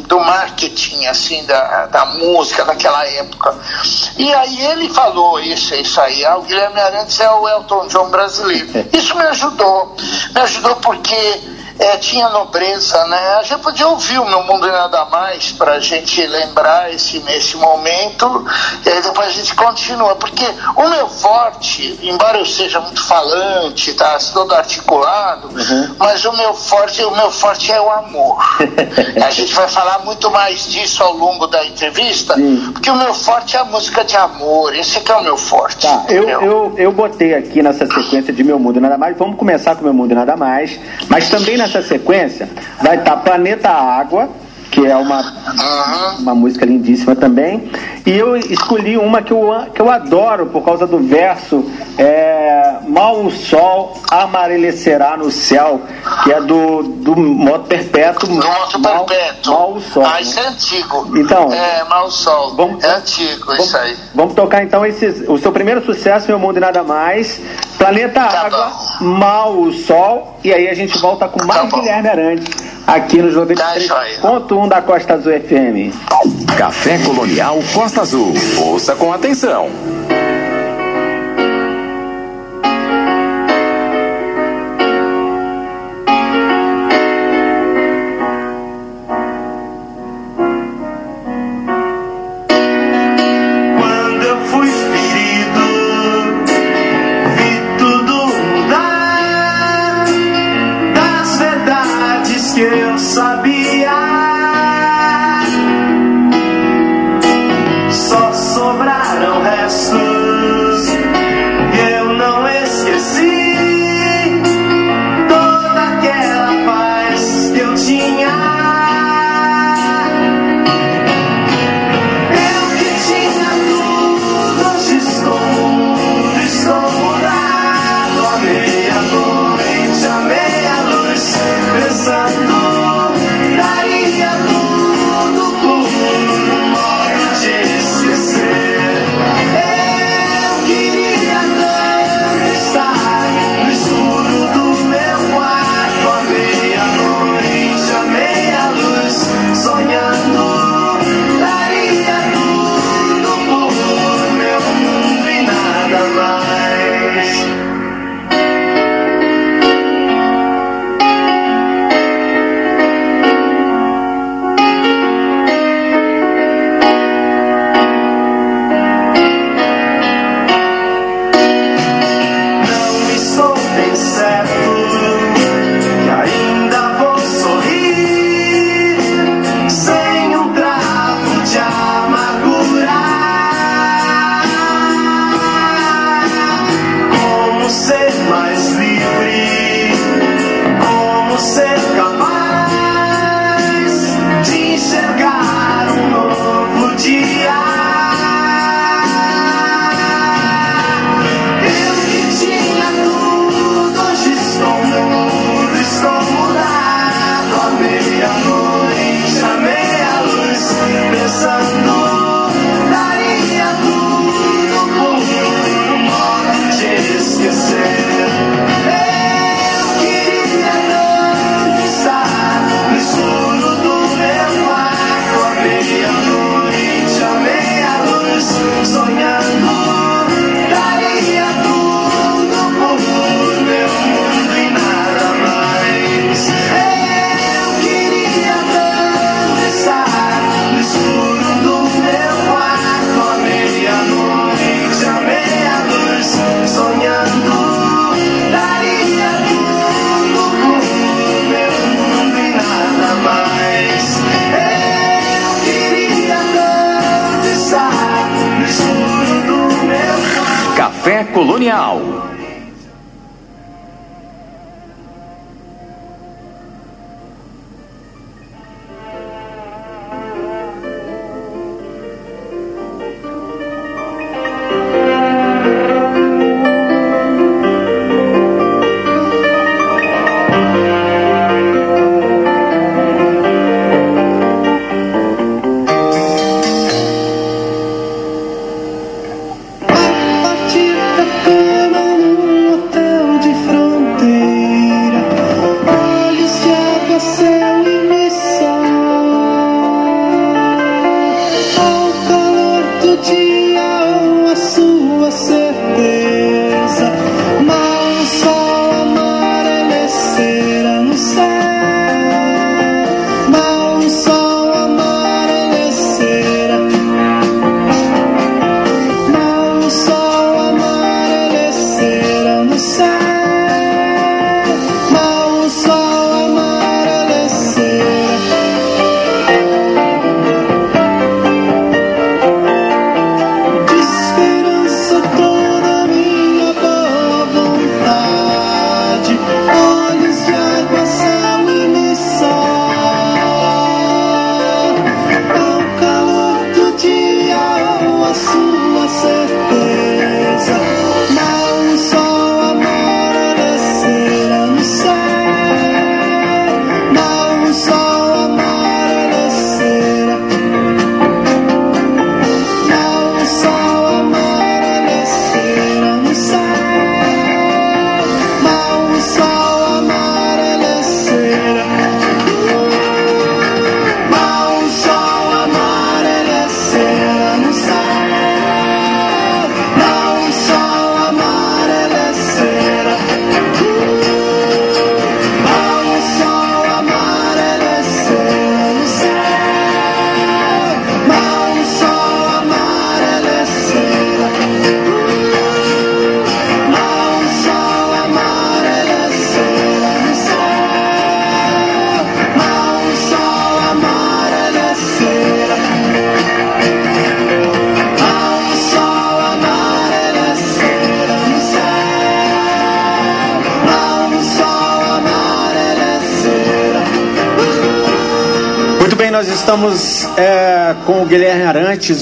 do 0.07 0.19
marketing, 0.19 1.05
assim, 1.05 1.45
da, 1.45 1.85
da 1.87 2.05
música 2.05 2.65
daquela 2.65 3.05
época. 3.05 3.55
E 4.17 4.33
aí 4.33 4.65
ele 4.65 4.89
falou 4.89 5.39
isso, 5.39 5.73
isso 5.75 5.99
aí, 6.01 6.16
o 6.25 6.41
Guilherme 6.41 6.79
Arantes 6.79 7.19
é 7.19 7.29
o 7.29 7.47
Elton 7.47 7.87
John 7.87 8.09
brasileiro. 8.09 8.67
Isso 8.93 9.15
me 9.17 9.23
ajudou, 9.23 9.95
me 10.33 10.41
ajudou 10.41 10.75
porque 10.77 11.41
é, 11.79 11.97
tinha 11.97 12.29
nobreza, 12.29 13.05
né? 13.07 13.35
A 13.39 13.43
gente 13.43 13.61
podia 13.61 13.87
ouvir 13.87 14.19
o 14.19 14.25
Meu 14.25 14.43
Mundo 14.43 14.67
e 14.67 14.71
Nada 14.71 15.05
Mais 15.05 15.51
para 15.51 15.73
a 15.73 15.79
gente 15.79 16.25
lembrar 16.25 16.93
esse, 16.93 17.23
esse 17.29 17.57
momento 17.57 18.45
e 18.85 18.89
aí 18.89 19.01
depois 19.01 19.27
a 19.27 19.31
gente 19.31 19.55
continua, 19.55 20.15
porque 20.15 20.45
o 20.75 20.87
meu 20.87 21.07
forte, 21.07 21.99
embora 22.01 22.37
eu 22.37 22.45
seja 22.45 22.79
muito 22.79 23.03
falante, 23.05 23.93
tá 23.93 24.17
todo 24.33 24.53
articulado, 24.53 25.49
uhum. 25.49 25.95
mas 25.97 26.23
o 26.25 26.35
meu 26.35 26.53
forte, 26.53 27.03
o 27.03 27.15
meu 27.15 27.31
forte 27.31 27.71
é 27.71 27.79
o 27.79 27.89
amor. 27.89 28.37
a 29.23 29.29
gente 29.29 29.53
vai 29.53 29.67
falar 29.67 29.99
muito 29.99 30.29
mais 30.31 30.67
disso 30.67 31.03
ao 31.03 31.13
longo 31.13 31.47
da 31.47 31.65
entrevista, 31.65 32.35
Sim. 32.35 32.71
porque 32.73 32.89
o 32.89 32.95
meu 32.95 33.13
forte 33.13 33.55
é 33.55 33.59
a 33.59 33.65
música 33.65 34.03
de 34.03 34.15
amor, 34.15 34.75
esse 34.75 34.99
que 34.99 35.11
é 35.11 35.15
o 35.15 35.23
meu 35.23 35.37
forte. 35.37 35.87
Tá, 35.87 36.05
eu, 36.09 36.27
eu, 36.27 36.73
eu 36.77 36.91
botei 36.91 37.35
aqui 37.35 37.61
nessa 37.61 37.85
sequência 37.85 38.33
de 38.33 38.43
Meu 38.43 38.59
Mundo 38.59 38.77
e 38.77 38.81
Nada 38.81 38.97
Mais, 38.97 39.17
vamos 39.17 39.37
começar 39.37 39.75
com 39.75 39.83
Meu 39.83 39.93
Mundo 39.93 40.11
e 40.11 40.15
Nada 40.15 40.35
Mais, 40.35 40.79
mas 41.09 41.29
também 41.29 41.57
na 41.57 41.66
nessa 41.67 41.81
sequência 41.81 42.47
vai 42.81 42.97
estar 42.97 43.17
Planeta 43.17 43.69
Água, 43.69 44.29
que 44.71 44.85
é 44.85 44.95
uma, 44.95 45.33
uma 46.19 46.35
música 46.35 46.65
lindíssima 46.65 47.15
também. 47.15 47.69
E 48.05 48.11
eu 48.11 48.35
escolhi 48.37 48.97
uma 48.97 49.21
que 49.21 49.33
eu, 49.33 49.49
que 49.73 49.81
eu 49.81 49.89
adoro 49.89 50.47
por 50.47 50.63
causa 50.63 50.87
do 50.87 50.99
verso 50.99 51.65
é, 51.97 52.79
Mal 52.87 53.21
o 53.21 53.31
Sol 53.31 54.01
amarelecerá 54.09 55.17
no 55.17 55.29
céu, 55.29 55.81
que 56.23 56.31
é 56.31 56.39
do, 56.39 56.83
do 56.83 57.15
Moto 57.17 57.65
Perpétuo. 57.65 58.29
Do 58.29 58.35
Moto 58.35 58.79
mal, 58.79 59.05
Perpétuo. 59.05 59.53
Mal 59.53 59.73
o 59.73 59.81
Sol. 59.81 60.05
Ah, 60.05 60.21
isso 60.21 60.39
é 60.39 60.47
antigo. 60.47 61.17
Então, 61.17 61.51
é, 61.51 61.83
Mal 61.83 62.07
o 62.07 62.11
Sol. 62.11 62.55
Vamos, 62.55 62.83
é 62.83 62.95
antigo 62.95 63.45
vamos, 63.47 63.65
isso 63.65 63.77
aí. 63.77 63.97
Vamos 64.13 64.33
tocar 64.35 64.63
então 64.63 64.85
esse, 64.85 65.25
o 65.27 65.37
seu 65.37 65.51
primeiro 65.51 65.83
sucesso, 65.83 66.27
Meu 66.27 66.39
Mundo 66.39 66.57
e 66.57 66.59
Nada 66.59 66.83
Mais. 66.83 67.41
Planeta 67.77 68.21
tá 68.21 68.41
Água, 68.41 68.71
bom. 68.99 69.05
Mal 69.05 69.59
o 69.59 69.73
Sol. 69.73 70.37
E 70.43 70.53
aí 70.53 70.69
a 70.69 70.73
gente 70.73 70.97
volta 70.99 71.27
com 71.27 71.43
mais 71.45 71.69
tá 71.69 71.77
Guilherme 71.77 72.07
Arantes 72.07 72.66
aqui 72.87 73.21
no 73.21 73.29
93.1 73.29 74.61
tá 74.61 74.67
da 74.67 74.81
Costa 74.81 75.15
Azul 75.15 75.33
FM. 75.33 75.93
Café 76.57 76.97
Colonial 76.99 77.59
Costa 77.73 78.01
Azul. 78.01 78.33
Ouça 78.57 78.95
com 78.95 79.11
atenção. 79.11 79.69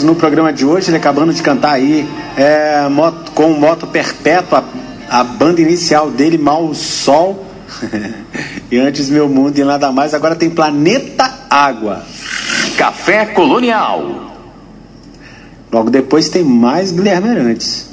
No 0.03 0.15
programa 0.15 0.53
de 0.53 0.65
hoje, 0.65 0.89
ele 0.89 0.97
acabando 0.97 1.33
de 1.33 1.41
cantar 1.41 1.73
aí 1.73 2.07
é, 2.37 2.87
moto, 2.89 3.31
com 3.31 3.49
Moto 3.49 3.85
Perpétua, 3.85 4.63
a, 5.09 5.19
a 5.19 5.23
banda 5.23 5.61
inicial 5.61 6.09
dele, 6.09 6.37
Mal 6.37 6.73
Sol. 6.73 7.45
e 8.71 8.77
antes 8.77 9.09
Meu 9.09 9.27
Mundo 9.27 9.57
e 9.57 9.63
nada 9.63 9.91
mais, 9.91 10.13
agora 10.13 10.35
tem 10.35 10.49
Planeta 10.49 11.29
Água. 11.49 12.03
Café 12.77 13.25
Colonial. 13.25 14.31
Logo 15.71 15.89
depois 15.89 16.29
tem 16.29 16.43
mais 16.43 16.91
Guilherme 16.91 17.29
Arantes. 17.29 17.84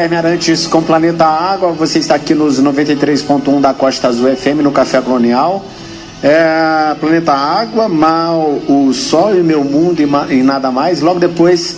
Guilherme 0.00 0.16
Arantes 0.16 0.66
com 0.66 0.82
Planeta 0.82 1.26
Água. 1.26 1.72
Você 1.72 1.98
está 1.98 2.14
aqui 2.14 2.34
nos 2.34 2.58
93.1 2.58 3.60
da 3.60 3.74
Costa 3.74 4.08
Azul 4.08 4.34
FM 4.34 4.62
no 4.62 4.72
Café 4.72 4.98
Colonial. 5.02 5.62
É, 6.22 6.94
Planeta 6.98 7.34
Água, 7.34 7.86
Mal, 7.86 8.62
o 8.66 8.94
Sol 8.94 9.36
e 9.36 9.42
Meu 9.42 9.62
Mundo 9.62 10.00
e, 10.00 10.34
e 10.34 10.42
nada 10.42 10.70
mais. 10.70 11.02
Logo 11.02 11.20
depois 11.20 11.76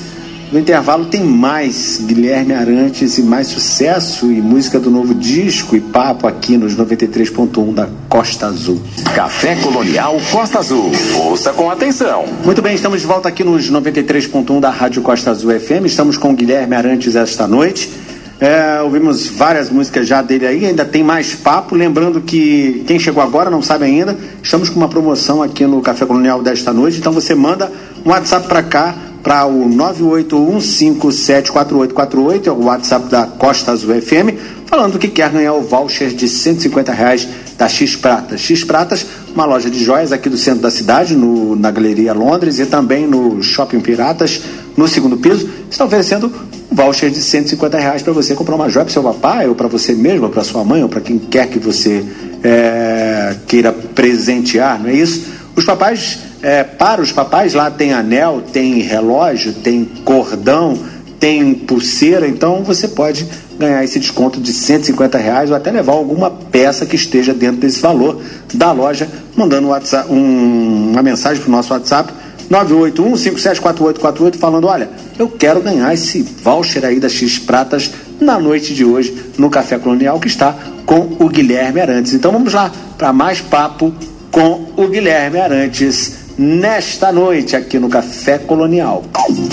no 0.53 0.59
intervalo 0.61 1.07
tem 1.07 1.25
mais 1.25 2.01
Guilherme 2.07 2.55
Arantes 2.55 3.19
e 3.19 3.23
mais 3.23 3.49
sucesso 3.49 4.31
e 4.31 4.41
música 4.41 4.79
do 4.79 4.89
novo 4.89 5.15
disco 5.15 5.75
e 5.75 5.81
papo 5.81 6.29
aqui 6.29 6.57
nos 6.57 6.77
93.1 6.77 7.75
da 7.75 7.89
Costa 8.09 8.47
Azul. 8.47 8.81
Café 9.17 9.57
Colonial 9.57 10.17
Costa 10.31 10.61
Azul. 10.61 10.93
Ouça 11.25 11.53
com 11.53 11.69
atenção. 11.69 12.27
Muito 12.45 12.63
bem, 12.63 12.77
estamos 12.77 13.01
de 13.01 13.07
volta 13.07 13.29
aqui 13.29 13.43
nos 13.43 13.69
93.1 13.69 14.61
da 14.61 14.71
Rádio 14.71 15.03
Costa 15.03 15.33
Azul 15.33 15.59
FM. 15.59 15.87
Estamos 15.87 16.17
com 16.17 16.33
Guilherme 16.37 16.77
Arantes 16.77 17.17
esta 17.17 17.49
noite. 17.49 18.02
É, 18.43 18.83
ouvimos 18.83 19.29
várias 19.29 19.71
músicas 19.71 20.09
já 20.09 20.21
dele 20.21 20.45
aí, 20.45 20.67
ainda 20.67 20.85
tem 20.85 21.05
mais 21.05 21.33
papo. 21.33 21.77
Lembrando 21.77 22.21
que 22.21 22.83
quem 22.89 22.99
chegou 22.99 23.23
agora 23.23 23.49
não 23.49 23.63
sabe 23.63 23.85
ainda, 23.85 24.19
estamos 24.43 24.69
com 24.69 24.81
uma 24.81 24.89
promoção 24.89 25.41
aqui 25.41 25.65
no 25.65 25.81
Café 25.81 26.05
Colonial 26.05 26.43
desta 26.43 26.73
noite. 26.73 26.99
Então 26.99 27.13
você 27.13 27.37
manda 27.37 27.71
um 28.05 28.11
WhatsApp 28.11 28.49
para 28.49 28.65
cá 28.65 28.97
para 29.23 29.47
o 29.47 29.69
981574848, 29.69 32.49
é 32.49 32.51
o 32.51 32.65
WhatsApp 32.65 33.09
da 33.09 33.27
Costa 33.27 33.71
Azul 33.71 33.95
FM, 34.03 34.35
falando 34.67 34.99
que 34.99 35.07
quer 35.07 35.31
ganhar 35.31 35.53
o 35.53 35.63
voucher 35.63 36.09
de 36.09 36.29
150 36.29 36.93
reais 36.93 37.29
da 37.57 37.69
X 37.69 37.95
Pratas. 37.95 38.41
X 38.41 38.65
Pratas, 38.65 39.07
uma 39.33 39.45
loja 39.45 39.71
de 39.71 39.85
joias 39.85 40.11
aqui 40.11 40.29
do 40.29 40.37
centro 40.37 40.63
da 40.63 40.71
cidade, 40.73 41.15
no, 41.15 41.55
na 41.55 41.71
Galeria 41.71 42.13
Londres 42.13 42.59
e 42.59 42.67
também 42.67 43.07
no 43.07 43.41
Shopping 43.41 43.79
Piratas, 43.79 44.43
no 44.77 44.89
segundo 44.89 45.17
piso, 45.17 45.49
está 45.71 45.85
oferecendo 45.85 46.51
voucher 46.83 47.11
de 47.11 47.21
150 47.21 47.79
reais 47.79 48.03
para 48.03 48.13
você 48.13 48.35
comprar 48.35 48.57
uma 48.57 48.69
joia 48.69 48.85
para 48.85 48.93
seu 48.93 49.03
papai, 49.03 49.49
ou 49.49 49.55
para 49.55 49.69
você 49.69 49.95
mesmo, 49.95 50.25
ou 50.25 50.31
para 50.31 50.43
sua 50.43 50.65
mãe, 50.65 50.83
ou 50.83 50.89
para 50.89 51.01
quem 51.01 51.19
quer 51.19 51.49
que 51.49 51.59
você 51.59 52.05
é, 52.43 53.37
queira 53.47 53.73
presentear, 53.73 54.81
não 54.81 54.91
é 54.91 54.95
isso? 54.95 55.27
Os 55.55 55.65
papais 55.65 56.19
é, 56.43 56.65
para 56.65 57.01
os 57.01 57.13
papais 57.13 57.55
lá 57.55 57.71
tem 57.71 57.93
anel, 57.93 58.43
tem 58.53 58.81
relógio, 58.81 59.53
tem 59.53 59.85
cordão, 60.05 60.77
tem 61.21 61.55
pulseira, 61.55 62.27
então 62.27 62.65
você 62.65 62.89
pode 62.89 63.29
ganhar 63.57 63.85
esse 63.85 64.01
desconto 64.01 64.41
de 64.41 64.53
150 64.53 65.19
reais 65.19 65.51
ou 65.51 65.57
até 65.57 65.71
levar 65.71 65.93
alguma 65.93 66.31
peça 66.31 66.85
que 66.85 66.97
esteja 66.97 67.33
dentro 67.33 67.61
desse 67.61 67.81
valor 67.81 68.21
da 68.53 68.73
loja, 68.73 69.09
mandando 69.37 69.69
um 69.69 69.71
WhatsApp, 69.71 70.11
um, 70.11 70.91
uma 70.91 71.03
mensagem 71.03 71.41
para 71.41 71.49
o 71.49 71.53
nosso 71.53 71.73
WhatsApp 71.73 72.13
981-574848 72.53 74.37
falando, 74.37 74.67
olha, 74.67 74.91
eu 75.19 75.29
quero 75.29 75.63
ganhar 75.63 75.93
esse 75.95 76.23
voucher 76.23 76.85
aí 76.85 77.01
das 77.01 77.13
X 77.13 77.39
Pratas 77.39 77.91
na 78.21 78.39
noite 78.39 78.75
de 78.75 78.85
hoje 78.85 79.33
no 79.39 79.49
Café 79.49 79.79
Colonial 79.79 80.21
que 80.21 80.29
está 80.29 80.55
com 80.85 81.17
o 81.19 81.29
Guilherme 81.29 81.81
Arantes. 81.81 82.13
Então 82.13 82.31
vamos 82.31 82.53
lá 82.53 82.71
para 82.99 83.13
mais 83.13 83.41
papo 83.41 83.93
com 84.31 84.67
o 84.77 84.87
Guilherme 84.89 85.41
Arantes 85.41 86.21
nesta 86.37 87.11
noite 87.11 87.57
aqui 87.57 87.79
no 87.79 87.89
Café 87.89 88.39
Colonial. 88.39 89.03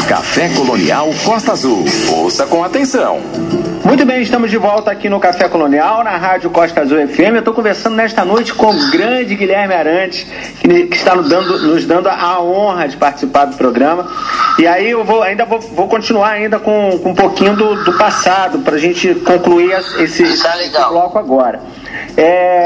Café 0.07 0.49
Colonial 0.49 1.09
Costa 1.23 1.53
Azul. 1.53 1.85
Ouça 2.09 2.45
com 2.45 2.63
atenção. 2.63 3.21
Muito 3.83 4.05
bem, 4.05 4.21
estamos 4.21 4.51
de 4.51 4.57
volta 4.57 4.91
aqui 4.91 5.09
no 5.09 5.19
Café 5.19 5.47
Colonial, 5.47 6.03
na 6.03 6.17
Rádio 6.17 6.49
Costa 6.49 6.81
Azul 6.81 7.07
FM. 7.07 7.19
Eu 7.19 7.39
estou 7.39 7.53
conversando 7.53 7.95
nesta 7.95 8.25
noite 8.25 8.53
com 8.53 8.67
o 8.67 8.91
grande 8.91 9.35
Guilherme 9.35 9.73
Arantes, 9.73 10.27
que, 10.59 10.87
que 10.87 10.95
está 10.95 11.15
nos 11.15 11.29
dando, 11.29 11.57
nos 11.59 11.85
dando, 11.85 12.07
a 12.07 12.41
honra 12.41 12.87
de 12.87 12.97
participar 12.97 13.45
do 13.45 13.55
programa. 13.55 14.07
E 14.59 14.67
aí 14.67 14.89
eu 14.89 15.03
vou 15.03 15.23
ainda 15.23 15.45
vou, 15.45 15.59
vou 15.59 15.87
continuar 15.87 16.31
ainda 16.31 16.59
com, 16.59 16.99
com, 17.01 17.11
um 17.11 17.15
pouquinho 17.15 17.55
do, 17.55 17.83
do 17.83 17.97
passado, 17.97 18.59
para 18.59 18.75
a 18.75 18.79
gente 18.79 19.15
concluir 19.15 19.71
esse, 19.99 20.23
tá 20.43 20.61
esse 20.61 20.71
bloco 20.89 21.17
agora. 21.17 21.61
É, 22.17 22.65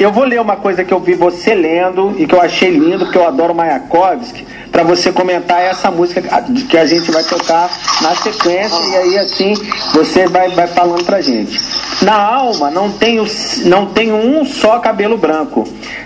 eu 0.00 0.10
vou 0.10 0.24
ler 0.24 0.40
uma 0.40 0.56
coisa 0.56 0.84
que 0.84 0.92
eu 0.92 1.00
vi 1.00 1.14
você 1.14 1.54
lendo 1.54 2.14
e 2.18 2.26
que 2.26 2.34
eu 2.34 2.40
achei 2.40 2.70
lindo, 2.70 3.04
porque 3.04 3.18
eu 3.18 3.26
adoro 3.26 3.54
Mayakovsky, 3.54 4.46
para 4.74 4.82
você 4.82 5.12
comentar 5.12 5.62
essa 5.62 5.88
música 5.88 6.20
que 6.68 6.76
a 6.76 6.84
gente 6.84 7.08
vai 7.12 7.22
tocar 7.22 7.70
na 8.02 8.12
sequência 8.16 8.76
e 8.90 8.96
aí 8.96 9.18
assim 9.20 9.54
você 9.94 10.26
vai, 10.26 10.48
vai 10.48 10.66
falando 10.66 11.04
pra 11.04 11.20
gente. 11.20 11.60
Na 12.02 12.20
alma 12.20 12.72
não 12.72 12.90
tenho, 12.90 13.24
não 13.66 13.86
tenho 13.86 14.16
um 14.16 14.44
só 14.44 14.80
cabelo 14.80 15.16
branco, 15.16 15.62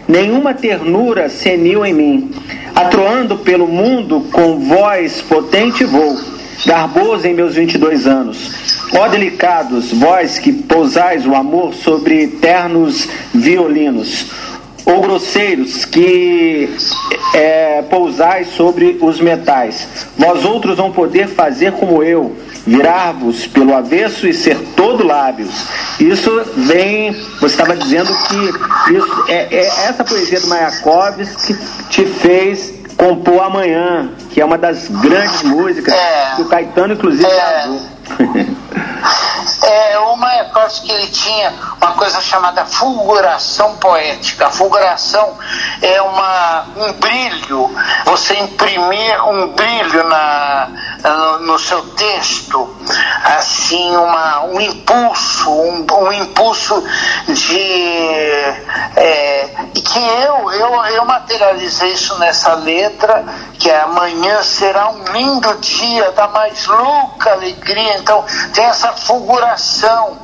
nenhuma 0.06 0.52
ternura 0.52 1.30
senil 1.30 1.82
em 1.86 1.94
mim. 1.94 2.30
Atroando 2.74 3.38
pelo 3.38 3.66
mundo 3.66 4.26
com 4.30 4.58
voz 4.58 5.22
potente 5.22 5.84
vou, 5.84 6.20
garboso 6.66 7.26
em 7.26 7.32
meus 7.32 7.54
22 7.54 8.06
anos 8.06 8.68
Ó 8.92 9.06
delicados, 9.08 9.92
vós 9.92 10.38
que 10.38 10.52
pousais 10.52 11.26
o 11.26 11.34
amor 11.34 11.74
sobre 11.74 12.26
ternos 12.26 13.08
violinos, 13.34 14.26
ou 14.88 15.02
grosseiros 15.02 15.84
que 15.84 16.74
é, 17.34 17.82
pousais 17.82 18.48
sobre 18.48 18.98
os 19.02 19.20
metais, 19.20 19.86
vós 20.16 20.44
outros 20.46 20.78
vão 20.78 20.90
poder 20.90 21.28
fazer 21.28 21.72
como 21.72 22.02
eu, 22.02 22.34
virar-vos 22.66 23.46
pelo 23.46 23.74
avesso 23.74 24.26
e 24.26 24.32
ser 24.32 24.58
todo 24.74 25.06
lábios. 25.06 25.50
Isso 26.00 26.42
vem, 26.56 27.12
você 27.38 27.54
estava 27.54 27.76
dizendo 27.76 28.10
que 28.28 28.94
isso, 28.94 29.24
é, 29.28 29.54
é 29.54 29.66
essa 29.66 30.02
poesia 30.02 30.40
do 30.40 30.48
Mayakovsky 30.48 31.54
que 31.54 31.58
te 31.90 32.04
fez 32.06 32.78
compor 32.96 33.42
Amanhã, 33.42 34.10
que 34.30 34.40
é 34.40 34.44
uma 34.44 34.58
das 34.58 34.88
grandes 34.88 35.42
músicas 35.44 35.94
é, 35.94 36.32
que 36.36 36.42
o 36.42 36.44
Caetano, 36.46 36.94
inclusive, 36.94 37.24
é, 37.24 37.36
gravou. 37.36 37.80
É, 39.62 39.98
o 39.98 40.16
Mayakovsky 40.16 40.90
ele 40.90 41.06
tinha 41.08 41.52
uma 41.80 41.92
coisa 41.92 42.20
chamada 42.20 42.64
fulguração 42.64 43.76
poética. 43.76 44.46
A 44.46 44.50
fulguração 44.50 45.36
é 45.82 46.00
uma, 46.02 46.66
um 46.76 46.92
brilho, 46.94 47.70
você 48.04 48.38
imprimir 48.38 49.24
um 49.28 49.48
brilho 49.48 50.04
na, 50.08 50.68
no, 51.02 51.38
no 51.40 51.58
seu 51.58 51.82
texto, 51.90 52.76
assim, 53.24 53.96
uma, 53.96 54.44
um 54.44 54.60
impulso, 54.60 55.50
um, 55.50 55.86
um 55.90 56.12
impulso 56.12 56.82
de. 57.28 57.60
É, 58.96 59.48
que 59.74 59.98
eu, 59.98 60.52
eu, 60.52 60.84
eu 60.86 61.04
materializei 61.06 61.92
isso 61.92 62.18
nessa 62.18 62.54
letra, 62.54 63.24
que 63.58 63.70
é 63.70 63.80
amanhã 63.80 64.42
será 64.42 64.90
um 64.90 65.02
lindo 65.12 65.54
dia 65.56 66.12
da 66.12 66.28
mais 66.28 66.66
louca 66.66 67.32
alegria. 67.32 67.96
Então 67.98 68.24
tem 68.58 68.66
essa 68.66 68.92
fulguração 68.92 70.18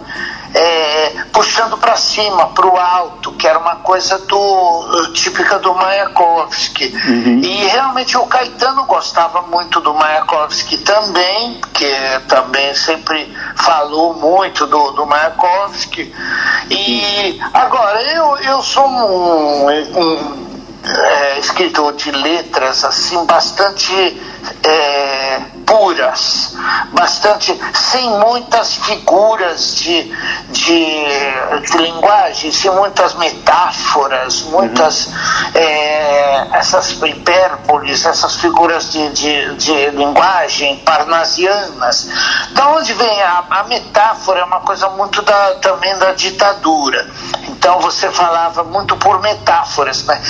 é, 0.52 1.24
puxando 1.32 1.78
para 1.78 1.96
cima, 1.96 2.48
para 2.48 2.66
o 2.66 2.76
alto, 2.76 3.30
que 3.34 3.46
era 3.46 3.60
uma 3.60 3.76
coisa 3.76 4.18
do, 4.18 5.12
típica 5.12 5.60
do 5.60 5.72
Mayakovsky. 5.72 6.86
Uhum. 7.06 7.40
E 7.44 7.66
realmente 7.66 8.18
o 8.18 8.26
Caetano 8.26 8.86
gostava 8.86 9.42
muito 9.42 9.80
do 9.80 9.94
Mayakovsky 9.94 10.78
também, 10.78 11.60
que 11.72 11.94
também 12.26 12.74
sempre 12.74 13.32
falou 13.54 14.14
muito 14.14 14.66
do, 14.66 14.90
do 14.90 15.06
Mayakovsky. 15.06 16.12
E 16.70 17.38
agora, 17.52 18.02
eu, 18.02 18.36
eu 18.38 18.62
sou 18.64 18.88
um, 18.88 19.68
um 19.70 20.53
é, 20.84 21.38
escritor 21.38 21.94
de 21.94 22.10
letras 22.10 22.84
assim 22.84 23.24
bastante 23.24 23.92
é, 24.62 25.40
puras, 25.64 26.54
bastante 26.92 27.58
sem 27.72 28.08
muitas 28.18 28.74
figuras 28.76 29.76
de, 29.76 30.02
de, 30.50 31.04
de 31.70 31.76
linguagem, 31.78 32.52
sem 32.52 32.70
muitas 32.70 33.14
metáforas, 33.14 34.42
muitas 34.42 35.06
uhum. 35.06 35.14
é, 35.54 36.48
essas 36.52 36.90
hipérboles, 36.90 38.04
essas 38.04 38.36
figuras 38.36 38.92
de, 38.92 39.08
de, 39.10 39.54
de, 39.56 39.90
linguagem 39.90 40.76
parnasianas. 40.78 42.08
Da 42.52 42.68
onde 42.68 42.92
vem 42.92 43.22
a, 43.22 43.44
a 43.50 43.64
metáfora? 43.64 44.40
É 44.40 44.44
uma 44.44 44.60
coisa 44.60 44.88
muito 44.90 45.22
da, 45.22 45.54
também 45.56 45.96
da 45.98 46.12
ditadura. 46.12 47.08
Então 47.48 47.80
você 47.80 48.10
falava 48.10 48.62
muito 48.62 48.96
por 48.96 49.22
metáforas, 49.22 50.04
né? 50.04 50.20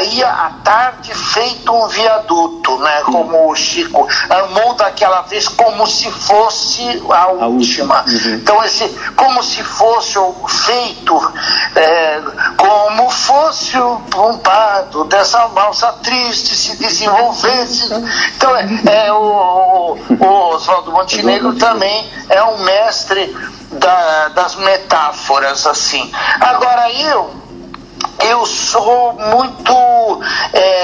Caía 0.00 0.30
à 0.30 0.50
tarde 0.64 1.12
feito 1.14 1.74
um 1.74 1.86
viaduto, 1.86 2.78
né? 2.78 3.02
Como 3.02 3.50
o 3.50 3.54
Chico 3.54 4.08
amou 4.30 4.72
daquela 4.72 5.20
vez 5.22 5.46
como 5.46 5.86
se 5.86 6.10
fosse 6.10 7.02
a 7.10 7.28
última. 7.28 7.44
A 7.44 7.46
última. 7.48 8.04
Uhum. 8.06 8.34
Então 8.36 8.64
esse 8.64 8.88
como 9.14 9.42
se 9.42 9.62
fosse 9.62 10.18
o 10.18 10.32
feito, 10.48 11.32
é, 11.76 12.22
como 12.56 13.10
fosse 13.10 13.76
o 13.76 14.00
pompado 14.10 15.04
dessa 15.04 15.48
balsa 15.48 15.92
triste 16.02 16.56
se 16.56 16.78
desenvolvesse. 16.78 17.92
Então 18.36 18.56
é, 18.56 19.06
é 19.06 19.12
o, 19.12 19.18
o, 19.18 19.98
o 20.18 20.54
Oswaldo 20.54 20.92
Montenegro 20.92 21.54
também 21.56 22.10
é 22.30 22.42
um 22.42 22.56
mestre 22.64 23.36
da, 23.72 24.28
das 24.28 24.56
metáforas 24.56 25.66
assim. 25.66 26.10
Agora 26.40 26.90
eu 26.90 27.49
eu 28.18 28.44
sou 28.46 29.12
muito 29.14 30.20
é, 30.52 30.80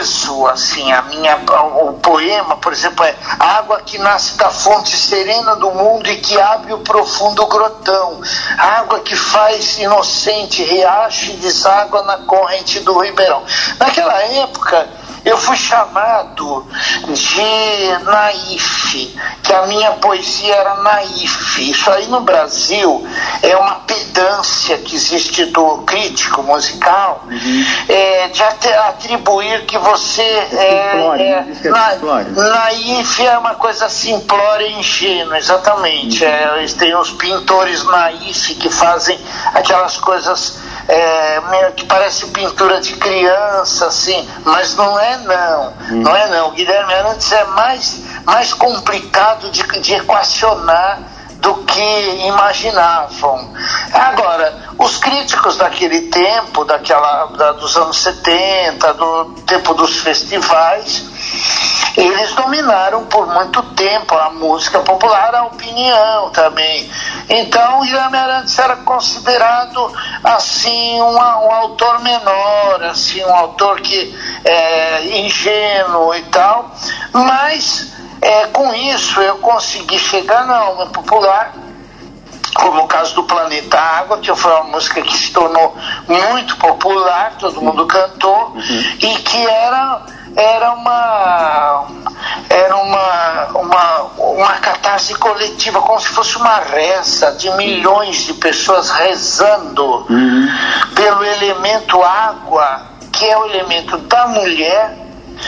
peso, 0.00 0.46
assim, 0.46 0.90
a 0.92 1.02
minha, 1.02 1.36
o 1.82 1.92
poema, 1.94 2.56
por 2.56 2.72
exemplo, 2.72 3.04
é 3.04 3.14
água 3.38 3.80
que 3.82 3.98
nasce 3.98 4.36
da 4.36 4.48
fonte 4.48 4.96
serena 4.96 5.54
do 5.56 5.70
mundo 5.70 6.08
e 6.08 6.16
que 6.16 6.40
abre 6.40 6.72
o 6.72 6.78
profundo 6.78 7.46
grotão, 7.46 8.20
água 8.56 9.00
que 9.00 9.14
faz 9.14 9.78
inocente 9.78 10.64
riacho 10.64 11.32
e 11.32 11.34
deságua 11.34 12.02
na 12.02 12.18
corrente 12.18 12.80
do 12.80 12.98
ribeirão. 12.98 13.42
Naquela 13.78 14.20
época, 14.22 14.88
eu 15.24 15.36
fui 15.36 15.56
chamado 15.56 16.66
de 17.08 18.04
naif, 18.04 19.18
que 19.42 19.52
a 19.52 19.66
minha 19.66 19.92
poesia 19.92 20.54
era 20.54 20.74
naif. 20.76 21.70
Isso 21.70 21.90
aí 21.90 22.06
no 22.08 22.20
Brasil 22.20 23.06
é 23.42 23.56
uma 23.56 23.76
pedância 23.80 24.78
que 24.78 24.96
existe 24.96 25.46
do 25.46 25.78
crítico 25.78 26.42
musical 26.42 27.24
uhum. 27.26 27.64
é, 27.88 28.28
de 28.28 28.42
atribuir 28.42 29.66
que 29.66 29.78
você 29.78 30.22
é, 30.22 30.90
simplório, 30.92 31.22
é, 31.22 31.68
na, 31.68 32.48
naif 32.48 33.26
é 33.26 33.38
uma 33.38 33.54
coisa 33.54 33.88
simplória 33.88 34.66
e 34.66 34.78
ingênua, 34.78 35.38
exatamente. 35.38 36.24
Uhum. 36.24 36.30
É, 36.30 36.66
tem 36.78 36.94
os 36.96 37.10
pintores 37.12 37.84
naif 37.84 38.54
que 38.54 38.70
fazem 38.70 39.18
aquelas 39.54 39.96
coisas 39.98 40.58
é, 40.88 41.40
meio 41.50 41.72
que 41.72 41.84
parece 41.86 42.26
pintura 42.26 42.80
de 42.80 42.94
criança, 42.96 43.86
assim, 43.86 44.28
mas 44.44 44.74
não 44.76 44.98
é 44.98 45.16
não, 45.18 45.74
hum. 45.90 46.02
não 46.02 46.16
é 46.16 46.28
não. 46.28 46.48
O 46.48 46.52
Guilherme 46.52 46.94
Arantes 46.94 47.30
é 47.32 47.44
mais, 47.44 48.00
mais 48.24 48.52
complicado 48.52 49.50
de, 49.50 49.62
de 49.80 49.94
equacionar 49.94 51.00
do 51.40 51.54
que 51.64 52.26
imaginavam. 52.26 53.52
Agora, 53.92 54.54
os 54.78 54.98
críticos 54.98 55.56
daquele 55.56 56.02
tempo, 56.02 56.64
daquela, 56.64 57.26
da, 57.26 57.52
dos 57.52 57.76
anos 57.76 57.96
70, 57.96 58.94
do 58.94 59.24
tempo 59.46 59.74
dos 59.74 59.98
festivais, 59.98 61.04
eles 61.96 62.32
dominaram 62.34 63.04
por 63.06 63.26
muito 63.26 63.62
tempo 63.74 64.14
a 64.14 64.30
música 64.30 64.80
popular, 64.80 65.34
a 65.34 65.44
opinião 65.44 66.30
também. 66.30 66.90
Então, 67.32 67.82
Guilherme 67.82 68.18
Arantes 68.18 68.58
era 68.58 68.74
considerado 68.76 69.92
assim 70.24 71.00
um, 71.00 71.14
um 71.14 71.52
autor 71.52 72.00
menor, 72.00 72.82
assim 72.82 73.24
um 73.24 73.34
autor 73.34 73.80
que 73.80 74.12
é 74.44 75.18
ingênuo 75.20 76.12
e 76.16 76.22
tal, 76.24 76.74
mas 77.12 77.92
é, 78.20 78.46
com 78.48 78.74
isso 78.74 79.20
eu 79.20 79.38
consegui 79.38 79.96
chegar 79.96 80.44
na 80.44 80.56
alma 80.56 80.86
popular 80.86 81.54
como 82.52 82.82
o 82.82 82.88
caso 82.88 83.14
do 83.14 83.22
Planeta 83.22 83.78
Água, 83.78 84.18
que 84.18 84.34
foi 84.34 84.52
uma 84.52 84.64
música 84.64 85.00
que 85.00 85.16
se 85.16 85.32
tornou 85.32 85.74
muito 86.08 86.56
popular, 86.56 87.34
todo 87.38 87.62
mundo 87.62 87.86
cantou, 87.86 88.48
uhum. 88.48 88.96
e 89.00 89.14
que 89.16 89.46
era 89.46 90.02
era 90.36 90.72
uma 90.72 91.86
era 92.48 92.76
uma, 92.76 93.46
uma, 93.54 94.02
uma 94.18 94.52
catarse 94.54 95.14
coletiva, 95.14 95.80
como 95.82 96.00
se 96.00 96.08
fosse 96.08 96.36
uma 96.36 96.56
reza 96.58 97.32
de 97.32 97.50
milhões 97.52 98.24
de 98.26 98.34
pessoas 98.34 98.90
rezando 98.90 99.84
uhum. 100.10 100.48
pelo 100.94 101.24
elemento 101.24 102.02
água, 102.02 102.82
que 103.12 103.24
é 103.24 103.38
o 103.38 103.46
elemento 103.46 103.98
da 103.98 104.26
mulher, 104.26 104.96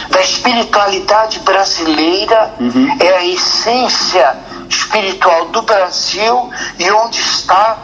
da 0.08 0.20
espiritualidade 0.20 1.40
brasileira, 1.40 2.54
uhum. 2.58 2.96
é 3.00 3.16
a 3.16 3.24
essência 3.24 4.36
espiritual 4.68 5.46
do 5.46 5.62
Brasil 5.62 6.50
e 6.78 6.90
onde 6.90 7.20
está 7.20 7.76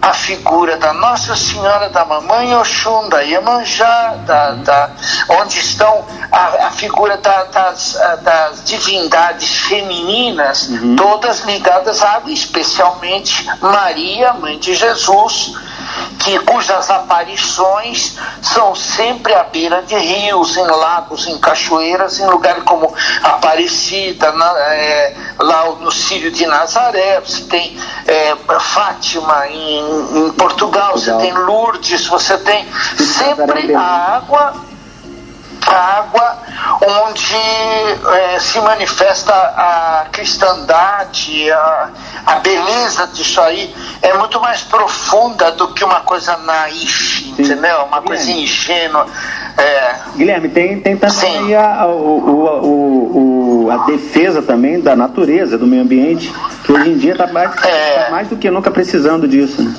a 0.00 0.12
figura 0.12 0.76
da 0.76 0.92
Nossa 0.92 1.34
Senhora 1.34 1.88
da 1.88 2.04
Mamãe 2.04 2.54
Oxum, 2.56 3.08
da 3.08 3.22
Iemanjá, 3.22 4.16
da, 4.26 4.50
da, 4.52 4.90
onde 5.28 5.58
estão 5.58 6.04
a, 6.30 6.66
a 6.66 6.70
figura 6.70 7.16
da, 7.16 7.44
das, 7.44 7.98
das, 8.22 8.64
divindades 8.64 9.56
femininas, 9.60 10.68
uhum. 10.68 10.96
todas 10.96 11.40
ligadas 11.40 12.02
à 12.02 12.16
água, 12.16 12.30
especialmente 12.30 13.46
Maria, 13.60 14.32
mãe 14.34 14.58
de 14.58 14.74
Jesus, 14.74 15.54
que 16.18 16.38
cujas 16.40 16.90
aparições 16.90 18.16
são 18.42 18.74
sempre 18.74 19.34
à 19.34 19.44
beira 19.44 19.82
de 19.82 19.96
rios, 19.96 20.56
em 20.56 20.66
lagos, 20.66 21.26
em 21.26 21.38
cachoeiras, 21.38 22.18
em 22.18 22.26
lugares 22.26 22.62
como 22.64 22.92
Aparecida, 23.22 24.32
na, 24.32 24.46
é, 24.58 25.14
lá 25.38 25.70
no 25.80 25.90
Sírio 25.90 26.30
de 26.30 26.46
Nazaré, 26.46 27.20
você 27.20 27.42
tem 27.44 27.78
é, 28.06 28.36
Fátima 28.58 29.46
em, 29.48 30.26
em 30.26 30.30
Portugal, 30.32 30.56
Portugal, 30.66 30.92
você 30.96 31.12
tem 31.18 31.32
Lourdes, 31.32 32.06
você 32.06 32.38
tem 32.38 32.66
sempre 32.96 33.74
a 33.74 33.80
água 33.80 34.65
água 35.72 36.38
onde 36.80 37.36
é, 37.36 38.38
se 38.38 38.60
manifesta 38.60 39.32
a 39.32 40.06
cristandade, 40.12 41.50
a, 41.50 41.88
a 42.26 42.34
beleza 42.36 43.06
disso 43.08 43.40
aí 43.40 43.74
é 44.02 44.14
muito 44.14 44.40
mais 44.40 44.62
profunda 44.62 45.52
do 45.52 45.72
que 45.72 45.84
uma 45.84 46.00
coisa 46.00 46.36
naif, 46.38 47.30
entendeu? 47.30 47.78
Uma 47.84 48.00
Guilherme. 48.00 48.06
coisa 48.06 48.30
ingênua. 48.30 49.06
É... 49.56 49.94
Guilherme, 50.16 50.48
tem, 50.48 50.80
tem 50.80 50.96
também 50.96 51.54
a, 51.54 51.86
o, 51.86 52.18
o, 52.18 53.64
o, 53.64 53.70
a 53.70 53.78
defesa 53.86 54.42
também 54.42 54.80
da 54.80 54.94
natureza, 54.94 55.56
do 55.56 55.66
meio 55.66 55.82
ambiente, 55.82 56.32
que 56.64 56.72
hoje 56.72 56.90
em 56.90 56.98
dia 56.98 57.12
está 57.12 57.26
mais, 57.28 57.50
é... 57.64 58.04
tá 58.04 58.10
mais 58.10 58.28
do 58.28 58.36
que 58.36 58.50
nunca 58.50 58.70
precisando 58.70 59.26
disso. 59.26 59.62
Né? 59.62 59.74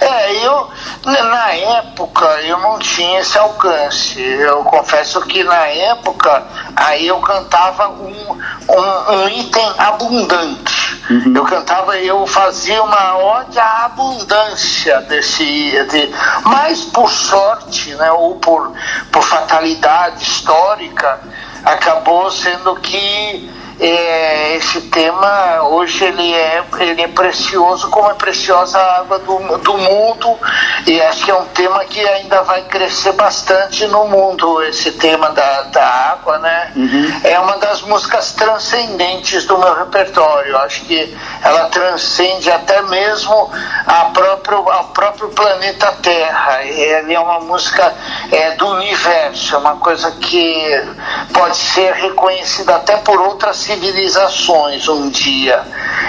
É, 0.00 0.46
eu, 0.46 0.68
na 1.04 1.50
época, 1.52 2.24
eu 2.42 2.58
não 2.58 2.78
tinha 2.78 3.20
esse 3.20 3.38
alcance. 3.38 4.20
Eu 4.20 4.62
confesso 4.64 5.20
que 5.22 5.42
na 5.42 5.66
época, 5.66 6.42
aí 6.76 7.06
eu 7.06 7.18
cantava 7.20 7.88
um, 7.88 8.32
um, 8.32 9.14
um 9.16 9.28
item 9.28 9.72
abundante. 9.78 11.02
Uhum. 11.10 11.32
Eu 11.34 11.44
cantava, 11.44 11.98
eu 11.98 12.26
fazia 12.26 12.82
uma 12.82 13.16
ode 13.16 13.58
à 13.58 13.86
abundância 13.86 15.00
desse. 15.02 15.44
De, 15.44 16.10
mas 16.44 16.84
por 16.84 17.10
sorte, 17.10 17.94
né, 17.94 18.10
ou 18.12 18.36
por, 18.36 18.72
por 19.12 19.22
fatalidade 19.22 20.22
histórica, 20.22 21.20
acabou 21.64 22.30
sendo 22.30 22.76
que 22.76 23.50
é, 23.80 24.56
esse 24.56 24.80
tema 24.82 25.62
hoje 25.62 26.04
ele 26.04 26.32
é, 26.32 26.64
ele 26.80 27.02
é 27.02 27.08
precioso 27.08 27.90
como 27.90 28.10
é 28.10 28.14
preciosa 28.14 28.78
a 28.78 28.98
água 29.00 29.18
do, 29.18 29.58
do 29.58 29.78
mundo. 29.78 30.38
E 30.86 31.00
acho 31.02 31.24
que 31.24 31.30
é 31.30 31.34
um 31.34 31.46
tema 31.46 31.84
que 31.84 32.00
ainda 32.00 32.42
vai 32.42 32.62
crescer 32.62 33.12
bastante 33.12 33.86
no 33.86 34.06
mundo 34.06 34.62
esse 34.62 34.92
tema 34.92 35.30
da, 35.30 35.62
da 35.62 35.84
água 35.84 36.38
né? 36.38 36.72
Uhum. 36.76 37.20
é 37.24 37.38
uma 37.38 37.56
das 37.58 37.82
músicas 37.82 38.32
transcendentes 38.32 39.44
do 39.46 39.58
meu 39.58 39.74
repertório. 39.74 40.56
Acho 40.58 40.84
que 40.84 41.16
ela 41.42 41.68
transcende 41.68 42.50
até 42.50 42.82
mesmo 42.82 43.50
a 43.86 44.06
próprio, 44.06 44.70
ao 44.70 44.84
próprio 44.86 45.28
planeta 45.30 45.92
Terra. 46.02 46.62
Ele 46.64 47.14
é 47.14 47.20
uma 47.20 47.40
música 47.40 47.92
é, 48.30 48.52
do 48.52 48.68
universo. 48.68 49.54
É 49.54 49.58
uma 49.58 49.76
coisa 49.76 50.10
que 50.12 50.64
pode 51.32 51.56
ser 51.56 51.92
reconhecida 51.94 52.76
até 52.76 52.96
por 52.98 53.20
outras 53.20 53.63
civilizações 53.64 54.86
um 54.88 55.08
dia. 55.08 55.62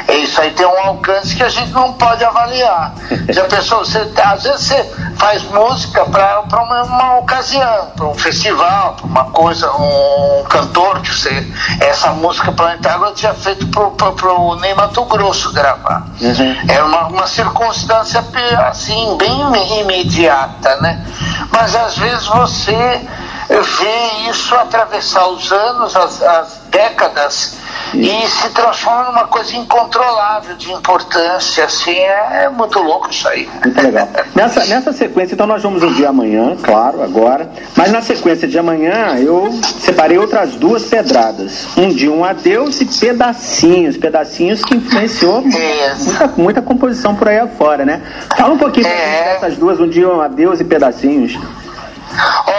É 0.08 0.16
isso 0.18 0.40
aí 0.40 0.52
tem 0.52 0.66
um 0.66 0.80
alcance 0.80 1.36
que 1.36 1.44
a 1.44 1.50
gente 1.50 1.72
não 1.72 1.94
pode 1.94 2.24
avaliar. 2.24 2.94
Já 3.30 3.46
pensou, 3.50 3.80
você, 3.80 4.08
às 4.24 4.44
vezes 4.44 4.62
você 4.62 4.94
faz 5.18 5.44
música 5.44 6.06
para 6.06 6.42
uma, 6.42 6.84
uma 6.84 7.18
ocasião, 7.20 7.92
para 7.96 8.06
um 8.06 8.14
festival, 8.14 8.96
para 8.96 9.06
uma 9.06 9.24
coisa, 9.26 9.72
um 9.74 10.44
cantor 10.50 11.02
que 11.02 11.14
você. 11.14 11.48
Essa 11.80 12.12
música 12.12 12.52
planetária 12.52 13.04
eu 13.06 13.14
tinha 13.14 13.34
feito 13.34 13.68
para 13.68 14.34
o 14.34 14.56
Ney 14.58 14.74
Mato 14.76 15.06
Grosso 15.06 15.52
gravar. 15.54 16.06
Uhum. 16.22 16.56
É 16.68 16.84
uma, 16.84 17.08
uma 17.08 17.28
circunstância 17.28 18.24
assim, 18.68 19.18
bem 19.18 19.80
imediata, 19.82 20.76
né? 20.82 21.06
Mas 21.52 21.76
às 21.76 21.98
vezes 21.98 22.26
você 22.28 23.02
vê 23.50 24.30
isso 24.30 24.56
atravessar 24.56 25.28
os 25.28 25.52
anos, 25.52 25.96
as, 25.96 26.22
as 26.22 26.60
décadas 26.70 27.56
e 27.94 28.28
se 28.28 28.50
transforma 28.50 29.06
numa 29.06 29.28
coisa 29.28 29.56
incontrolável 29.56 30.56
de 30.56 30.72
importância, 30.72 31.64
assim, 31.64 31.96
é, 31.96 32.44
é 32.46 32.50
muito 32.50 32.80
louco 32.80 33.10
isso 33.10 33.28
aí. 33.28 33.50
Muito 33.64 33.82
legal. 33.82 34.10
Nessa, 34.34 34.66
nessa 34.66 34.92
sequência, 34.92 35.36
então 35.36 35.48
nós 35.48 35.64
vamos 35.64 35.82
ouvir 35.84 36.06
amanhã, 36.06 36.58
claro, 36.62 37.02
agora, 37.02 37.50
mas 37.76 37.92
na 37.92 38.02
sequência 38.02 38.48
de 38.48 38.58
amanhã 38.58 39.16
eu 39.18 39.50
separei 39.80 40.18
outras 40.18 40.56
duas 40.56 40.86
pedradas, 40.86 41.68
um 41.78 41.90
de 41.90 42.10
um 42.10 42.26
adeus 42.26 42.82
e 42.82 42.86
pedacinhos, 42.86 43.96
pedacinhos 43.98 44.64
que 44.64 44.76
influenciou 44.76 45.42
muita, 45.42 46.34
muita 46.36 46.62
composição 46.62 47.16
por 47.16 47.30
aí 47.30 47.40
afora, 47.40 47.86
né? 47.86 48.02
Fala 48.36 48.54
um 48.54 48.58
pouquinho 48.58 48.88
é... 48.88 49.36
dessas 49.36 49.58
duas, 49.58 49.80
um 49.80 49.88
dia 49.88 50.10
um 50.10 50.20
adeus 50.20 50.60
e 50.60 50.64
pedacinhos. 50.64 51.38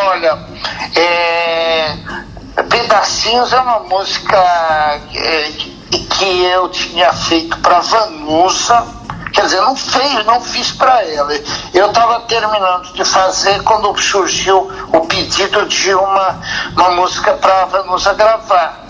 Olha, 0.06 0.38
é, 0.94 1.96
Pedacinhos 2.68 3.52
é 3.52 3.60
uma 3.60 3.80
música 3.80 4.36
é, 5.14 5.52
que 5.90 6.44
eu 6.44 6.68
tinha 6.68 7.12
feito 7.12 7.58
para 7.58 7.80
Vanusa, 7.80 8.96
Quer 9.32 9.42
dizer, 9.42 9.60
não 9.60 9.76
fez, 9.76 10.24
não 10.24 10.40
fiz 10.40 10.72
para 10.72 11.04
ela. 11.04 11.30
Eu 11.74 11.88
estava 11.88 12.20
terminando 12.20 12.90
de 12.94 13.04
fazer 13.04 13.62
quando 13.64 13.94
surgiu 14.00 14.72
o 14.90 15.00
pedido 15.00 15.66
de 15.66 15.94
uma, 15.94 16.40
uma 16.74 16.90
música 16.92 17.34
para 17.34 17.66
Vanusa 17.66 18.14
gravar. 18.14 18.86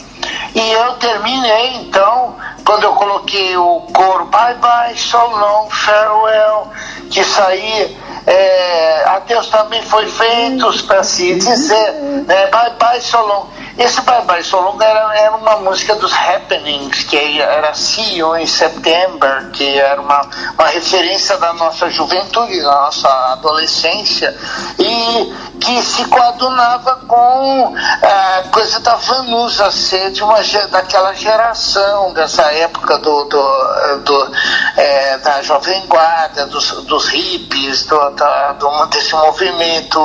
E 0.54 0.72
eu 0.72 0.94
terminei 0.94 1.78
então, 1.78 2.36
quando 2.64 2.84
eu 2.84 2.92
coloquei 2.92 3.56
o 3.56 3.80
coro 3.92 4.26
Bye 4.26 4.54
Bye, 4.54 4.96
So 4.96 5.18
Long, 5.18 5.68
Farewell, 5.68 6.70
que 7.10 7.24
saía 7.24 8.06
é, 8.26 9.04
adeus 9.08 9.46
também 9.46 9.80
foi 9.82 10.06
feito 10.10 10.84
para 10.84 11.04
se 11.04 11.34
dizer, 11.36 11.92
né, 12.26 12.48
Bye 12.48 12.72
Bye 12.78 13.00
So 13.00 13.20
Long. 13.20 13.46
Esse 13.78 14.00
Bye 14.00 14.22
Bye 14.22 14.42
So 14.42 14.58
Long 14.58 14.82
era, 14.82 15.16
era 15.16 15.36
uma 15.36 15.56
música 15.58 15.94
dos 15.94 16.12
Happenings, 16.12 17.04
que 17.04 17.40
era 17.40 17.72
See 17.74 18.16
You 18.16 18.36
in 18.36 18.46
September, 18.46 19.50
que 19.52 19.78
era 19.78 20.00
uma, 20.00 20.28
uma 20.58 20.66
referência 20.66 21.36
da 21.36 21.52
nossa 21.52 21.88
juventude, 21.88 22.60
da 22.62 22.72
nossa 22.72 23.08
adolescência, 23.34 24.36
e 24.78 25.32
que 25.60 25.82
se 25.82 26.04
coadunava 26.06 26.96
com 27.06 27.74
a 28.02 28.44
coisa 28.50 28.80
da 28.80 28.96
Vanusa 28.96 29.70
ser 29.70 30.10
de 30.10 30.22
uma, 30.22 30.38
daquela 30.70 31.12
geração, 31.14 32.12
dessa 32.12 32.42
época 32.54 32.98
do, 32.98 33.24
do, 33.24 33.98
do 34.04 34.32
é, 34.76 35.18
da 35.18 35.42
Jovem 35.42 35.86
Guarda, 35.86 36.46
dos, 36.46 36.72
dos 36.84 36.95
hippies, 36.98 37.86
do, 37.86 38.10
da, 38.10 38.52
do, 38.52 38.86
desse 38.86 39.14
movimento 39.14 40.00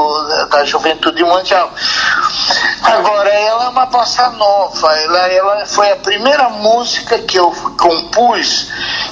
da 0.49 0.65
juventude 0.65 1.23
mundial. 1.23 1.71
Agora, 2.83 3.29
ela 3.29 3.65
é 3.65 3.69
uma 3.69 3.85
bossa 3.85 4.29
nova, 4.31 4.95
ela, 4.99 5.27
ela 5.27 5.65
foi 5.65 5.91
a 5.91 5.95
primeira 5.97 6.49
música 6.49 7.17
que 7.19 7.37
eu 7.37 7.51
compus 7.79 8.67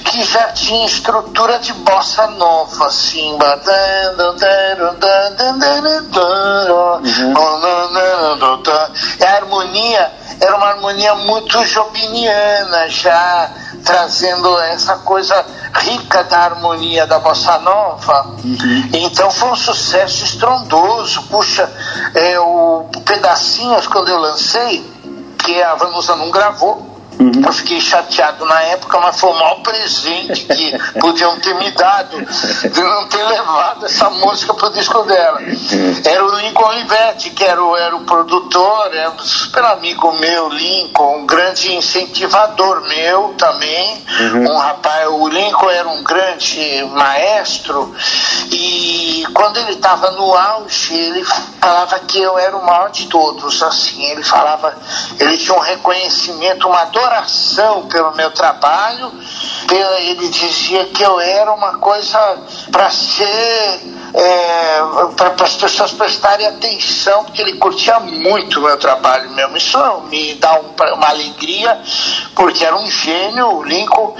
que 0.05 0.23
já 0.23 0.51
tinha 0.53 0.85
estrutura 0.85 1.59
de 1.59 1.71
bossa 1.73 2.27
nova, 2.27 2.87
assim, 2.87 3.37
uhum. 6.97 7.33
a 9.21 9.35
harmonia 9.35 10.11
era 10.41 10.55
uma 10.55 10.67
harmonia 10.67 11.15
muito 11.15 11.63
jobiniana, 11.65 12.87
já 12.89 13.51
trazendo 13.83 14.57
essa 14.59 14.97
coisa 14.97 15.45
rica 15.73 16.23
da 16.23 16.39
harmonia 16.39 17.05
da 17.07 17.19
bossa 17.19 17.57
nova. 17.59 18.27
Uhum. 18.43 18.89
Então 18.93 19.31
foi 19.31 19.49
um 19.49 19.55
sucesso 19.55 20.23
estrondoso. 20.23 21.23
Puxa, 21.23 21.71
é, 22.13 22.39
o 22.39 22.89
Pedacinhos, 23.05 23.87
quando 23.87 24.09
eu 24.09 24.17
lancei, 24.19 24.85
que 25.37 25.61
a 25.61 25.75
Vanusa 25.75 26.15
não 26.15 26.29
gravou, 26.29 26.98
Uhum. 27.19 27.41
Eu 27.45 27.51
fiquei 27.51 27.81
chateado 27.81 28.45
na 28.45 28.61
época, 28.63 28.97
mas 28.99 29.19
foi 29.19 29.29
o 29.29 29.33
maior 29.33 29.55
presente 29.61 30.45
que 30.45 30.77
podiam 30.99 31.37
ter 31.41 31.53
me 31.55 31.69
dado 31.71 32.17
de 32.17 32.81
não 32.81 33.07
ter 33.07 33.23
levado 33.23 33.85
essa 33.85 34.09
música 34.09 34.53
pro 34.53 34.69
disco 34.71 35.03
dela. 35.03 35.39
Era 36.05 36.25
o 36.25 36.35
Lincoln 36.37 36.69
Olivetti, 36.69 37.31
que 37.31 37.43
era 37.43 37.61
o, 37.61 37.75
era 37.75 37.93
o 37.95 38.05
produtor, 38.05 38.95
era 38.95 39.11
um 39.11 39.19
super 39.19 39.65
amigo 39.65 40.13
meu, 40.13 40.47
Lincoln, 40.47 41.17
um 41.17 41.25
grande 41.25 41.73
incentivador 41.73 42.87
meu 42.87 43.33
também. 43.37 44.01
Uhum. 44.21 44.53
Um 44.53 44.57
rapaz, 44.57 45.09
o 45.09 45.27
Lincoln 45.27 45.69
era 45.69 45.89
um 45.89 46.01
grande 46.03 46.85
maestro 46.93 47.93
e 48.49 49.25
quando 49.33 49.57
ele 49.57 49.71
estava 49.71 50.11
no 50.11 50.33
auge, 50.33 50.93
ele 50.93 51.23
falava 51.59 51.99
que 51.99 52.19
eu 52.21 52.37
era 52.39 52.55
o 52.55 52.65
maior 52.65 52.89
de 52.91 53.07
todos, 53.07 53.61
assim, 53.61 54.03
ele 54.05 54.23
falava, 54.23 54.75
ele 55.19 55.37
tinha 55.37 55.55
um 55.55 55.61
reconhecimento, 55.61 56.67
uma 56.67 56.85
dor 56.85 57.08
adoração 57.09 57.87
pelo 57.87 58.15
meu 58.15 58.31
trabalho. 58.31 59.11
Ele 59.71 60.29
dizia 60.29 60.85
que 60.85 61.01
eu 61.03 61.19
era 61.19 61.51
uma 61.51 61.77
coisa 61.77 62.37
para 62.71 62.89
ser 62.89 63.81
é, 64.13 64.79
para 65.15 65.45
as 65.45 65.55
pessoas 65.55 65.91
prestarem 65.91 66.47
atenção, 66.47 67.25
porque 67.25 67.41
ele 67.41 67.53
curtia 67.53 67.99
muito 67.99 68.59
o 68.59 68.63
meu 68.63 68.77
trabalho 68.77 69.29
mesmo. 69.31 69.57
Isso 69.57 69.77
me 70.09 70.33
dá 70.35 70.59
um, 70.59 70.93
uma 70.93 71.09
alegria, 71.09 71.79
porque 72.35 72.65
era 72.65 72.75
um 72.75 72.89
gênio, 72.89 73.57
o 73.57 73.63
Lincoln. 73.63 74.15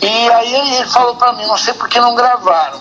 E 0.00 0.30
aí 0.30 0.54
ele 0.54 0.86
falou 0.86 1.16
para 1.16 1.32
mim, 1.32 1.46
não 1.46 1.56
sei 1.56 1.74
por 1.74 1.88
que 1.88 2.00
não 2.00 2.14
gravaram. 2.14 2.80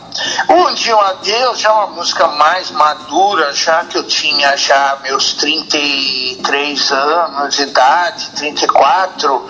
Um 0.50 0.74
dia 0.74 0.96
um 0.96 1.02
adeus, 1.02 1.60
já 1.60 1.74
uma 1.74 1.88
música 1.88 2.28
mais 2.28 2.72
madura, 2.72 3.54
já 3.54 3.84
que 3.86 3.98
eu 3.98 4.04
tinha 4.04 4.56
já 4.56 4.98
meus 5.04 5.34
33 5.34 6.92
anos 6.92 7.56
de 7.56 7.64
idade, 7.64 8.30
34. 8.36 9.48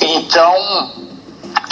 Então 0.00 1.04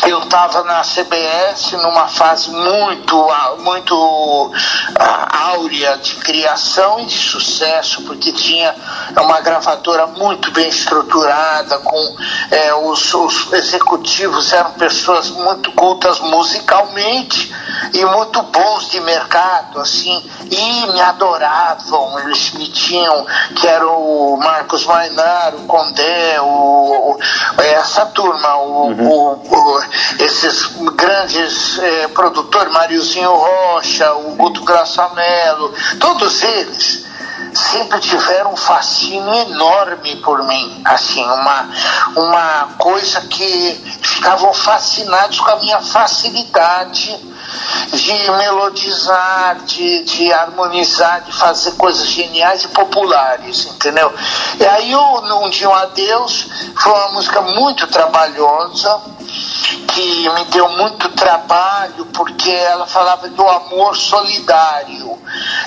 eu 0.07 0.19
estava 0.19 0.65
na 0.65 0.83
CBS 0.83 1.73
numa 1.73 2.09
fase 2.09 2.51
muito, 2.51 3.29
muito 3.61 4.53
áurea 4.99 5.97
de 5.99 6.17
criação 6.17 6.99
e 7.01 7.07
de 7.07 7.17
sucesso, 7.17 8.03
porque 8.03 8.33
tinha 8.33 8.75
uma 9.17 9.41
gravadora 9.41 10.07
muito 10.09 10.51
bem 10.51 10.69
estruturada, 10.69 11.79
com 11.79 12.17
é, 12.51 12.75
os, 12.75 13.15
os, 13.15 13.53
executivos 13.53 14.53
eram 14.53 14.73
pessoas 14.73 15.31
muito 15.31 15.71
cultas 15.73 16.19
musicalmente 16.21 17.55
e 17.93 18.05
muito 18.05 18.43
bons 18.43 18.91
de 18.91 19.01
mercado, 19.01 19.81
assim, 19.81 20.23
e 20.51 20.87
me 20.93 21.01
adoravam, 21.01 22.19
eles 22.21 22.53
me 22.53 22.69
tinham, 22.69 23.25
que 23.55 23.67
era 23.67 23.87
o 23.87 24.37
Marcos 24.37 24.85
Mainar, 24.85 25.55
o 25.55 25.67
Condé, 25.67 26.41
o, 26.41 27.17
essa 27.59 28.07
turma, 28.07 28.57
o, 28.57 28.89
uhum. 28.89 29.09
o, 29.09 29.79
o 29.79 29.92
esses 30.19 30.67
grandes 30.95 31.79
eh, 31.79 32.09
produtores, 32.09 32.73
Mariozinho 32.73 33.33
Rocha, 33.33 34.13
o 34.15 34.35
Guto 34.37 34.65
Graçamelo, 34.65 35.75
todos 35.99 36.43
eles 36.43 37.05
sempre 37.55 38.01
tiveram 38.01 38.53
um 38.53 38.57
fascínio 38.57 39.33
enorme 39.35 40.17
por 40.17 40.43
mim, 40.45 40.81
assim, 40.85 41.23
uma, 41.23 41.69
uma 42.17 42.69
coisa 42.79 43.21
que 43.23 43.99
ficavam 44.03 44.53
fascinados 44.55 45.39
com 45.41 45.51
a 45.51 45.57
minha 45.57 45.81
facilidade 45.81 47.33
de 47.93 48.31
melodizar, 48.31 49.57
de, 49.65 50.05
de 50.05 50.33
harmonizar, 50.33 51.23
de 51.23 51.33
fazer 51.33 51.73
coisas 51.73 52.07
geniais 52.07 52.65
e 52.65 52.69
populares, 52.69 53.67
entendeu? 53.67 54.13
E 54.59 54.67
aí, 54.67 54.95
o 54.95 55.21
Num 55.23 55.51
Dia 55.51 55.69
Um 55.69 55.75
Adeus 55.75 56.47
foi 56.77 56.93
uma 56.93 57.09
música 57.09 57.41
muito 57.43 57.87
trabalhosa, 57.89 59.01
que 59.69 60.29
me 60.29 60.45
deu 60.47 60.69
muito 60.71 61.09
trabalho, 61.11 62.07
porque 62.07 62.51
ela 62.51 62.87
falava 62.87 63.29
do 63.29 63.47
amor 63.47 63.97
solidário, 63.97 65.19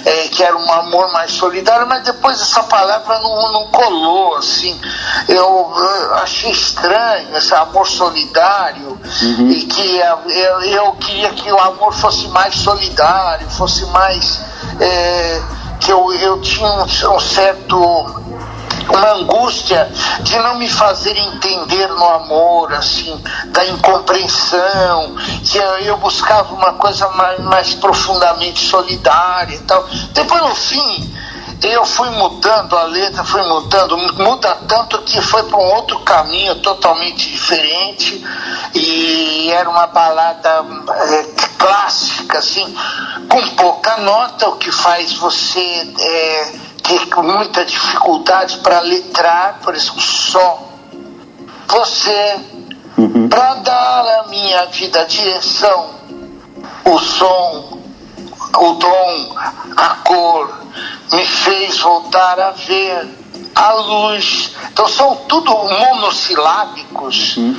é, 0.03 0.27
que 0.27 0.43
era 0.43 0.57
um 0.57 0.71
amor 0.71 1.11
mais 1.11 1.31
solidário, 1.31 1.87
mas 1.87 2.03
depois 2.03 2.39
essa 2.41 2.63
palavra 2.63 3.19
não, 3.19 3.51
não 3.51 3.67
colou, 3.67 4.35
assim. 4.35 4.79
Eu, 5.27 5.73
eu 5.75 6.15
achei 6.15 6.51
estranho 6.51 7.35
esse 7.37 7.53
amor 7.53 7.87
solidário, 7.87 8.99
uhum. 9.21 9.49
e 9.49 9.65
que 9.65 9.97
eu, 9.97 10.61
eu 10.63 10.91
queria 10.93 11.29
que 11.31 11.51
o 11.51 11.59
amor 11.59 11.93
fosse 11.93 12.27
mais 12.27 12.55
solidário, 12.55 13.49
fosse 13.49 13.85
mais. 13.87 14.41
É, 14.79 15.41
que 15.79 15.91
eu, 15.91 16.11
eu 16.13 16.41
tinha 16.41 16.67
um, 16.67 17.15
um 17.15 17.19
certo 17.19 18.24
uma 18.89 19.11
angústia 19.13 19.89
de 20.21 20.37
não 20.39 20.55
me 20.55 20.69
fazer 20.69 21.17
entender 21.17 21.87
no 21.87 22.05
amor, 22.05 22.73
assim, 22.73 23.21
da 23.47 23.65
incompreensão, 23.65 25.15
que 25.43 25.57
eu 25.57 25.97
buscava 25.97 26.53
uma 26.53 26.73
coisa 26.73 27.07
mais, 27.09 27.39
mais 27.39 27.75
profundamente 27.75 28.59
solidária 28.59 29.55
e 29.55 29.59
tal. 29.59 29.85
Depois, 30.13 30.41
no 30.41 30.55
fim, 30.55 31.15
eu 31.61 31.85
fui 31.85 32.09
mudando 32.11 32.77
a 32.77 32.83
letra, 32.83 33.23
fui 33.23 33.41
mudando, 33.43 33.97
muda 33.97 34.55
tanto 34.67 35.01
que 35.03 35.21
foi 35.21 35.43
para 35.43 35.57
um 35.57 35.73
outro 35.75 35.99
caminho 36.01 36.55
totalmente 36.55 37.31
diferente 37.31 38.23
e 38.73 39.49
era 39.51 39.69
uma 39.69 39.87
balada 39.87 40.65
é, 40.89 41.23
clássica, 41.57 42.37
assim, 42.37 42.75
com 43.29 43.55
pouca 43.55 43.97
nota, 43.97 44.49
o 44.49 44.57
que 44.57 44.71
faz 44.71 45.13
você 45.13 45.93
é, 45.99 46.53
ter 46.87 47.21
muita 47.21 47.65
dificuldade 47.65 48.57
para 48.59 48.79
letrar, 48.81 49.59
por 49.63 49.75
exemplo, 49.75 50.01
só. 50.01 50.69
Você, 51.67 52.39
uhum. 52.97 53.27
para 53.27 53.55
dar 53.55 54.19
à 54.19 54.27
minha 54.27 54.65
vida 54.67 55.01
a 55.01 55.05
direção, 55.05 55.89
o 56.85 56.99
som, 56.99 57.79
o 58.57 58.73
dom, 58.73 59.35
a 59.75 59.89
cor, 60.03 60.59
me 61.11 61.25
fez 61.25 61.79
voltar 61.79 62.39
a 62.39 62.51
ver 62.51 63.24
a 63.55 63.73
luz. 63.73 64.51
Então 64.71 64.87
são 64.87 65.15
tudo 65.27 65.51
monossilábicos 65.51 67.37
uhum. 67.37 67.55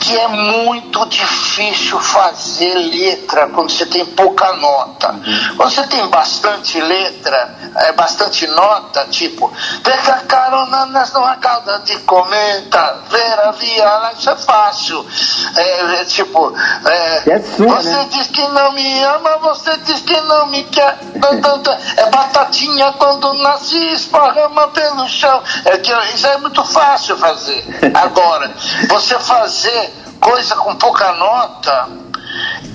que 0.00 0.16
é 0.16 0.28
muito 0.28 1.04
difícil 1.06 2.00
fazer 2.00 2.74
letra 2.74 3.48
quando 3.48 3.70
você 3.70 3.84
tem 3.86 4.06
pouca 4.06 4.54
nota. 4.54 5.12
Uhum. 5.12 5.56
Quando 5.56 5.70
você 5.70 5.86
tem 5.86 6.06
bastante 6.08 6.80
letra, 6.80 7.54
é, 7.76 7.92
bastante 7.92 8.46
nota, 8.46 9.06
tipo, 9.10 9.52
pega 9.82 10.14
a 10.14 10.20
cara 10.20 10.46
caronanas 10.46 11.12
numa 11.12 11.36
calda 11.36 11.80
de 11.80 11.98
comenta, 12.00 13.02
ver 13.10 13.40
a 13.40 13.50
via, 13.52 14.12
isso 14.16 14.30
é 14.30 14.36
fácil. 14.36 15.04
É, 15.56 16.00
é 16.00 16.04
tipo, 16.04 16.54
é, 16.86 17.30
É 17.30 17.42
sua, 17.42 17.66
você 17.66 17.90
né? 17.90 18.08
diz 18.10 18.28
que 18.28 18.46
não 18.48 18.72
me 18.72 19.02
ama, 19.02 19.38
você 19.38 19.76
diz 19.78 20.00
que 20.02 20.18
não 20.22 20.46
me 20.46 20.62
quer. 20.64 20.98
Tan, 21.20 21.40
tan. 21.40 21.78
É 21.96 22.10
batatinha 22.10 22.92
quando 22.92 23.32
nasce 23.34 23.76
esparrama 23.92 24.68
pelo 24.68 25.08
chão. 25.08 25.25
É 25.64 25.78
que 25.78 25.92
isso 26.14 26.26
é 26.26 26.36
muito 26.38 26.64
fácil 26.64 27.16
fazer. 27.16 27.64
Agora, 27.94 28.52
você 28.88 29.18
fazer 29.18 29.92
coisa 30.20 30.54
com 30.56 30.74
pouca 30.76 31.12
nota 31.12 31.88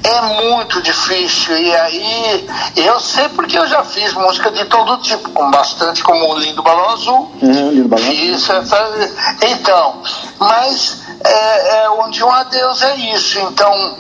é 0.04 0.22
muito 0.22 0.82
difícil. 0.82 1.58
E 1.58 1.76
aí, 1.76 2.50
eu 2.76 3.00
sei 3.00 3.30
porque 3.30 3.58
eu 3.58 3.68
já 3.68 3.84
fiz 3.84 4.14
música 4.14 4.50
de 4.52 4.66
todo 4.66 4.98
tipo, 4.98 5.30
com 5.32 5.50
bastante, 5.52 6.04
como 6.04 6.28
o 6.34 6.38
Lindo 6.40 6.64
Balão 6.64 6.90
Azul. 6.92 7.32
Uhum, 7.42 7.72
Lindo 7.72 7.88
Balão. 7.90 8.12
Isso, 8.12 8.52
essa- 8.52 9.10
então, 9.44 10.02
mas 10.40 11.02
é, 11.24 11.84
é 11.84 11.90
onde 11.92 12.24
um 12.24 12.32
adeus 12.32 12.82
é 12.82 12.96
isso. 12.96 13.40
Então, 13.40 13.98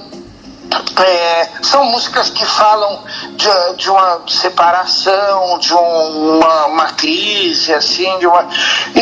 é, 1.03 1.49
são 1.61 1.85
músicas 1.85 2.30
que 2.30 2.45
falam 2.45 2.99
de, 3.34 3.76
de 3.77 3.89
uma 3.89 4.22
separação, 4.27 5.57
de 5.60 5.73
um- 5.73 6.38
uma, 6.39 6.65
uma 6.68 6.85
crise, 6.93 7.73
assim, 7.73 8.18
de 8.19 8.27
uma. 8.27 8.48
E 8.95 8.99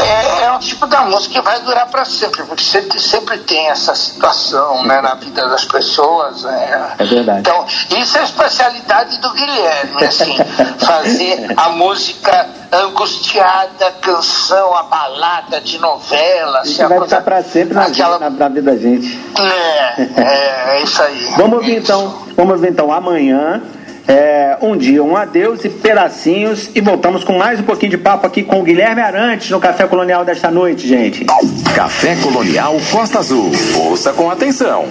é, 0.00 0.44
é 0.44 0.52
um 0.52 0.58
tipo 0.58 0.86
da 0.86 1.02
música 1.02 1.34
que 1.34 1.40
vai 1.40 1.60
durar 1.60 1.86
para 1.88 2.04
sempre, 2.04 2.42
porque 2.44 2.62
sempre, 2.62 2.98
sempre 3.00 3.38
tem 3.38 3.68
essa 3.70 3.94
situação 3.94 4.82
né, 4.84 5.00
na 5.00 5.14
vida 5.14 5.48
das 5.48 5.64
pessoas. 5.64 6.42
né? 6.42 6.94
É 6.98 7.04
verdade. 7.04 7.40
Então, 7.40 7.66
isso 8.00 8.16
é 8.18 8.20
a 8.20 8.24
especialidade 8.24 9.18
do 9.18 9.30
Guilherme, 9.32 10.04
assim, 10.04 10.36
fazer 10.84 11.52
a 11.56 11.68
música 11.70 12.48
angustiada, 12.72 13.92
canção, 14.00 14.74
a 14.76 14.82
balada 14.84 15.60
de 15.60 15.78
novela. 15.78 16.60
assim, 16.60 16.72
Isso 16.72 16.82
a 16.84 16.88
vai 16.88 16.98
coisa- 16.98 17.16
ficar 17.18 17.24
pra 17.30 17.42
sempre 17.42 17.74
na, 17.74 17.82
aquela- 17.84 18.18
vida, 18.18 18.30
na, 18.30 18.36
na 18.36 18.48
vida 18.48 18.70
da 18.72 18.76
gente. 18.76 19.20
É, 19.38 20.02
é, 20.20 20.73
é 20.74 20.82
isso 20.82 21.02
aí. 21.02 21.28
Vamos 21.36 21.58
ouvir 21.58 21.78
Isso. 21.78 21.92
então, 21.92 22.22
vamos 22.36 22.52
ouvir 22.54 22.70
então 22.70 22.92
amanhã. 22.92 23.62
é, 24.06 24.58
um 24.60 24.76
dia, 24.76 25.02
um 25.02 25.16
adeus 25.16 25.64
e 25.64 25.68
pedacinhos. 25.70 26.70
E 26.74 26.80
voltamos 26.80 27.24
com 27.24 27.38
mais 27.38 27.58
um 27.60 27.62
pouquinho 27.62 27.90
de 27.90 27.98
papo 27.98 28.26
aqui 28.26 28.42
com 28.42 28.60
o 28.60 28.62
Guilherme 28.62 29.00
Arantes 29.00 29.50
no 29.50 29.58
Café 29.60 29.86
Colonial 29.86 30.24
desta 30.24 30.50
noite, 30.50 30.86
gente. 30.86 31.24
Café 31.74 32.16
Colonial 32.16 32.76
Costa 32.90 33.20
Azul. 33.20 33.50
Ouça 33.86 34.12
com 34.12 34.30
atenção. 34.30 34.84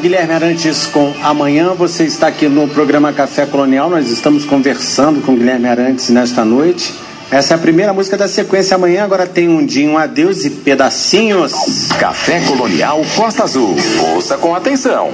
Guilherme 0.00 0.32
Arantes 0.32 0.86
com 0.86 1.12
Amanhã. 1.22 1.74
Você 1.74 2.04
está 2.04 2.28
aqui 2.28 2.48
no 2.48 2.66
programa 2.66 3.12
Café 3.12 3.44
Colonial. 3.44 3.90
Nós 3.90 4.10
estamos 4.10 4.46
conversando 4.46 5.20
com 5.20 5.36
Guilherme 5.36 5.68
Arantes 5.68 6.08
nesta 6.08 6.42
noite. 6.42 6.94
Essa 7.30 7.52
é 7.52 7.56
a 7.56 7.58
primeira 7.58 7.92
música 7.92 8.16
da 8.16 8.26
sequência. 8.26 8.74
Amanhã 8.74 9.04
agora 9.04 9.26
tem 9.26 9.48
um 9.48 9.64
dia, 9.64 9.86
um 9.86 9.98
adeus 9.98 10.44
e 10.46 10.50
pedacinhos. 10.50 11.52
Café 11.98 12.40
Colonial 12.40 13.02
Costa 13.14 13.44
Azul. 13.44 13.76
Ouça 14.14 14.38
com 14.38 14.54
atenção. 14.54 15.10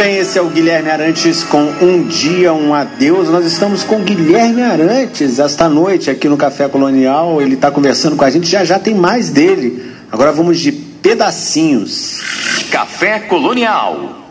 Esse 0.00 0.38
é 0.38 0.42
o 0.42 0.48
Guilherme 0.48 0.90
Arantes 0.90 1.44
com 1.44 1.62
Um 1.80 2.04
Dia, 2.06 2.52
Um 2.52 2.74
Adeus. 2.74 3.28
Nós 3.28 3.44
estamos 3.44 3.82
com 3.82 4.00
Guilherme 4.00 4.62
Arantes 4.62 5.38
esta 5.38 5.68
noite 5.68 6.10
aqui 6.10 6.28
no 6.28 6.36
Café 6.36 6.68
Colonial. 6.68 7.42
Ele 7.42 7.54
está 7.54 7.70
conversando 7.70 8.16
com 8.16 8.24
a 8.24 8.30
gente, 8.30 8.46
já 8.48 8.64
já 8.64 8.78
tem 8.78 8.94
mais 8.94 9.30
dele. 9.30 9.92
Agora 10.10 10.32
vamos 10.32 10.58
de 10.60 10.72
pedacinhos. 10.72 12.20
Café 12.70 13.20
Colonial. 13.20 14.21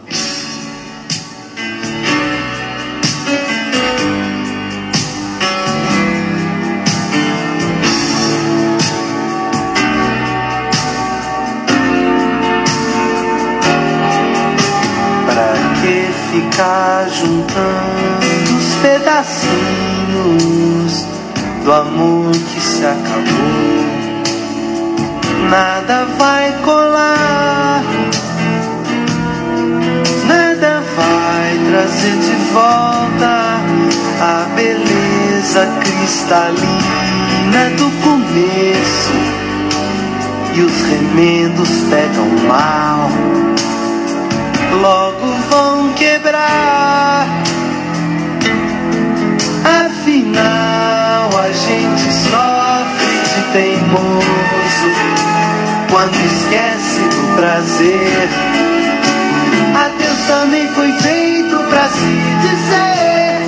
Ficar 16.61 17.09
juntando 17.09 18.55
os 18.55 18.75
pedacinhos 18.83 19.47
do 21.63 21.73
amor 21.73 22.31
que 22.31 22.61
se 22.61 22.85
acabou. 22.85 23.81
Nada 25.49 26.05
vai 26.19 26.53
colar, 26.63 27.83
nada 30.27 30.83
vai 30.95 31.59
trazer 31.71 32.15
de 32.19 32.35
volta 32.53 33.57
a 34.21 34.45
beleza 34.55 35.67
cristalina 35.83 37.71
do 37.77 37.89
começo. 38.03 39.11
E 40.53 40.61
os 40.61 40.81
remendos 40.83 41.69
pegam 41.89 42.27
mal 42.47 43.09
logo 44.79 45.27
vão 45.49 45.70
quebrar. 46.21 47.27
Afinal, 49.65 51.29
a 51.39 51.51
gente 51.51 52.13
sofre 52.13 53.15
de 53.23 53.41
teimoso 53.53 54.89
quando 55.89 56.15
esquece 56.15 56.99
do 56.99 57.35
prazer. 57.35 58.29
Adeus 59.75 60.19
também 60.27 60.67
foi 60.69 60.91
feito 60.93 61.57
pra 61.69 61.87
se 61.89 62.11
dizer. 62.41 63.41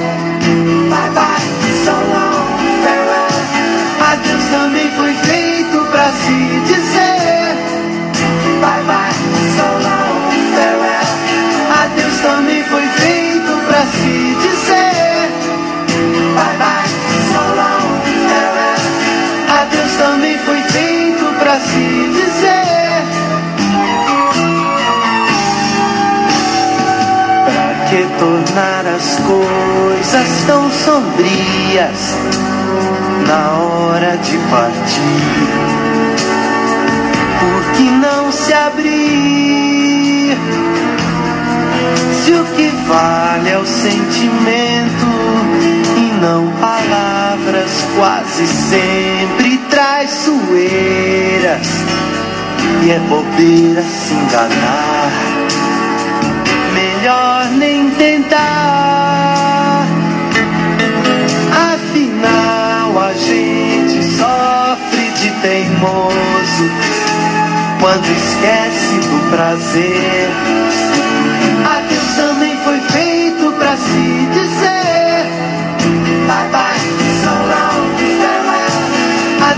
Bye 0.89 1.09
bye, 1.13 1.45
so 1.85 1.91
long, 1.91 2.47
farewell. 2.83 3.33
Adeus 4.11 4.45
também 4.51 4.89
foi 4.91 5.13
feito 5.13 5.77
pra 5.91 6.09
se 6.11 6.33
dizer. 6.33 6.62
Também 19.97 20.37
foi 20.39 20.61
feito 20.63 21.25
pra 21.39 21.59
se 21.59 22.09
dizer. 22.13 23.03
Pra 27.45 27.89
que 27.89 28.07
tornar 28.19 28.85
as 28.95 29.19
coisas 29.19 30.43
tão 30.47 30.71
sombrias 30.71 32.17
na 33.27 33.51
hora 33.57 34.17
de 34.17 34.37
partir? 34.49 35.83
Por 37.39 37.63
que 37.75 37.83
não 37.83 38.31
se 38.31 38.53
abrir? 38.53 40.37
Se 42.23 42.31
o 42.31 42.45
que 42.55 42.67
vale 42.87 43.49
é 43.49 43.57
o 43.57 43.65
sentimento 43.65 45.07
e 45.97 46.13
não 46.21 46.47
palavras, 46.61 47.85
quase 47.97 48.47
sempre 48.47 49.52
traiçoeiras. 50.03 51.67
E 52.83 52.91
é 52.91 52.99
bobeira 53.07 53.81
se 53.81 54.13
enganar, 54.13 55.09
melhor 56.73 57.45
nem 57.57 57.89
tentar. 57.91 59.85
Afinal, 61.73 62.99
a 62.99 63.13
gente 63.13 64.03
sofre 64.03 65.11
de 65.21 65.31
teimoso 65.41 66.69
quando 67.79 68.05
esquece 68.05 68.95
do 69.07 69.29
prazer. 69.31 70.29
Adeus 71.77 72.15
também 72.15 72.57
foi 72.65 72.79
feito 72.91 73.53
pra 73.53 73.77
se 73.77 74.27
dizer. 74.33 74.83
Bye 76.27 76.49
bye, 76.51 76.63
so 76.63 76.91
long, 76.91 77.02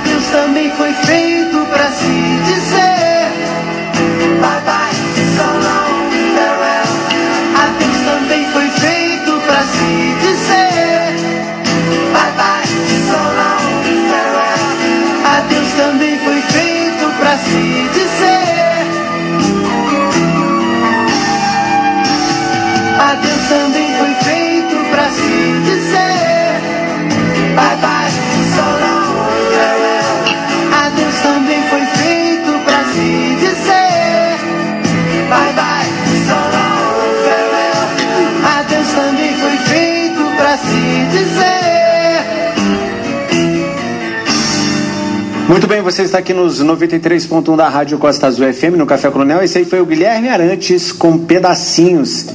Adeus 0.05 0.25
também 0.27 0.69
foi 0.77 0.93
feito 0.93 1.65
pra 1.65 1.89
se 1.89 2.05
dizer. 2.45 3.31
Bye 4.39 4.61
bye, 4.63 4.93
so 5.35 5.47
long, 5.65 6.11
farewell. 6.35 6.91
Adeus 7.63 7.97
também 8.05 8.45
foi 8.53 8.69
feito 8.69 9.31
pra 9.47 9.63
se 9.63 10.15
dizer. 10.21 11.15
Bye 12.13 12.33
bye, 12.37 12.67
so 13.09 13.17
long, 13.17 13.65
farewell. 14.11 15.37
Adeus 15.37 15.71
também 15.73 16.19
foi 16.19 16.41
feito 16.53 17.05
pra 17.17 17.37
se 17.39 17.89
dizer. 17.91 18.44
Muito 45.55 45.67
bem, 45.67 45.81
você 45.81 46.01
está 46.01 46.17
aqui 46.17 46.33
nos 46.33 46.61
93.1 46.61 47.55
da 47.55 47.69
Rádio 47.69 47.97
Costa 47.97 48.27
Azul 48.27 48.51
FM, 48.51 48.75
no 48.75 48.85
Café 48.85 49.09
Colonial. 49.09 49.41
Esse 49.41 49.59
aí 49.59 49.63
foi 49.63 49.79
o 49.79 49.85
Guilherme 49.85 50.27
Arantes 50.27 50.91
com 50.91 51.17
pedacinhos. 51.17 52.25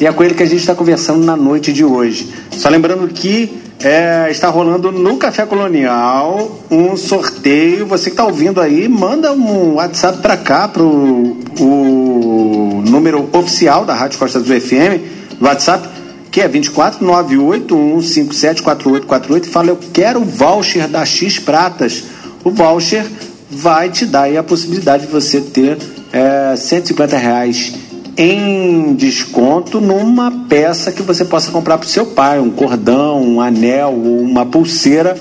E 0.00 0.06
é 0.06 0.10
com 0.10 0.24
ele 0.24 0.32
que 0.32 0.42
a 0.42 0.46
gente 0.46 0.60
está 0.60 0.74
conversando 0.74 1.22
na 1.22 1.36
noite 1.36 1.70
de 1.70 1.84
hoje. 1.84 2.32
Só 2.52 2.70
lembrando 2.70 3.06
que 3.08 3.58
é, 3.78 4.28
está 4.30 4.48
rolando 4.48 4.90
no 4.90 5.18
Café 5.18 5.44
Colonial 5.44 6.62
um 6.70 6.96
sorteio. 6.96 7.84
Você 7.88 8.04
que 8.04 8.14
está 8.14 8.24
ouvindo 8.24 8.58
aí, 8.58 8.88
manda 8.88 9.34
um 9.34 9.74
WhatsApp 9.74 10.22
para 10.22 10.38
cá, 10.38 10.66
para 10.66 10.82
o 10.82 12.82
número 12.88 13.28
oficial 13.34 13.84
da 13.84 13.94
Rádio 13.94 14.18
Costa 14.18 14.38
Azul 14.38 14.58
FM, 14.58 15.42
WhatsApp, 15.42 15.86
que 16.30 16.40
é 16.40 16.48
24 16.48 17.04
98157 17.04 18.62
4848 18.62 19.44
e 19.44 19.48
fala: 19.50 19.68
Eu 19.68 19.78
quero 19.92 20.22
o 20.22 20.24
voucher 20.24 20.88
da 20.88 21.04
X 21.04 21.38
Pratas. 21.38 22.15
O 22.46 22.50
voucher 22.52 23.04
vai 23.50 23.90
te 23.90 24.06
dar 24.06 24.32
a 24.36 24.40
possibilidade 24.40 25.04
de 25.04 25.10
você 25.10 25.40
ter 25.40 25.78
é, 26.12 26.54
150 26.54 27.16
reais 27.18 27.74
em 28.16 28.94
desconto 28.94 29.80
numa 29.80 30.30
peça 30.48 30.92
que 30.92 31.02
você 31.02 31.24
possa 31.24 31.50
comprar 31.50 31.76
para 31.76 31.86
o 31.86 31.88
seu 31.88 32.06
pai, 32.06 32.38
um 32.38 32.48
cordão, 32.48 33.20
um 33.20 33.40
anel 33.40 33.90
uma 33.90 34.46
pulseira 34.46 35.16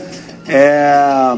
é, 0.48 1.36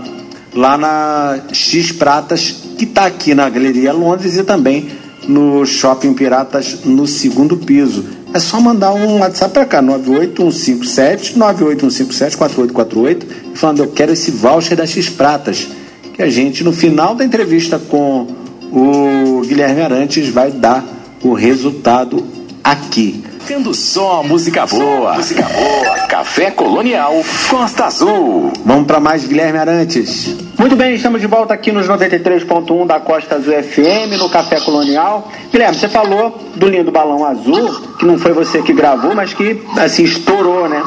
lá 0.53 0.77
na 0.77 1.39
X 1.53 1.93
Pratas, 1.93 2.53
que 2.77 2.84
está 2.84 3.05
aqui 3.05 3.34
na 3.34 3.49
Galeria 3.49 3.93
Londres 3.93 4.35
e 4.35 4.43
também 4.43 4.89
no 5.26 5.65
Shopping 5.65 6.14
Piratas 6.14 6.80
no 6.84 7.07
segundo 7.07 7.55
piso. 7.55 8.03
É 8.34 8.39
só 8.39 8.59
mandar 8.59 8.91
um 8.93 9.19
WhatsApp 9.19 9.53
para 9.53 9.65
cá, 9.65 9.81
98157 9.81 11.38
98157 11.38 12.35
4848, 12.35 13.55
falando 13.55 13.80
eu 13.80 13.88
quero 13.88 14.11
esse 14.11 14.31
voucher 14.31 14.76
da 14.76 14.85
X 14.85 15.09
Pratas, 15.09 15.69
que 16.18 16.23
a 16.23 16.30
gente 16.31 16.64
no 16.64 16.73
final 16.73 17.14
da 17.14 17.23
entrevista 17.23 17.77
com 17.77 18.26
o 18.72 19.41
Guilherme 19.41 19.81
Arantes 19.81 20.30
vai 20.30 20.52
dar 20.52 20.84
o 21.22 21.34
resultado 21.34 22.26
aqui. 22.64 23.23
Tendo 23.45 23.73
só 23.73 24.23
música 24.23 24.65
boa. 24.65 25.14
Música 25.14 25.43
boa. 25.43 26.07
Café 26.07 26.51
Colonial 26.51 27.14
Costa 27.49 27.85
Azul. 27.85 28.51
Vamos 28.65 28.85
para 28.88 28.99
mais 28.99 29.26
Guilherme 29.26 29.57
Arantes. 29.59 30.35
Muito 30.57 30.76
bem, 30.76 30.95
estamos 30.95 31.22
de 31.22 31.27
volta 31.27 31.53
aqui 31.53 31.72
nos 31.72 31.88
93.1 31.88 32.85
da 32.88 32.99
Costa 32.99 33.35
Azul 33.35 33.53
FM, 33.53 34.18
no 34.18 34.30
Café 34.30 34.59
Colonial. 34.59 35.31
Guilherme, 35.51 35.77
você 35.77 35.88
falou 35.88 36.38
do 36.55 36.68
lindo 36.68 36.91
balão 36.91 37.23
azul, 37.23 37.73
que 37.99 38.05
não 38.05 38.18
foi 38.18 38.34
você 38.34 38.61
que 38.61 38.73
gravou, 38.73 39.14
mas 39.14 39.34
que 39.34 39.61
assim 39.77 40.03
estourou, 40.03 40.68
né? 40.68 40.81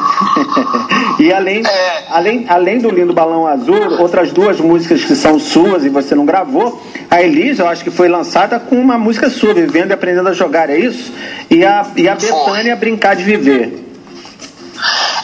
e 1.19 1.31
além, 1.31 1.63
É. 1.65 2.03
além, 2.09 2.45
além 2.49 2.79
do 2.79 2.89
lindo 2.89 3.13
balão 3.13 3.47
azul, 3.47 3.99
outras 3.99 4.31
duas 4.31 4.59
músicas 4.59 5.03
que 5.05 5.15
são 5.15 5.39
suas 5.39 5.85
e 5.85 5.89
você 5.89 6.13
não 6.13 6.25
gravou. 6.25 6.81
A 7.09 7.21
Elisa, 7.21 7.63
eu 7.63 7.67
acho 7.69 7.83
que 7.83 7.91
foi 7.91 8.07
lançada 8.09 8.59
com 8.59 8.75
uma 8.75 8.97
música 8.97 9.29
sua, 9.29 9.53
Vivendo 9.53 9.91
e 9.91 9.93
Aprendendo 9.93 10.29
a 10.29 10.33
Jogar, 10.33 10.69
é 10.69 10.77
isso? 10.77 11.11
E 11.51 11.65
a, 11.65 11.85
e 11.97 12.07
a 12.07 12.15
Betânia 12.15 12.77
Brincar 12.77 13.13
de 13.13 13.23
Viver. 13.23 13.90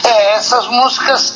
É, 0.08 0.36
essas 0.36 0.66
músicas 0.68 1.34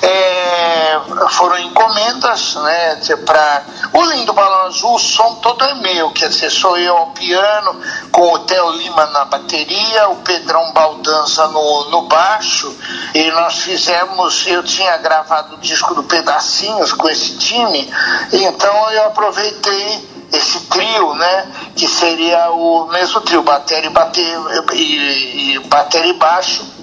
é, 0.00 0.98
foram 1.28 1.58
encomendas, 1.58 2.54
né, 2.54 2.96
para 3.26 3.62
o 3.92 4.02
Lindo 4.02 4.32
Balão 4.32 4.66
Azul, 4.66 4.94
o 4.94 4.98
som 4.98 5.34
todo 5.42 5.62
é 5.62 5.74
meu, 5.74 6.10
quer 6.12 6.30
dizer, 6.30 6.50
sou 6.50 6.78
eu 6.78 6.96
ao 6.96 7.08
piano, 7.08 7.78
com 8.10 8.32
o 8.32 8.38
Theo 8.40 8.70
Lima 8.70 9.04
na 9.08 9.26
bateria, 9.26 10.08
o 10.08 10.16
Pedrão 10.16 10.72
Baldanza 10.72 11.48
no, 11.48 11.90
no 11.90 12.02
baixo, 12.02 12.74
e 13.14 13.30
nós 13.32 13.58
fizemos, 13.58 14.46
eu 14.46 14.62
tinha 14.62 14.96
gravado 14.96 15.56
o 15.56 15.58
disco 15.58 15.94
do 15.94 16.02
Pedacinhos 16.04 16.94
com 16.94 17.10
esse 17.10 17.36
time, 17.36 17.92
então 18.32 18.90
eu 18.90 19.04
aproveitei 19.04 20.18
esse 20.32 20.60
trio, 20.60 21.14
né, 21.14 21.52
que 21.76 21.86
seria 21.86 22.50
o 22.52 22.86
mesmo 22.86 23.20
trio, 23.20 23.42
bateria 23.42 23.90
e, 23.90 23.92
bater, 23.92 24.38
e, 24.72 25.56
e 25.56 25.58
bateria 25.60 26.10
e 26.10 26.14
baixo, 26.14 26.77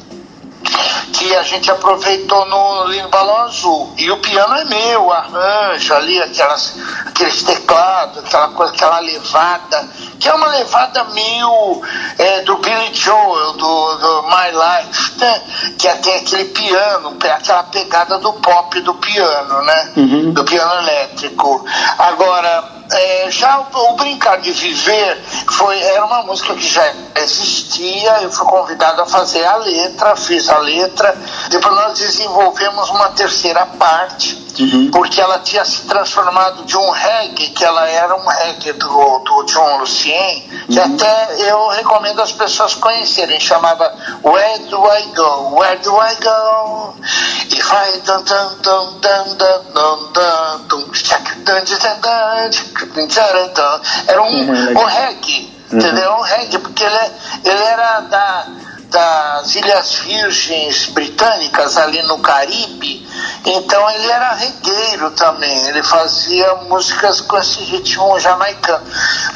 que 1.14 1.36
a 1.36 1.44
gente 1.44 1.72
aproveitou 1.72 2.46
no 2.46 2.88
Lindo 2.88 3.08
Balão 3.10 3.38
Azul. 3.44 3.94
E 3.98 4.12
o 4.12 4.18
piano 4.18 4.56
é 4.56 4.66
meu, 4.66 5.12
arranjo 5.12 5.94
ali, 5.94 6.22
aquelas, 6.22 6.76
aqueles 7.06 7.44
teclados, 7.44 8.24
aquela 8.24 8.50
coisa, 8.50 8.74
aquela 8.74 9.00
levada, 9.00 9.90
que 10.20 10.28
é 10.28 10.34
uma 10.34 10.48
levada 10.48 11.04
meio 11.06 11.82
é, 12.18 12.42
do 12.42 12.58
Billy 12.58 12.94
Joel, 12.94 13.54
do, 13.54 13.96
do 13.96 14.24
My 14.24 14.52
Life, 14.52 15.20
né? 15.20 15.42
que 15.78 15.88
é 15.88 15.92
até 15.92 16.18
aquele 16.18 16.46
piano, 16.46 17.18
aquela 17.22 17.64
pegada 17.64 18.18
do 18.20 18.34
pop 18.34 18.80
do 18.82 18.94
piano, 18.96 19.62
né? 19.64 19.94
Uhum. 19.96 20.32
Do 20.34 20.44
piano 20.44 20.74
elétrico. 20.82 21.66
Agora, 21.98 22.85
é, 22.92 23.32
já 23.32 23.60
o, 23.60 23.94
o, 23.94 23.96
Brincar 23.96 24.40
de 24.40 24.52
Viver 24.52 25.22
foi, 25.52 25.80
era 25.82 26.06
uma 26.06 26.24
música 26.24 26.54
que 26.56 26.68
já 26.68 26.94
existia, 27.16 28.22
eu 28.22 28.32
fui 28.32 28.46
convidado 28.46 29.02
a 29.02 29.06
fazer 29.06 29.44
a 29.46 29.56
letra, 29.58 30.16
fiz 30.16 30.50
a 30.50 30.58
letra, 30.60 31.18
depois 31.50 31.76
nós 31.76 31.98
desenvolvemos 31.98 32.90
uma 32.90 33.10
terceira 33.10 33.66
parte, 33.66 34.46
uhum. 34.60 34.92
porque 34.92 35.20
ela 35.20 35.40
tinha 35.40 35.66
se 35.66 35.82
transformado 35.82 36.64
de 36.64 36.78
um 36.78 36.90
reggae, 36.92 37.50
que 37.50 37.64
ela 37.64 37.88
era 37.88 38.16
um 38.16 38.28
reggae 38.28 38.74
do, 38.74 39.20
do 39.20 39.44
John 39.46 39.78
Lucien, 39.78 40.42
que 40.68 40.80
uhum. 40.80 40.96
até 40.96 41.50
eu 41.50 41.68
recomendo 41.70 42.22
as 42.22 42.32
pessoas 42.32 42.76
conhecerem, 42.76 43.40
chamava 43.40 43.94
Where 44.24 44.60
Do 44.66 44.86
I 44.86 45.02
Go? 45.16 45.56
Where 45.56 45.78
Do 45.80 45.98
I 46.00 46.16
Go? 46.22 46.96
If 47.52 47.72
I 47.72 48.00
dun 48.06 48.24
dun 48.24 48.62
dun 48.62 49.02
dun 49.02 49.38
dun 49.38 49.64
dun 49.74 50.14
dun 50.14 50.68
dun 50.68 50.92
dun 50.92 50.92
dun 52.94 53.08
era 54.08 54.22
um, 54.22 54.52
um 54.80 54.86
reggae, 54.86 55.54
uhum. 55.72 55.80
entendeu? 55.80 56.12
Um 56.14 56.22
reggae, 56.22 56.60
porque 56.60 56.84
ele, 56.84 57.12
ele 57.44 57.64
era 57.64 58.00
da, 58.02 58.48
das 58.90 59.56
Ilhas 59.56 59.96
Virgens 59.96 60.88
Britânicas, 60.88 61.78
ali 61.78 62.02
no 62.04 62.20
Caribe, 62.20 63.06
então 63.46 63.90
ele 63.92 64.10
era 64.10 64.34
regueiro 64.34 65.12
também, 65.12 65.68
ele 65.68 65.84
fazia 65.84 66.56
músicas 66.68 67.22
com 67.22 67.38
esse 67.38 67.60
ritmo 67.64 68.20
jamaicano. 68.20 68.86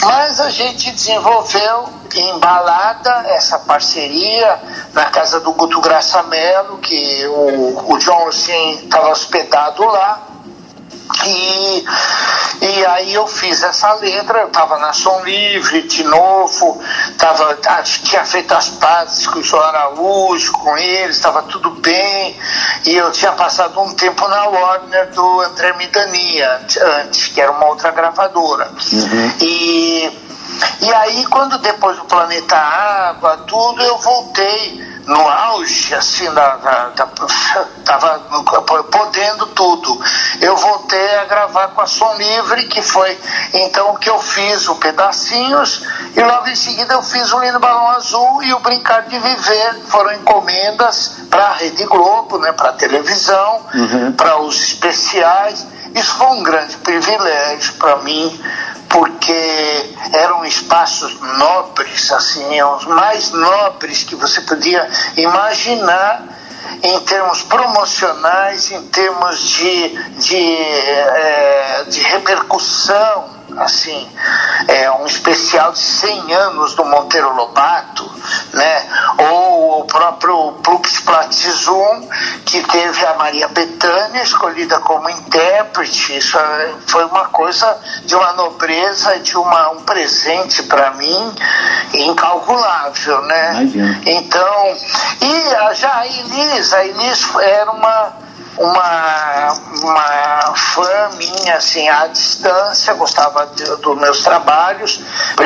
Mas 0.02 0.40
a 0.40 0.49
gente 0.49 0.91
desenvolveu 0.91 1.90
em 2.16 2.40
balada 2.40 3.26
essa 3.28 3.60
parceria 3.60 4.60
na 4.94 5.06
casa 5.06 5.40
do 5.40 5.52
Guto 5.53 5.80
Graça 5.80 6.24
Mello, 6.24 6.80
que 6.80 7.28
o, 7.28 7.94
o 7.94 7.98
John 7.99 8.30
estava 8.30 9.10
hospedado 9.10 9.84
lá. 9.86 10.28
E, 11.26 11.86
e 12.61 12.86
aí 12.86 13.14
eu 13.14 13.27
fiz 13.27 13.64
essa 13.64 13.94
letra, 13.94 14.41
eu 14.41 14.48
estava 14.48 14.77
na 14.77 14.94
Som 14.94 15.22
Livre 15.23 15.81
de 15.84 16.03
novo, 16.03 16.81
tava, 17.18 17.57
tinha 17.84 18.23
feito 18.23 18.53
as 18.53 18.69
pazes 18.69 19.26
com 19.27 19.40
o 19.40 19.44
João 19.44 19.64
Araújo, 19.64 20.52
com 20.53 20.77
eles, 20.77 21.15
estava 21.15 21.41
tudo 21.44 21.72
bem, 21.72 22.40
e 22.86 22.95
eu 22.95 23.11
tinha 23.11 23.31
passado 23.31 23.80
um 23.81 23.94
tempo 23.95 24.27
na 24.27 24.45
Warner 24.45 25.10
do 25.11 25.41
André 25.41 25.73
Midania, 25.77 26.61
antes, 27.02 27.27
que 27.30 27.41
era 27.41 27.52
uma 27.52 27.65
outra 27.65 27.91
gravadora. 27.91 28.72
Uhum. 28.91 29.34
E, 29.41 30.11
e 30.81 30.94
aí, 30.94 31.26
quando 31.26 31.57
depois 31.57 31.98
do 31.98 32.06
Planeta 32.06 32.56
Água, 32.56 33.38
tudo, 33.48 33.81
eu 33.81 33.98
voltei 33.98 34.99
no 35.10 35.27
auge, 35.27 35.95
assim, 35.95 36.31
da, 36.36 36.56
da, 36.57 36.90
da, 36.90 37.07
tava 37.84 38.19
podendo 38.91 39.48
tudo. 39.48 39.99
Eu 40.40 40.56
voltei 40.56 41.18
a 41.18 41.26
gravar 41.26 41.69
com 41.69 41.81
a 41.81 41.88
Som 41.88 42.14
Livre, 42.14 42.68
que 42.68 42.80
foi 42.84 43.19
então 43.52 43.95
que 43.95 44.07
eu 44.07 44.19
fiz 44.19 44.69
o 44.69 44.76
Pedacinhos, 44.76 45.84
e 46.15 46.22
logo 46.22 46.48
em 46.48 46.56
seguida 46.56 46.94
eu 46.94 47.02
fiz 47.02 47.34
o 47.34 47.40
Lindo 47.40 47.60
Balão 47.60 47.88
Azul 47.90 48.44
e 48.44 48.53
o 48.53 48.60
Brincar 48.60 49.02
de 49.07 49.18
Viver, 49.18 49.81
foram 49.88 50.14
encomendas 50.14 51.14
para 51.27 51.44
a 51.44 51.53
Rede 51.53 51.86
Globo, 51.86 52.38
né, 52.38 52.52
para 52.52 52.69
a 52.69 52.73
televisão, 52.73 53.65
uhum. 53.73 54.11
para 54.11 54.40
os 54.40 54.61
especiais. 54.61 55.65
Isso 55.94 56.16
foi 56.18 56.28
um 56.28 56.44
grande 56.44 56.78
privilégio 56.78 57.74
para 57.74 57.98
mim, 57.98 58.40
porque 58.90 59.95
eram 60.14 60.45
espaços 60.45 61.20
nobres, 61.20 62.11
assim, 62.11 62.61
os 62.61 62.86
mais 62.86 63.32
nobres 63.32 64.03
que 64.03 64.16
você 64.16 64.41
podia 64.41 64.88
imaginar 65.18 66.24
em 66.84 67.00
termos 67.02 67.44
promocionais, 67.44 68.72
em 68.72 68.88
termos 68.88 69.40
de, 69.40 69.90
de, 70.18 70.56
é, 70.56 71.84
de 71.88 72.00
repercussão 72.02 73.40
assim, 73.58 74.08
é, 74.68 74.91
um 74.91 75.06
especial 75.06 75.72
de 75.72 75.80
100 75.80 76.34
anos 76.34 76.76
do 76.76 76.86
Monteiro 76.86 77.34
Lobato, 77.36 78.10
né? 78.54 78.88
ou 79.18 79.82
o 79.82 79.86
próprio 79.86 80.54
Plux 80.64 81.00
Platzum, 81.02 82.08
que 82.46 82.62
teve 82.64 83.06
a 83.06 83.14
Maria 83.16 83.48
Bethânia 83.48 84.22
escolhida 84.22 84.80
como 84.80 85.10
intérprete, 85.10 86.18
isso 86.18 86.38
é, 86.38 86.74
foi 86.88 87.06
uma 87.06 87.26
coisa 87.26 87.78
de 88.06 88.16
uma 88.16 88.34
nobreza, 88.34 89.20
de 89.20 89.38
uma, 89.38 89.72
um 89.72 89.82
presente 89.82 90.64
para 90.64 90.91
mim 90.91 91.36
incalculável, 91.94 93.22
né? 93.24 93.70
Então, 94.06 94.78
e 95.22 95.56
a 95.56 95.74
Pois, 96.60 96.73
era 97.41 97.72
uma 97.72 98.14
uma, 98.60 99.53
uma 99.81 100.53
fã 100.53 101.10
minha, 101.18 101.56
assim, 101.56 101.88
à 101.88 102.07
distância, 102.07 102.94
gostava 102.94 103.45
dos 103.45 103.98
meus 103.98 104.22
trabalhos, 104.22 104.99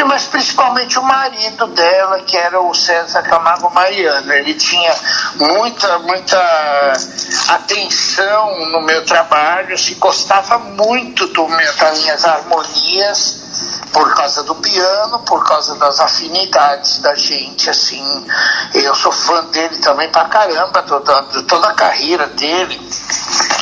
mas 0.08 0.26
principalmente 0.26 0.98
o 0.98 1.04
marido 1.04 1.68
dela, 1.68 2.20
que 2.22 2.36
era 2.36 2.60
o 2.60 2.74
César 2.74 3.22
Camargo 3.22 3.70
Mariano. 3.70 4.34
Ele 4.34 4.56
tinha 4.56 4.96
muita, 5.36 6.00
muita 6.00 6.94
atenção 7.50 8.70
no 8.72 8.82
meu 8.82 9.06
trabalho, 9.06 9.78
se 9.78 9.94
gostava 9.96 10.58
muito 10.58 11.28
do 11.28 11.48
meu, 11.48 11.76
das 11.76 12.02
minhas 12.02 12.26
harmonias 12.26 13.44
por 13.94 14.14
causa 14.16 14.42
do 14.44 14.56
piano, 14.56 15.20
por 15.20 15.44
causa 15.44 15.76
das 15.76 16.00
afinidades 16.00 16.98
da 16.98 17.14
gente, 17.14 17.70
assim. 17.70 18.26
Eu 18.74 18.96
sou 18.96 19.12
fã 19.12 19.46
dele 19.46 19.78
também 19.78 20.10
pra 20.10 20.26
caramba, 20.26 20.82
toda, 20.82 21.22
toda 21.48 21.68
a 21.70 21.74
carreira 21.74 22.26
dele. 22.28 22.82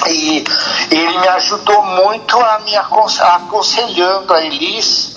E 0.08 0.44
ele 0.90 1.20
me 1.20 1.28
ajudou 1.30 1.84
muito 1.84 2.40
a 2.40 2.60
me 2.60 2.76
aconselhando 2.76 4.34
a 4.34 4.44
Elis. 4.44 5.16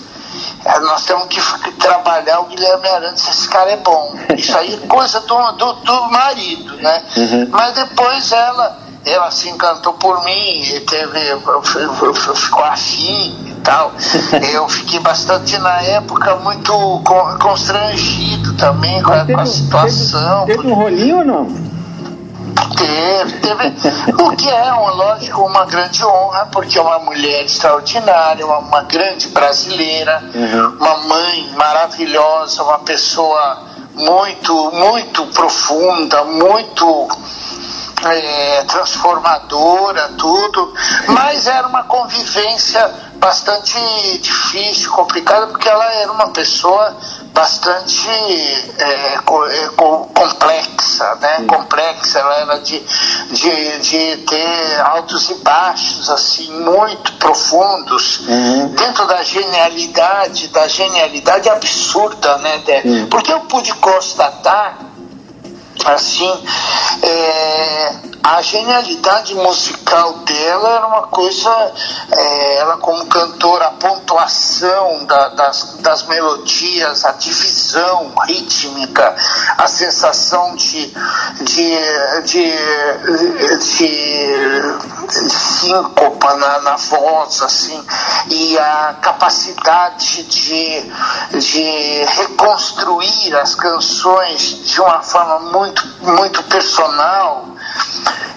É, 0.65 0.79
nós 0.81 1.05
temos 1.05 1.27
que 1.29 1.41
trabalhar 1.73 2.41
o 2.41 2.47
Guilherme 2.47 2.89
Arantes, 2.89 3.29
esse 3.29 3.49
cara 3.49 3.71
é 3.71 3.77
bom. 3.77 4.15
Isso 4.37 4.57
aí 4.57 4.75
é 4.75 4.87
coisa 4.87 5.21
do, 5.21 5.53
do, 5.53 5.73
do 5.75 6.11
marido, 6.11 6.77
né? 6.77 7.05
Uhum. 7.17 7.49
Mas 7.51 7.75
depois 7.75 8.33
ela 8.33 8.85
ela 9.07 9.31
se 9.31 9.51
encantou 9.51 9.93
por 9.95 10.25
mim, 10.25 10.63
teve, 10.89 11.21
ficou 12.35 12.65
afim 12.65 13.37
e 13.47 13.55
tal. 13.63 13.93
Eu 14.53 14.69
fiquei 14.69 14.99
bastante 15.01 15.59
na 15.59 15.83
época 15.83 16.37
muito 16.37 17.03
constrangido 17.41 18.55
também 18.55 19.03
com 19.03 19.13
a, 19.13 19.27
com 19.27 19.41
a 19.41 19.47
situação. 19.47 20.47
Teve, 20.47 20.59
teve 20.59 20.73
um 20.73 20.75
rolinho 20.75 21.19
ou 21.19 21.25
não? 21.25 21.64
Teve, 22.77 23.33
teve. 23.41 24.23
O 24.23 24.37
que 24.37 24.49
é, 24.49 24.73
uma, 24.73 24.91
lógico, 24.91 25.43
uma 25.43 25.65
grande 25.67 26.05
honra, 26.05 26.47
porque 26.53 26.79
é 26.79 26.83
uma 26.83 26.99
mulher 26.99 27.45
extraordinária, 27.45 28.45
uma, 28.45 28.59
uma 28.59 28.83
grande 28.83 29.29
brasileira, 29.29 30.23
uhum. 30.35 30.77
uma 30.81 30.97
mãe 30.99 31.53
maravilhosa, 31.57 32.63
uma 32.63 32.79
pessoa 32.81 33.63
muito, 33.95 34.71
muito 34.73 35.27
profunda, 35.27 36.25
muito 36.25 37.09
é, 38.05 38.65
transformadora, 38.65 40.11
tudo, 40.19 40.75
mas 41.09 41.47
era 41.47 41.67
uma 41.67 41.85
convivência 41.85 42.91
bastante 43.17 43.79
difícil, 44.19 44.91
complicada, 44.93 45.47
porque 45.47 45.69
ela 45.69 45.93
era 45.95 46.13
uma 46.13 46.29
pessoa 46.29 46.95
bastante 47.35 48.09
é, 48.79 49.15
é 49.15 49.69
complexa 49.77 50.75
complexa, 50.95 51.15
né? 51.21 51.45
Complexa, 51.47 52.19
ela 52.19 52.35
era 52.41 52.59
de, 52.59 52.79
de, 53.31 53.79
de 53.79 54.17
ter 54.19 54.81
altos 54.81 55.31
e 55.31 55.35
baixos, 55.37 56.11
assim, 56.11 56.51
muito 56.61 57.13
profundos, 57.15 58.23
dentro 58.77 59.07
da 59.07 59.23
genialidade, 59.23 60.49
da 60.49 60.69
genialidade 60.69 61.49
absurda, 61.49 62.39
né? 62.39 62.63
Porque 63.11 63.33
eu 63.33 63.41
pude 63.41 63.73
constatar 63.75 64.79
assim, 65.87 66.33
é, 67.03 67.93
a 68.25 68.41
genialidade 68.41 69.35
musical 69.35 70.15
dela 70.21 70.77
era 70.77 70.87
uma 70.87 71.03
coisa, 71.09 71.51
é, 72.11 72.57
ela 72.57 72.79
como 72.79 73.05
cantora, 73.05 73.67
a 73.67 73.71
pontuação 73.73 75.05
da, 75.05 75.29
das, 75.29 75.77
das 75.81 76.05
melodias, 76.05 77.05
a 77.05 77.13
divisão 77.13 78.15
rítmica, 78.27 79.15
a 79.59 79.67
sensação 79.67 80.57
de, 80.57 80.87
de, 81.43 81.77
de, 82.25 82.51
de, 83.59 84.07
de 85.07 85.31
síncopa 85.31 86.35
na, 86.37 86.61
na 86.63 86.77
voz, 86.77 87.43
assim, 87.43 87.85
e 88.31 88.59
a 88.59 88.97
capacidade 89.03 90.23
de, 90.23 90.93
de 91.39 92.05
reconstruir 92.07 93.37
as 93.37 93.55
canções 93.55 94.65
de 94.65 94.81
uma 94.81 95.03
forma 95.03 95.41
muito, 95.41 95.87
muito 96.01 96.43
personal. 96.45 97.54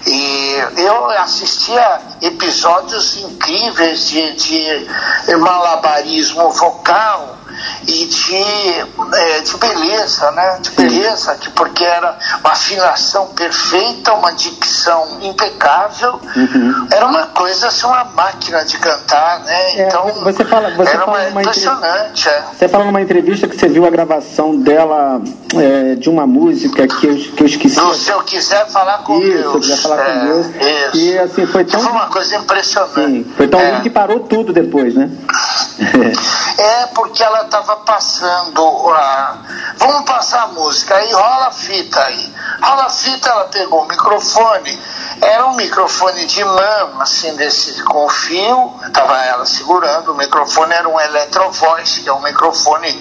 E 0.06 0.56
eu 0.76 1.10
assistia 1.10 2.00
episódios 2.22 3.16
incríveis 3.18 4.08
de, 4.08 4.32
de 4.32 5.36
malabarismo 5.36 6.50
vocal 6.50 7.38
e 7.86 8.06
de, 8.06 9.16
é, 9.16 9.40
de 9.40 9.56
beleza, 9.56 10.30
né? 10.32 10.58
De 10.60 10.70
beleza, 10.70 11.34
que 11.36 11.50
porque 11.50 11.84
era 11.84 12.16
uma 12.40 12.52
afinação 12.52 13.26
perfeita, 13.28 14.12
uma 14.14 14.32
dicção 14.32 15.18
impecável, 15.22 16.20
era 16.90 17.06
uma 17.06 17.26
coisa 17.26 17.68
assim, 17.68 17.86
uma 17.86 18.04
máquina 18.04 18.64
de 18.64 18.76
cantar, 18.78 19.40
né? 19.40 19.72
É, 19.80 19.86
Então 19.88 20.06
você 20.22 20.44
fala- 20.44 20.70
você 20.70 20.90
era 20.90 21.04
fala 21.04 21.28
uma, 21.30 21.40
impressionante, 21.42 22.28
é. 22.28 22.44
Você 22.58 22.68
fala 22.68 22.84
numa 22.84 23.00
entrevista 23.00 23.46
que 23.48 23.56
você 23.56 23.68
viu 23.68 23.86
a 23.86 23.90
gravação 23.90 24.56
dela 24.58 25.20
é, 25.56 25.94
de 25.94 26.08
uma 26.10 26.26
música 26.26 26.86
que 26.86 27.06
eu, 27.06 27.14
que 27.16 27.42
eu 27.42 27.46
esqueci. 27.46 27.76
No, 27.78 27.94
se 27.94 28.10
eu 28.10 28.20
quiser 28.22 28.66
falar 28.68 28.98
com 28.98 29.18
Isso, 29.20 29.28
Deus. 29.32 29.44
eu 29.54 29.60
quiser 29.60 29.76
falar 29.78 29.96
com 29.96 30.02
é, 30.10 30.24
Deus. 30.24 30.46
Isso. 30.46 30.96
E 30.96 31.18
assim, 31.18 31.46
foi 31.46 31.64
tão. 31.64 31.80
Foi 31.80 31.92
uma 31.92 32.06
coisa 32.06 32.36
impressionante. 32.36 32.94
Sim, 32.94 33.32
foi 33.36 33.48
tão 33.48 33.60
É. 33.60 33.70
lindo 33.70 33.82
que 33.82 33.90
parou 33.90 34.20
tudo 34.20 34.52
depois, 34.52 34.94
né? 34.94 35.10
É 36.58 36.86
porque 36.94 37.22
ela 37.22 37.44
estava 37.48 37.76
passando 37.76 38.62
a. 38.92 39.38
Vamos 39.76 40.04
passar 40.04 40.42
a 40.44 40.46
música, 40.48 40.94
aí 40.94 41.10
rola 41.12 41.48
a 41.48 41.50
fita 41.50 42.00
aí. 42.00 42.34
Rola 42.62 42.84
a 42.84 42.90
fita, 42.90 43.28
ela 43.28 43.44
pegou 43.46 43.82
o 43.82 43.88
microfone, 43.88 44.80
era 45.20 45.46
um 45.46 45.54
microfone 45.54 46.26
de 46.26 46.44
mão, 46.44 47.00
assim, 47.00 47.34
desse 47.36 47.82
com 47.84 48.08
fio, 48.08 48.74
estava 48.86 49.16
ela 49.24 49.46
segurando, 49.46 50.12
o 50.12 50.16
microfone 50.16 50.72
era 50.72 50.88
um 50.88 51.00
Electrovoice, 51.00 52.00
que 52.02 52.08
é 52.08 52.12
um 52.12 52.22
microfone, 52.22 52.92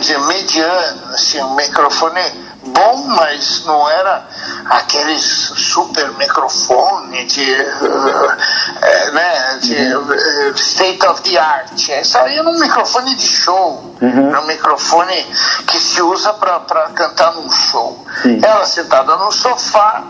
dizer, 0.00 0.18
mediano, 0.20 1.12
assim, 1.12 1.42
um 1.42 1.54
microfone 1.54 2.53
bom, 2.66 3.04
mas 3.08 3.64
não 3.64 3.88
era 3.88 4.26
aqueles 4.66 5.22
super 5.22 6.10
microfone 6.14 7.24
de, 7.26 7.52
uh, 7.52 9.12
né, 9.12 9.58
de 9.60 9.76
eh, 9.76 10.52
state 10.56 11.06
of 11.06 11.22
the 11.22 11.38
art. 11.38 11.88
Isso 11.88 12.18
aí 12.18 12.38
era 12.38 12.48
um 12.48 12.58
microfone 12.58 13.14
de 13.16 13.26
show, 13.26 13.94
Uhum. 14.00 14.28
era 14.28 14.40
um 14.40 14.46
microfone 14.46 15.24
que 15.66 15.78
se 15.78 16.02
usa 16.02 16.32
para 16.34 16.58
cantar 16.94 17.32
num 17.34 17.50
show. 17.50 18.04
Sim. 18.22 18.40
Ela 18.42 18.64
sentada 18.66 19.16
no 19.16 19.30
sofá 19.32 20.02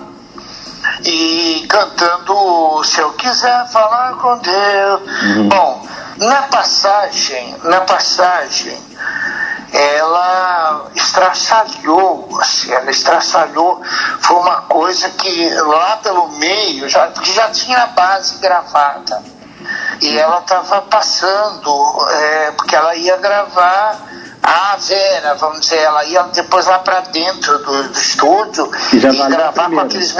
e 1.04 1.64
cantando 1.68 2.82
Se 2.84 3.00
Eu 3.00 3.12
Quiser 3.12 3.66
Falar 3.68 4.14
com 4.16 4.38
Deus. 4.38 5.00
Bom, 5.48 5.86
na 6.16 6.42
passagem, 6.42 7.56
na 7.64 7.80
passagem, 7.80 8.78
ela 9.72 10.86
estraçalhou, 10.94 12.28
assim, 12.40 12.72
ela 12.72 12.90
estraçalhou, 12.90 13.82
foi 14.20 14.36
uma 14.36 14.62
coisa 14.62 15.08
que 15.10 15.50
lá 15.50 15.96
pelo 15.96 16.28
meio, 16.28 16.88
já, 16.88 17.08
porque 17.08 17.32
já 17.32 17.50
tinha 17.50 17.82
a 17.82 17.86
base 17.88 18.38
gravada. 18.38 19.22
E 20.00 20.18
ela 20.18 20.40
estava 20.40 20.82
passando, 20.82 22.06
é, 22.10 22.50
porque 22.52 22.76
ela 22.76 22.94
ia 22.94 23.16
gravar 23.16 23.98
a 24.42 24.76
Vera, 24.76 25.34
vamos 25.34 25.60
dizer, 25.60 25.78
ela 25.78 26.04
ia 26.04 26.22
depois 26.24 26.66
lá 26.66 26.78
para 26.78 27.00
dentro 27.00 27.58
do, 27.60 27.88
do 27.88 27.98
estúdio 27.98 28.70
E 28.92 28.98
e 28.98 29.22
a 29.22 29.28
gravar 29.28 29.70
com 29.70 29.80
aqueles 29.80 30.12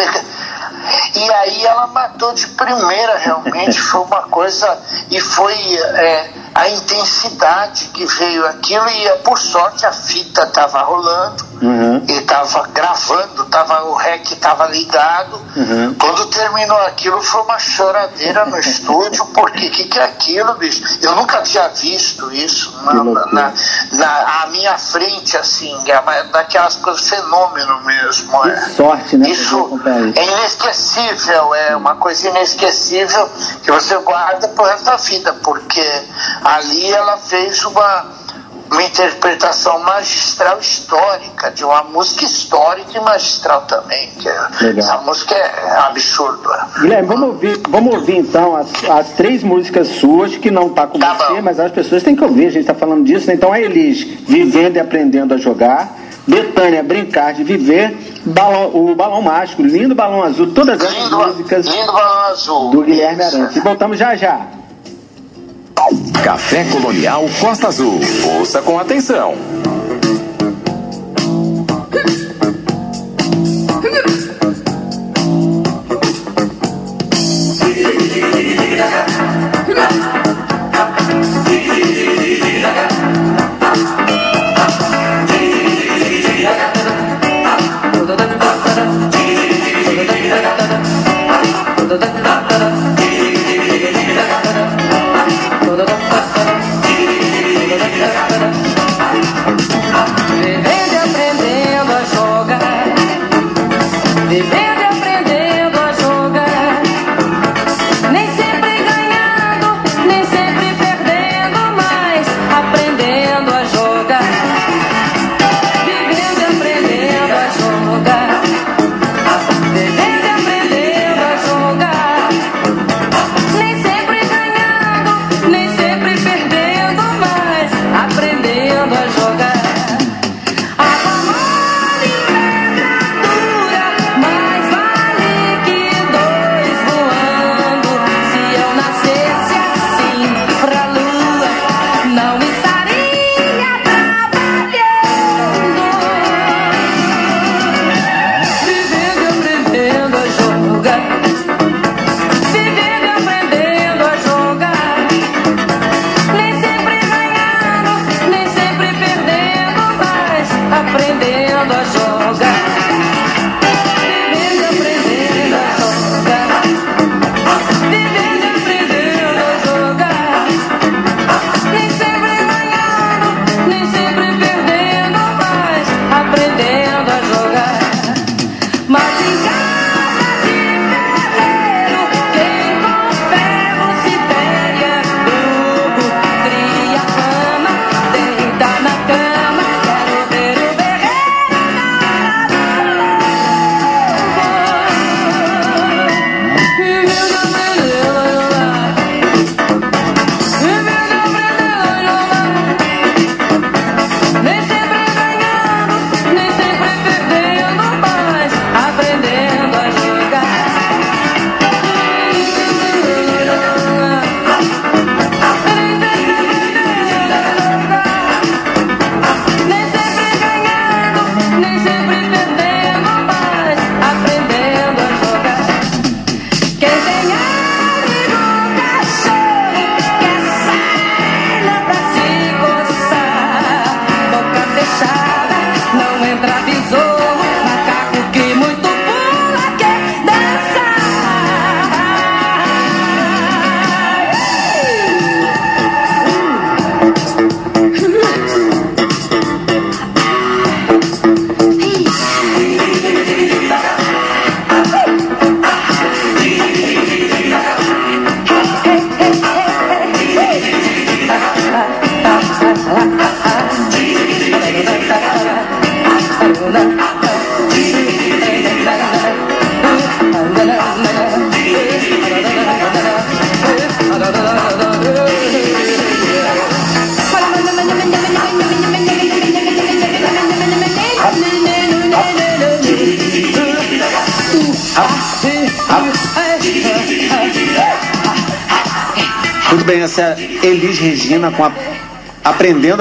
e 1.14 1.32
aí 1.32 1.64
ela 1.66 1.86
matou 1.88 2.32
de 2.34 2.46
primeira, 2.48 3.18
realmente, 3.18 3.80
foi 3.80 4.00
uma 4.02 4.22
coisa, 4.22 4.78
e 5.10 5.20
foi 5.20 5.54
é, 5.54 6.30
a 6.54 6.68
intensidade 6.68 7.86
que 7.86 8.04
veio 8.06 8.46
aquilo, 8.46 8.88
e 8.88 9.06
é, 9.06 9.16
por 9.16 9.38
sorte 9.38 9.84
a 9.86 9.92
fita 9.92 10.42
estava 10.44 10.82
rolando, 10.82 11.54
Uhum. 11.62 12.04
e 12.06 12.12
estava 12.18 12.68
gravando, 12.74 13.44
tava, 13.46 13.84
o 13.84 13.94
rec 13.94 14.30
estava 14.32 14.66
ligado. 14.66 15.40
Uhum. 15.56 15.94
Quando 15.98 16.26
terminou 16.26 16.76
aquilo, 16.82 17.22
foi 17.22 17.40
uma 17.40 17.58
choradeira 17.58 18.44
no 18.44 18.58
estúdio, 18.58 19.24
porque 19.26 19.68
o 19.68 19.70
que, 19.70 19.84
que 19.84 19.98
é 19.98 20.02
aquilo, 20.04 20.52
bicho? 20.56 20.82
Eu 21.00 21.14
nunca 21.14 21.40
tinha 21.40 21.68
visto 21.68 22.30
isso 22.34 22.76
na, 22.82 22.92
na, 23.32 23.52
na- 23.92 24.42
à 24.42 24.46
minha 24.48 24.76
frente, 24.76 25.38
assim, 25.38 25.74
é 25.88 26.22
daquelas 26.24 26.76
coisas, 26.76 27.08
fenômeno 27.08 27.80
mesmo. 27.82 28.46
É. 28.46 28.60
sorte, 28.70 29.16
né, 29.16 29.30
Isso 29.30 29.80
é 29.86 30.44
inesquecível, 30.54 31.54
é 31.54 31.76
uma 31.76 31.96
coisa 31.96 32.28
inesquecível 32.28 33.28
que 33.62 33.70
você 33.70 33.96
guarda 33.98 34.48
pro 34.48 34.64
resto 34.64 34.84
da 34.84 34.96
vida, 34.96 35.32
porque 35.42 35.84
ali 36.44 36.90
ela 36.92 37.16
fez 37.16 37.64
uma, 37.64 38.06
uma 38.70 38.82
interpretação 38.82 39.80
magistral 39.80 40.58
histórica, 40.60 41.50
de 41.50 41.64
uma 41.64 41.82
música 41.84 42.24
histórica 42.24 42.96
e 42.96 43.00
magistral 43.00 43.62
também. 43.62 44.10
Que 44.10 44.28
é- 44.28 44.78
essa 44.78 44.98
música 44.98 45.34
é 45.34 45.70
absurda. 45.86 46.68
Guilherme, 46.80 47.08
vamos 47.08 47.28
ouvir, 47.28 47.60
vamos 47.68 47.94
ouvir 47.94 48.16
então 48.18 48.56
as, 48.56 48.68
as 48.88 49.08
três 49.10 49.42
músicas 49.42 49.88
suas 49.88 50.36
que 50.36 50.50
não 50.50 50.70
tá 50.70 50.86
com 50.86 50.98
Tá 50.98 51.14
você, 51.14 51.34
bom. 51.34 51.42
mas 51.42 51.58
as 51.60 51.72
pessoas 51.72 52.02
têm 52.02 52.14
que 52.16 52.24
ouvir, 52.24 52.46
a 52.46 52.50
gente 52.50 52.66
tá 52.66 52.74
falando 52.74 53.04
disso, 53.04 53.26
né? 53.26 53.34
Então 53.34 53.52
a 53.52 53.60
Elis, 53.60 54.02
Vivendo 54.26 54.76
e 54.76 54.80
Aprendendo 54.80 55.34
a 55.34 55.36
Jogar, 55.36 56.03
Betânia, 56.26 56.82
Brincar 56.82 57.34
de 57.34 57.44
Viver, 57.44 57.96
Balão- 58.24 58.70
o 58.74 58.94
Balão 58.94 59.20
Mágico, 59.20 59.62
Lindo 59.62 59.94
Balão 59.94 60.22
Azul, 60.22 60.52
todas 60.52 60.80
essas 60.80 60.94
Lindo, 61.04 61.16
músicas 61.18 61.66
lindo 61.66 61.92
balão 61.92 62.20
azul. 62.30 62.70
do 62.70 62.82
Guilherme. 62.82 63.22
Arantes. 63.22 63.56
E 63.56 63.60
voltamos 63.60 63.98
já 63.98 64.14
já. 64.16 64.40
Café 66.22 66.64
Colonial 66.72 67.24
Costa 67.40 67.68
Azul. 67.68 68.00
Ouça 68.38 68.62
com 68.62 68.78
atenção. 68.78 69.34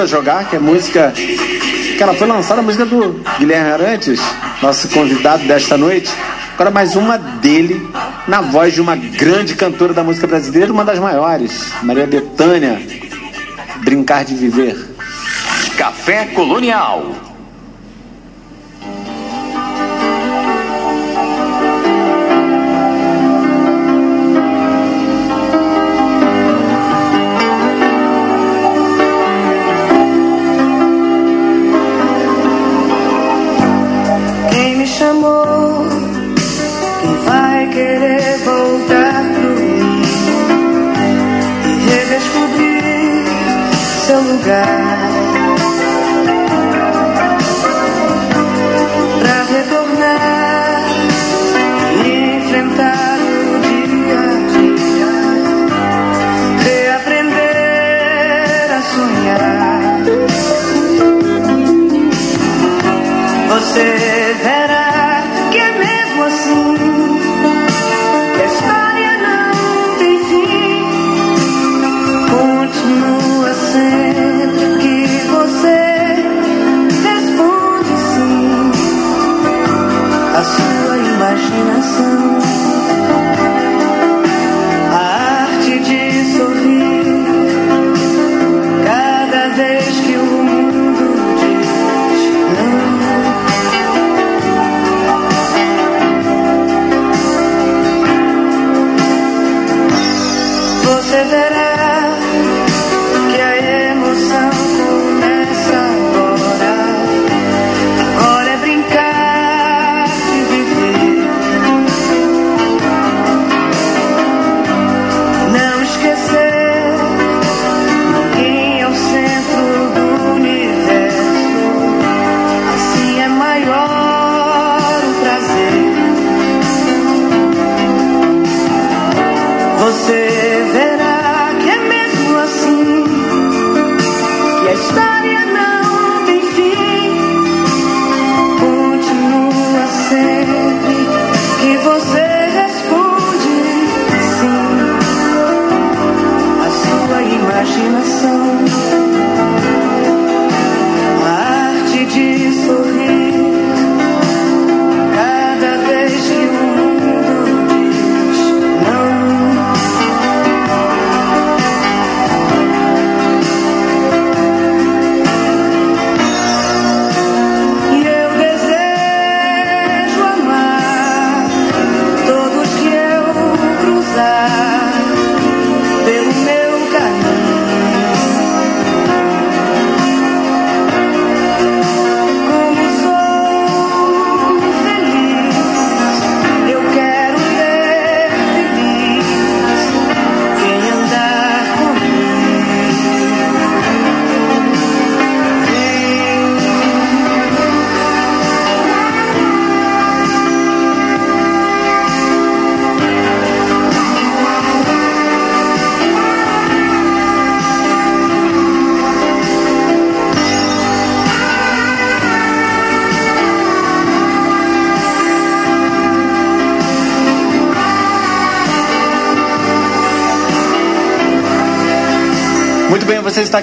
Jogar, 0.06 0.48
que 0.48 0.56
é 0.56 0.58
música 0.58 1.12
que 1.12 2.02
ela 2.02 2.14
foi 2.14 2.26
lançada, 2.26 2.60
a 2.60 2.62
música 2.62 2.84
do 2.84 3.20
Guilherme 3.38 3.70
Arantes, 3.70 4.20
nosso 4.60 4.88
convidado 4.88 5.44
desta 5.44 5.76
noite. 5.76 6.12
Agora 6.54 6.70
mais 6.70 6.96
uma 6.96 7.16
dele, 7.16 7.86
na 8.28 8.40
voz 8.40 8.74
de 8.74 8.80
uma 8.80 8.96
grande 8.96 9.54
cantora 9.54 9.92
da 9.92 10.04
música 10.04 10.26
brasileira, 10.26 10.72
uma 10.72 10.84
das 10.84 10.98
maiores, 10.98 11.72
Maria 11.82 12.06
Bethânia, 12.06 12.80
Brincar 13.84 14.24
de 14.24 14.34
Viver. 14.34 14.76
Café 15.76 16.26
Colonial. 16.26 17.33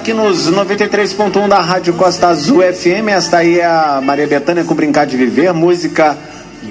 Aqui 0.02 0.14
nos 0.14 0.50
93.1 0.50 1.48
da 1.48 1.62
Rádio 1.62 1.94
Costa 1.94 2.30
Azul 2.30 2.64
FM. 2.64 3.08
Esta 3.10 3.38
aí 3.38 3.60
é 3.60 3.66
a 3.68 4.02
Maria 4.04 4.26
Bethânia 4.26 4.64
com 4.64 4.74
Brincar 4.74 5.06
de 5.06 5.16
Viver, 5.16 5.54
música 5.54 6.18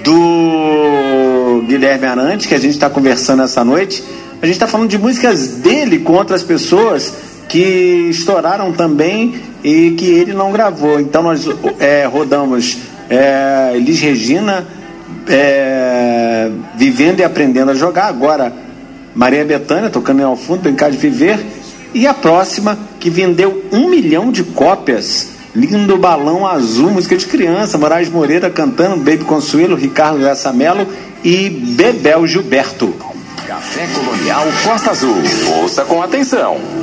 do 0.03 1.63
Guilherme 1.65 2.07
Arantes, 2.07 2.45
que 2.45 2.53
a 2.53 2.59
gente 2.59 2.71
está 2.73 2.89
conversando 2.89 3.41
essa 3.41 3.63
noite. 3.63 4.03
A 4.41 4.45
gente 4.45 4.55
está 4.55 4.67
falando 4.67 4.89
de 4.89 4.97
músicas 4.97 5.47
dele 5.47 5.99
com 5.99 6.11
outras 6.11 6.43
pessoas 6.43 7.13
que 7.47 8.09
estouraram 8.09 8.73
também 8.73 9.41
e 9.63 9.91
que 9.91 10.07
ele 10.07 10.33
não 10.33 10.51
gravou. 10.51 10.99
Então 10.99 11.23
nós 11.23 11.47
é, 11.79 12.03
rodamos 12.03 12.79
é, 13.09 13.71
Elis 13.75 14.01
Regina 14.01 14.67
é, 15.29 16.51
vivendo 16.75 17.21
e 17.21 17.23
aprendendo 17.23 17.71
a 17.71 17.75
jogar. 17.75 18.07
Agora 18.07 18.51
Maria 19.15 19.45
Bethânia 19.45 19.89
tocando 19.89 20.21
ao 20.21 20.35
fundo, 20.35 20.63
Brincar 20.63 20.91
de 20.91 20.97
Viver. 20.97 21.39
E 21.93 22.05
a 22.05 22.13
próxima, 22.13 22.77
que 23.01 23.09
vendeu 23.09 23.65
um 23.73 23.89
milhão 23.89 24.31
de 24.31 24.43
cópias. 24.43 25.31
Lindo 25.53 25.97
Balão 25.97 26.47
Azul, 26.47 26.91
música 26.91 27.17
de 27.17 27.25
criança. 27.25 27.77
Moraes 27.77 28.09
Moreira 28.09 28.49
cantando, 28.49 28.97
Baby 28.97 29.25
Consuelo, 29.25 29.75
Ricardo 29.75 30.19
Graça 30.19 30.53
Mello 30.53 30.87
e 31.23 31.49
Bebel 31.49 32.25
Gilberto. 32.25 32.95
Café 33.45 33.87
Colonial 33.93 34.45
Costa 34.63 34.91
Azul. 34.91 35.17
Ouça 35.61 35.83
com 35.83 36.01
atenção. 36.01 36.80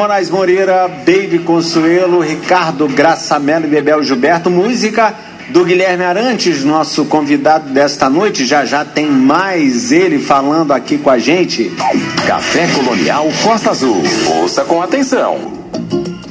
Moraes 0.00 0.30
Moreira, 0.30 0.88
Baby 0.88 1.40
Consuelo, 1.40 2.20
Ricardo 2.20 2.88
Graçamelo 2.88 3.66
e 3.66 3.68
Bebel 3.68 4.02
Gilberto. 4.02 4.48
Música 4.48 5.14
do 5.50 5.62
Guilherme 5.62 6.02
Arantes, 6.02 6.64
nosso 6.64 7.04
convidado 7.04 7.68
desta 7.68 8.08
noite. 8.08 8.46
Já 8.46 8.64
já 8.64 8.82
tem 8.82 9.04
mais 9.04 9.92
ele 9.92 10.18
falando 10.18 10.72
aqui 10.72 10.96
com 10.96 11.10
a 11.10 11.18
gente. 11.18 11.70
Café 12.26 12.66
Colonial 12.68 13.28
Costa 13.44 13.72
Azul. 13.72 14.02
Ouça 14.40 14.64
com 14.64 14.80
atenção. 14.80 15.60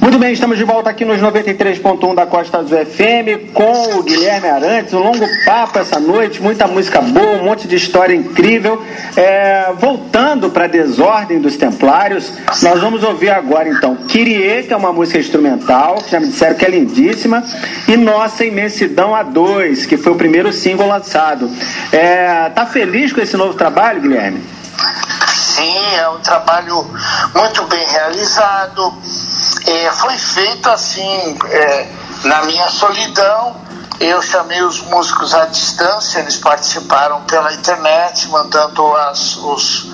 Muito 0.00 0.18
bem, 0.18 0.32
estamos 0.32 0.58
de 0.58 0.64
volta 0.64 0.90
aqui 0.90 1.04
nos 1.04 1.20
93.1 1.20 2.14
da 2.16 2.26
Costa 2.26 2.58
Azul 2.58 2.78
FM 2.78 3.52
com 3.54 3.98
o 3.98 4.02
Guilherme 4.02 4.48
Arantes. 4.48 4.92
Um 4.92 4.98
longo 4.98 5.24
papo 5.44 5.78
essa 5.78 6.00
noite, 6.00 6.42
muita 6.42 6.66
música 6.66 7.00
boa, 7.00 7.40
um 7.40 7.44
monte 7.44 7.68
de 7.68 7.76
história 7.76 8.16
incrível. 8.16 8.82
É, 9.16 9.72
voltando 9.78 10.09
para 10.48 10.64
a 10.64 10.68
Desordem 10.68 11.40
dos 11.40 11.56
Templários, 11.56 12.32
nós 12.62 12.80
vamos 12.80 13.02
ouvir 13.02 13.30
agora 13.30 13.68
então 13.68 13.96
Kyrie, 14.08 14.62
que 14.62 14.72
é 14.72 14.76
uma 14.76 14.92
música 14.92 15.18
instrumental, 15.18 15.96
que 15.96 16.12
já 16.12 16.20
me 16.20 16.28
disseram 16.28 16.54
que 16.56 16.64
é 16.64 16.70
lindíssima, 16.70 17.42
e 17.88 17.96
Nossa 17.96 18.44
Imensidão 18.44 19.10
A2, 19.10 19.86
que 19.86 19.96
foi 19.96 20.12
o 20.12 20.16
primeiro 20.16 20.52
single 20.52 20.86
lançado. 20.86 21.50
É, 21.92 22.48
tá 22.50 22.64
feliz 22.64 23.12
com 23.12 23.20
esse 23.20 23.36
novo 23.36 23.54
trabalho, 23.54 24.00
Guilherme? 24.00 24.42
Sim, 25.34 25.94
é 25.96 26.08
um 26.08 26.20
trabalho 26.20 26.86
muito 27.34 27.64
bem 27.64 27.84
realizado. 27.86 28.94
É, 29.66 29.90
foi 29.92 30.16
feito 30.16 30.70
assim, 30.70 31.36
é, 31.50 31.86
na 32.24 32.42
minha 32.44 32.68
solidão. 32.68 33.56
Eu 33.98 34.22
chamei 34.22 34.62
os 34.62 34.80
músicos 34.84 35.34
à 35.34 35.44
distância, 35.44 36.20
eles 36.20 36.38
participaram 36.38 37.20
pela 37.22 37.52
internet, 37.52 38.28
mandando 38.28 38.94
as, 38.96 39.36
os, 39.36 39.89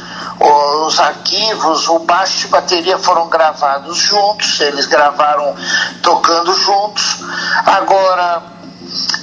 os 0.47 1.01
arquivos. 1.01 1.89
O 1.89 2.01
baixo 2.01 2.47
e 2.47 2.51
bateria 2.51 2.99
foram 2.99 3.29
gravados 3.29 3.97
juntos, 3.99 4.61
eles 4.61 4.87
gravaram 4.87 5.55
tocando 6.03 6.55
juntos. 6.55 7.19
Agora, 7.65 8.57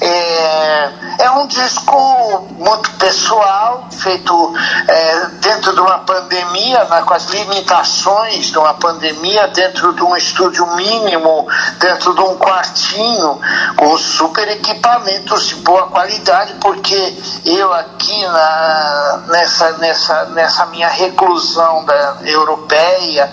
é, 0.02 0.92
é 1.20 1.32
um 1.32 1.48
disco 1.48 2.48
muito 2.58 2.92
pessoal, 2.92 3.88
feito 3.92 4.54
é, 4.88 5.26
dentro 5.42 5.74
de 5.74 5.80
uma 5.80 6.00
pandemia, 6.00 6.84
né, 6.86 7.02
com 7.02 7.14
as 7.14 7.26
limitações 7.28 8.48
de 8.48 8.58
uma 8.58 8.74
pandemia, 8.74 9.48
dentro 9.48 9.94
de 9.94 10.04
um 10.04 10.16
estúdio 10.16 10.68
mínimo, 10.76 11.48
dentro 11.80 12.14
de 12.14 12.22
um 12.22 12.38
quartinho, 12.38 13.40
com 13.78 13.98
super 13.98 14.48
equipamentos 14.50 15.48
de 15.48 15.56
boa 15.56 15.88
qualidade, 15.88 16.54
porque 16.60 17.16
eu 17.46 17.74
aqui 17.74 18.26
na, 18.26 19.24
nessa, 19.28 19.72
nessa, 19.74 20.26
nessa 20.26 20.66
minha 20.68 20.88
reclusão 20.88 21.84
da, 21.86 22.18
europeia, 22.24 23.32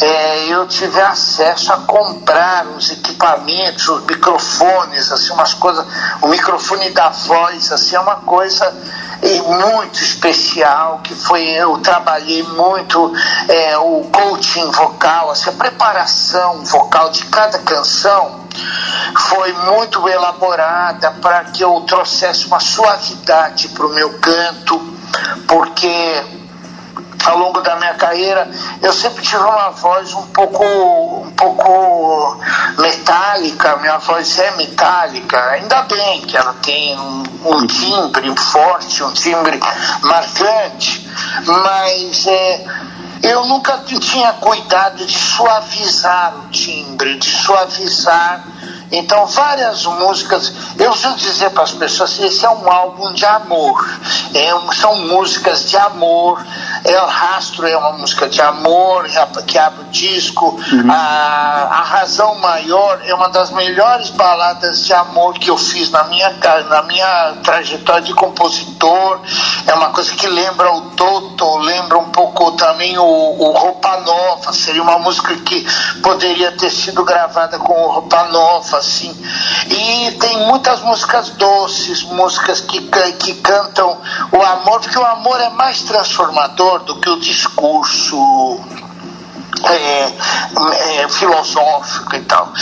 é, 0.00 0.44
eu 0.48 0.66
tive 0.66 1.00
acesso 1.00 1.72
a 1.72 1.78
comprar 1.78 2.66
os 2.66 2.90
equipamentos, 2.90 3.88
os 3.88 4.04
microfones, 4.04 5.12
assim, 5.12 5.32
umas 5.32 5.52
coisas, 5.54 5.84
o 6.22 6.28
microfone 6.28 6.90
da 6.90 7.10
voz, 7.10 7.70
assim, 7.70 7.96
é 7.96 8.00
uma 8.00 8.16
coisa 8.16 8.74
muito 9.46 10.02
especial, 10.02 11.00
que 11.04 11.14
foi, 11.14 11.44
eu 11.44 11.76
trabalhei 11.78 12.42
muito 12.42 13.12
é, 13.48 13.76
o 13.76 14.08
coaching 14.10 14.70
vocal, 14.70 15.30
assim, 15.30 15.50
a 15.50 15.52
preparação 15.52 16.64
vocal 16.64 17.10
de 17.10 17.26
cada 17.26 17.58
canção 17.58 18.40
foi 19.18 19.52
muito 19.52 20.08
elaborada 20.08 21.10
para 21.22 21.44
que 21.44 21.62
eu 21.62 21.80
trouxesse 21.82 22.46
uma 22.46 22.60
suavidade 22.60 23.68
para 23.68 23.86
o 23.86 23.90
meu 23.90 24.18
canto, 24.18 24.78
porque 25.46 26.24
ao 27.26 27.38
longo 27.38 27.60
da 27.60 27.76
minha 27.76 27.94
carreira 27.94 28.50
eu 28.80 28.92
sempre 28.92 29.22
tive 29.22 29.42
uma 29.42 29.70
voz 29.70 30.14
um 30.14 30.26
pouco 30.28 30.64
um 30.64 31.30
pouco 31.32 32.40
metálica 32.78 33.76
minha 33.76 33.98
voz 33.98 34.38
é 34.38 34.50
metálica 34.52 35.38
ainda 35.50 35.82
bem 35.82 36.22
que 36.22 36.36
ela 36.36 36.54
tem 36.62 36.98
um, 36.98 37.22
um 37.44 37.66
timbre 37.66 38.34
forte 38.36 39.02
um 39.02 39.12
timbre 39.12 39.60
marcante 40.02 41.08
mas 41.46 42.26
é, 42.26 42.64
eu 43.22 43.44
nunca 43.44 43.78
tinha 43.78 44.32
cuidado 44.34 45.04
de 45.04 45.18
suavizar 45.18 46.34
o 46.36 46.48
timbre 46.48 47.18
de 47.18 47.30
suavizar 47.30 48.44
então, 48.92 49.24
várias 49.26 49.84
músicas, 49.86 50.52
eu 50.78 50.90
preciso 50.90 51.16
dizer 51.16 51.50
para 51.50 51.62
as 51.62 51.72
pessoas, 51.72 52.18
esse 52.18 52.44
é 52.44 52.50
um 52.50 52.70
álbum 52.70 53.12
de 53.12 53.24
amor, 53.24 54.00
é 54.34 54.50
são 54.74 54.96
músicas 55.06 55.68
de 55.70 55.76
amor, 55.76 56.44
é, 56.84 57.02
o 57.02 57.06
Rastro 57.06 57.66
é 57.66 57.76
uma 57.76 57.92
música 57.92 58.28
de 58.28 58.40
amor, 58.40 59.06
que 59.46 59.58
abre 59.58 59.82
o 59.82 59.84
disco, 59.90 60.58
uhum. 60.72 60.90
a, 60.90 61.68
a 61.70 61.82
Razão 61.82 62.36
Maior 62.36 63.00
é 63.04 63.14
uma 63.14 63.28
das 63.28 63.50
melhores 63.50 64.10
baladas 64.10 64.84
de 64.86 64.92
amor 64.92 65.34
que 65.34 65.50
eu 65.50 65.58
fiz 65.58 65.90
na 65.90 66.04
minha, 66.04 66.30
na 66.68 66.82
minha 66.82 67.34
trajetória 67.42 68.02
de 68.02 68.14
compositor, 68.14 69.20
é 69.66 69.74
uma 69.74 69.90
coisa 69.90 70.14
que 70.14 70.26
lembra 70.26 70.72
o 70.72 70.90
Toto, 70.92 71.58
lembra 71.58 71.98
um 71.98 72.10
pouco 72.10 72.52
também 72.52 72.96
o, 72.98 73.04
o 73.04 73.52
Roupa 73.52 73.98
Nova, 74.00 74.52
seria 74.52 74.82
uma 74.82 74.98
música 74.98 75.34
que 75.36 75.66
poderia 76.02 76.52
ter 76.52 76.70
sido 76.70 77.04
gravada 77.04 77.58
com 77.58 77.72
o 77.72 77.92
Roupa 77.92 78.24
Nova, 78.24 78.78
assim. 78.78 79.14
E 79.66 80.12
tem 80.12 80.38
muitas 80.46 80.80
músicas 80.80 81.30
doces, 81.30 82.02
músicas 82.04 82.60
que, 82.60 82.80
que 83.18 83.34
cantam 83.34 83.98
o 84.32 84.42
amor, 84.42 84.80
porque 84.80 84.98
o 84.98 85.04
amor 85.04 85.40
é 85.40 85.50
mais 85.50 85.82
transformador 85.82 86.69
do 86.78 86.96
que 86.96 87.10
o 87.10 87.18
discurso 87.18 88.60
é, 89.64 91.02
é, 91.02 91.08
filosófico 91.08 92.16
e 92.16 92.20
tal. 92.20 92.52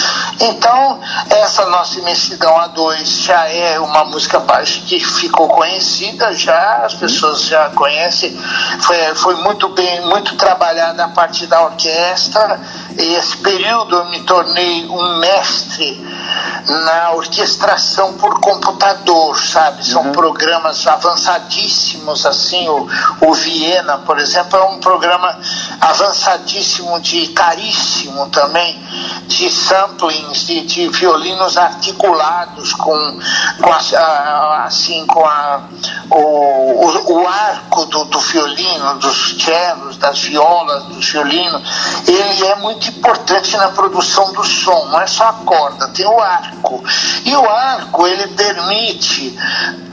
Então, 0.40 1.00
essa 1.30 1.66
nossa 1.66 1.98
imensidão 1.98 2.52
A2 2.54 3.24
já 3.24 3.48
é 3.48 3.78
uma 3.78 4.04
música 4.04 4.38
baixa 4.38 4.80
que 4.80 4.98
ficou 5.00 5.48
conhecida, 5.48 6.32
já 6.34 6.82
as 6.84 6.94
pessoas 6.94 7.42
já 7.42 7.70
conhecem, 7.70 8.36
foi, 8.80 9.14
foi 9.14 9.34
muito 9.36 9.68
bem, 9.68 10.00
muito 10.06 10.36
trabalhada 10.36 11.04
a 11.04 11.08
parte 11.08 11.46
da 11.46 11.62
orquestra. 11.62 12.60
Esse 12.96 13.36
período 13.38 13.94
eu 13.96 14.04
me 14.06 14.20
tornei 14.22 14.86
um 14.88 15.18
mestre 15.18 16.04
na 16.84 17.12
orquestração 17.12 18.14
por 18.14 18.40
computador, 18.40 19.38
sabe? 19.40 19.86
São 19.86 20.10
programas 20.12 20.86
avançadíssimos, 20.86 22.26
assim, 22.26 22.68
o, 22.68 22.88
o 23.20 23.34
Viena, 23.34 23.98
por 23.98 24.18
exemplo, 24.18 24.58
é 24.58 24.64
um 24.64 24.78
programa 24.78 25.38
avançadíssimo 25.80 26.98
de 27.00 27.28
caríssimo 27.28 28.28
também, 28.30 28.78
de 29.26 29.50
samplings, 29.50 30.46
de, 30.46 30.62
de 30.62 30.88
violinos 30.88 31.56
articulados 31.56 32.72
com, 32.72 33.18
com 33.62 33.72
a, 33.72 33.78
a- 33.98 34.64
assim, 34.64 35.06
com 35.06 35.24
a, 35.24 35.62
o, 36.10 36.16
o, 36.16 37.12
o 37.22 37.28
arco 37.28 37.84
do, 37.86 38.04
do 38.06 38.18
violino, 38.20 38.98
dos 38.98 39.36
cellos, 39.42 39.96
das 39.98 40.18
violas, 40.20 40.84
do 40.84 41.00
violino, 41.00 41.62
ele 42.06 42.46
é 42.46 42.56
muito 42.56 42.87
importante 42.88 43.56
na 43.56 43.68
produção 43.68 44.32
do 44.32 44.44
som, 44.44 44.86
não 44.86 45.00
é 45.00 45.06
só 45.06 45.24
a 45.28 45.32
corda, 45.32 45.88
tem 45.88 46.06
o 46.06 46.20
arco. 46.20 46.82
E 47.24 47.34
o 47.34 47.48
arco, 47.48 48.06
ele 48.06 48.28
permite 48.28 49.36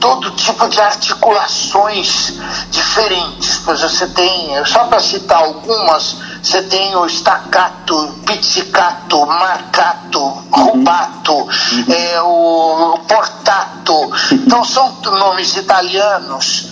todo 0.00 0.30
tipo 0.32 0.68
de 0.68 0.80
articulações 0.80 2.34
diferentes. 2.70 3.60
Pois 3.64 3.80
você 3.80 4.06
tem, 4.08 4.64
só 4.64 4.84
para 4.84 5.00
citar 5.00 5.38
algumas, 5.38 6.16
você 6.42 6.62
tem 6.62 6.94
o 6.96 7.06
staccato, 7.06 8.20
pizzicato, 8.26 9.26
marcato, 9.26 10.20
rubato, 10.50 11.48
é, 11.88 12.20
o 12.20 12.98
portato. 13.08 13.66
Então 14.46 14.64
são 14.64 14.96
nomes 15.02 15.56
italianos 15.56 16.65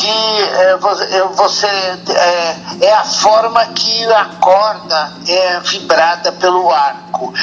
que 0.00 0.08
é, 0.08 0.76
vo- 0.76 1.34
você 1.34 1.66
é, 1.66 2.56
é 2.80 2.92
a 2.94 3.04
forma 3.04 3.64
que 3.66 4.04
a 4.12 4.24
corda 4.40 5.12
é 5.28 5.60
vibrada 5.60 6.32
pelo 6.32 6.70
arco. 6.70 7.34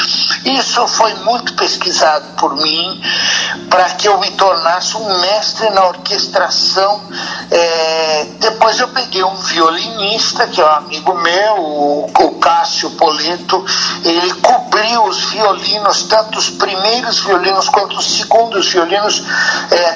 Isso 0.43 0.87
foi 0.87 1.13
muito 1.15 1.53
pesquisado 1.53 2.25
por 2.37 2.55
mim 2.55 2.99
para 3.69 3.91
que 3.91 4.07
eu 4.07 4.17
me 4.19 4.31
tornasse 4.31 4.97
um 4.97 5.19
mestre 5.19 5.69
na 5.69 5.85
orquestração. 5.85 6.99
É, 7.51 8.25
depois 8.39 8.79
eu 8.79 8.87
peguei 8.87 9.23
um 9.23 9.35
violinista, 9.35 10.47
que 10.47 10.59
é 10.59 10.65
um 10.65 10.71
amigo 10.75 11.13
meu, 11.15 11.55
o, 11.59 12.05
o 12.05 12.39
Cássio 12.39 12.89
Poleto, 12.91 13.63
ele 14.03 14.33
cobriu 14.35 15.03
os 15.03 15.25
violinos, 15.25 16.03
tanto 16.03 16.39
os 16.39 16.49
primeiros 16.49 17.19
violinos 17.19 17.69
quanto 17.69 17.97
os 17.97 18.17
segundos 18.17 18.67
violinos, 18.71 19.21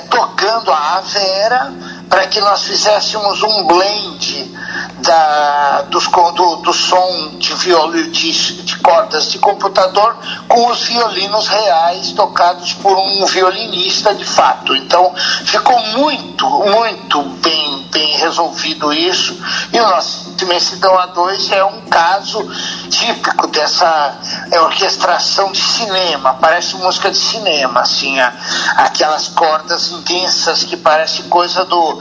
tocando 0.10 0.72
a 0.72 0.98
Avera 0.98 1.74
para 2.12 2.28
que 2.28 2.42
nós 2.42 2.64
fizéssemos 2.64 3.42
um 3.42 3.64
blend 3.64 4.52
da, 4.98 5.84
dos, 5.84 6.08
do, 6.08 6.58
do 6.58 6.74
som 6.74 7.38
de, 7.38 7.54
violo, 7.54 8.12
de, 8.12 8.64
de 8.64 8.76
cordas 8.80 9.32
de 9.32 9.40
computador 9.40 10.18
com 10.46 10.68
os 10.70 10.82
violinos 10.82 11.48
reais 11.48 12.12
tocados 12.12 12.74
por 12.74 12.98
um 12.98 13.26
violinista 13.28 14.14
de 14.14 14.26
fato. 14.26 14.76
Então 14.76 15.14
ficou 15.46 15.80
muito, 15.98 16.46
muito 16.50 17.24
bem, 17.42 17.88
bem 17.90 18.18
resolvido 18.18 18.92
isso. 18.92 19.34
E 19.72 19.80
nosso 19.80 20.21
Imensidão 20.40 20.94
A2 20.96 21.52
é 21.52 21.64
um 21.64 21.82
caso 21.82 22.42
típico 22.90 23.48
dessa 23.48 24.16
é, 24.52 24.60
orquestração 24.62 25.52
de 25.52 25.62
cinema, 25.62 26.34
parece 26.42 26.76
música 26.78 27.10
de 27.12 27.18
cinema, 27.18 27.82
assim, 27.82 28.20
a- 28.20 28.34
aquelas 28.78 29.28
cordas 29.30 29.92
intensas 29.92 30.64
que 30.64 30.76
parece 30.78 31.24
coisa 31.24 31.64
do. 31.66 32.00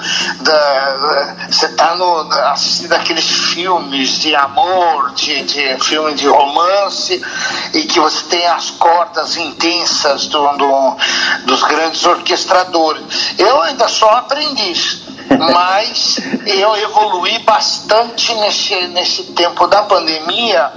Você 1.50 1.66
está 1.66 1.94
assistindo 2.52 2.92
aqueles 2.94 3.24
filmes 3.28 4.10
de 4.18 4.34
amor, 4.34 5.12
de, 5.12 5.42
de 5.42 5.78
filme 5.84 6.14
de 6.14 6.26
romance, 6.28 7.22
e 7.74 7.82
que 7.84 8.00
você 8.00 8.24
tem 8.24 8.46
as 8.46 8.70
cordas 8.70 9.36
intensas 9.36 10.26
do, 10.26 10.46
do- 10.56 10.96
dos 11.44 11.62
grandes 11.64 12.04
orquestradores. 12.04 13.04
Eu 13.38 13.60
ainda 13.62 13.88
sou 13.88 14.08
aprendiz 14.08 15.00
mas 15.38 16.18
eu 16.46 16.76
evolui 16.76 17.38
bastante 17.40 18.34
nesse, 18.34 18.88
nesse 18.88 19.24
tempo 19.32 19.66
da 19.66 19.82
pandemia 19.82 20.72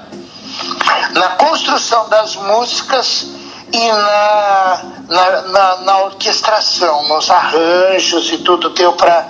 na 1.13 1.29
construção 1.29 2.09
das 2.09 2.35
músicas 2.35 3.27
e 3.71 3.91
na, 3.91 4.83
na, 5.07 5.41
na, 5.41 5.75
na 5.77 5.97
orquestração, 5.99 7.07
nos 7.07 7.29
arranjos 7.29 8.31
e 8.31 8.37
tudo 8.39 8.69
deu 8.69 8.93
para 8.93 9.27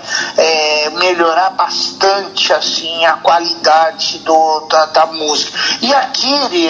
melhorar 0.93 1.51
bastante 1.51 2.53
assim 2.53 3.05
a 3.05 3.13
qualidade 3.13 4.19
do, 4.19 4.59
da, 4.69 4.85
da 4.87 5.05
música. 5.07 5.57
E 5.81 5.93
a 5.93 6.07
Kyrie 6.07 6.69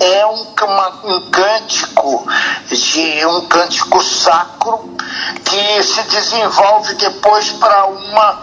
é 0.00 0.26
um, 0.26 0.46
uma- 0.62 1.00
um 1.04 1.30
cântico 1.30 2.26
de 2.70 3.26
um 3.26 3.46
cântico 3.46 4.02
sacro 4.02 4.94
que 5.44 5.82
se 5.82 6.02
desenvolve 6.04 6.94
depois 6.94 7.50
para 7.52 7.86
uma 7.86 8.40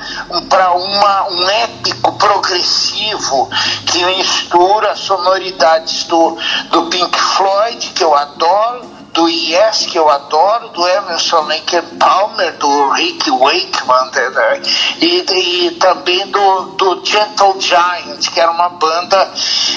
para 0.50 0.72
uma 0.74 1.28
um 1.30 1.50
épico 1.50 2.14
progressivo 2.18 3.50
que 3.86 4.04
mistura 4.06 4.96
sonoridades 4.96 6.04
do, 6.06 6.38
do 6.70 6.84
Pink 6.88 7.18
Floyd 7.20 7.90
que 7.90 8.04
eu 8.04 8.14
adoro 8.16 8.91
do 9.14 9.28
Yes, 9.28 9.86
que 9.88 9.98
eu 9.98 10.10
adoro, 10.10 10.70
do 10.70 10.88
Emerson 10.88 11.42
and 11.52 11.98
Palmer, 12.00 12.58
do 12.58 12.90
Rick 12.92 13.30
Wakeman, 13.30 14.12
né, 14.14 14.30
né, 14.30 14.62
e, 15.02 15.66
e 15.66 15.72
também 15.72 16.28
do, 16.28 16.62
do 16.78 17.06
Gentle 17.06 17.60
Giant, 17.60 18.30
que 18.34 18.40
era 18.40 18.52
uma 18.52 18.70
banda. 18.70 19.32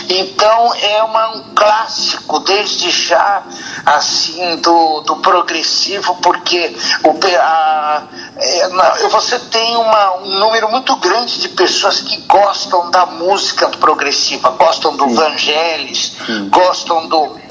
Então 0.08 0.72
é 0.74 1.02
uma, 1.02 1.28
um 1.36 1.54
clássico, 1.54 2.38
desde 2.40 2.90
já, 2.90 3.42
assim, 3.84 4.56
do, 4.56 5.00
do 5.00 5.16
progressivo, 5.16 6.14
porque 6.16 6.76
o, 7.02 7.18
a, 7.40 8.02
é, 8.36 8.68
na- 8.68 8.94
você 9.10 9.38
tem 9.38 9.76
uma, 9.76 10.16
um 10.18 10.38
número 10.38 10.70
muito 10.70 10.94
grande 10.96 11.40
de 11.40 11.48
pessoas 11.48 12.00
que 12.00 12.18
gostam 12.22 12.90
da 12.90 13.04
música 13.06 13.68
progressiva, 13.68 14.50
gostam 14.50 14.96
do 14.96 15.08
Vangelis, 15.08 16.12
gostam 16.50 17.06
do 17.08 17.43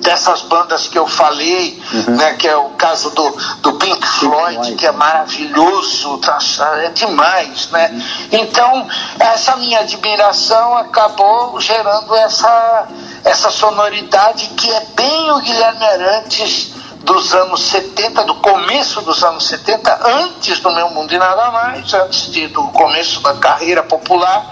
dessas 0.00 0.42
bandas 0.42 0.88
que 0.88 0.98
eu 0.98 1.06
falei, 1.06 1.80
né, 2.08 2.34
que 2.34 2.48
é 2.48 2.56
o 2.56 2.70
caso 2.70 3.10
do, 3.10 3.30
do 3.60 3.72
Pink 3.74 4.06
Floyd, 4.06 4.74
que 4.74 4.86
é 4.86 4.92
maravilhoso, 4.92 6.18
tá, 6.18 6.38
é 6.82 6.90
demais, 6.90 7.68
né? 7.70 8.02
Então, 8.32 8.88
essa 9.18 9.56
minha 9.56 9.80
admiração 9.80 10.76
acabou 10.76 11.60
gerando 11.60 12.14
essa, 12.16 12.88
essa 13.24 13.50
sonoridade 13.50 14.48
que 14.56 14.70
é 14.70 14.86
bem 14.94 15.30
o 15.32 15.40
Guilherme 15.40 15.84
Arantes 15.84 16.79
dos 17.04 17.34
anos 17.34 17.62
70, 17.62 18.24
do 18.24 18.34
começo 18.36 19.00
dos 19.02 19.22
anos 19.22 19.46
70, 19.46 20.00
antes 20.04 20.60
do 20.60 20.70
Meu 20.72 20.90
Mundo 20.90 21.12
e 21.12 21.18
Nada 21.18 21.50
Mais, 21.50 21.92
antes 21.94 22.30
de, 22.30 22.46
do 22.48 22.62
começo 22.68 23.20
da 23.22 23.34
carreira 23.34 23.82
popular, 23.82 24.50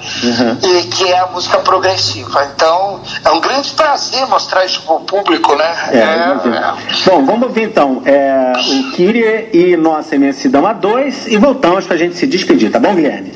e 0.62 0.82
que 0.84 1.08
é 1.08 1.18
a 1.18 1.26
música 1.26 1.58
progressiva. 1.58 2.50
Então, 2.54 3.00
é 3.24 3.30
um 3.30 3.40
grande 3.40 3.70
prazer 3.70 4.26
mostrar 4.26 4.64
isso 4.64 4.82
para 4.82 4.94
o 4.94 5.00
público, 5.00 5.54
né? 5.56 5.76
É, 5.92 6.24
imagino. 6.24 6.78
Bom, 7.06 7.26
vamos 7.26 7.48
ouvir 7.48 7.64
então 7.64 8.02
é, 8.04 8.52
o 8.56 8.90
Kyrie 8.92 9.50
e 9.52 9.76
nossa 9.76 10.14
imensidão 10.14 10.66
a 10.66 10.72
dois 10.72 11.26
e 11.26 11.36
voltamos 11.36 11.86
pra 11.86 11.96
gente 11.96 12.16
se 12.16 12.26
despedir, 12.26 12.70
tá 12.70 12.78
bom, 12.78 12.94
Guilherme? 12.94 13.32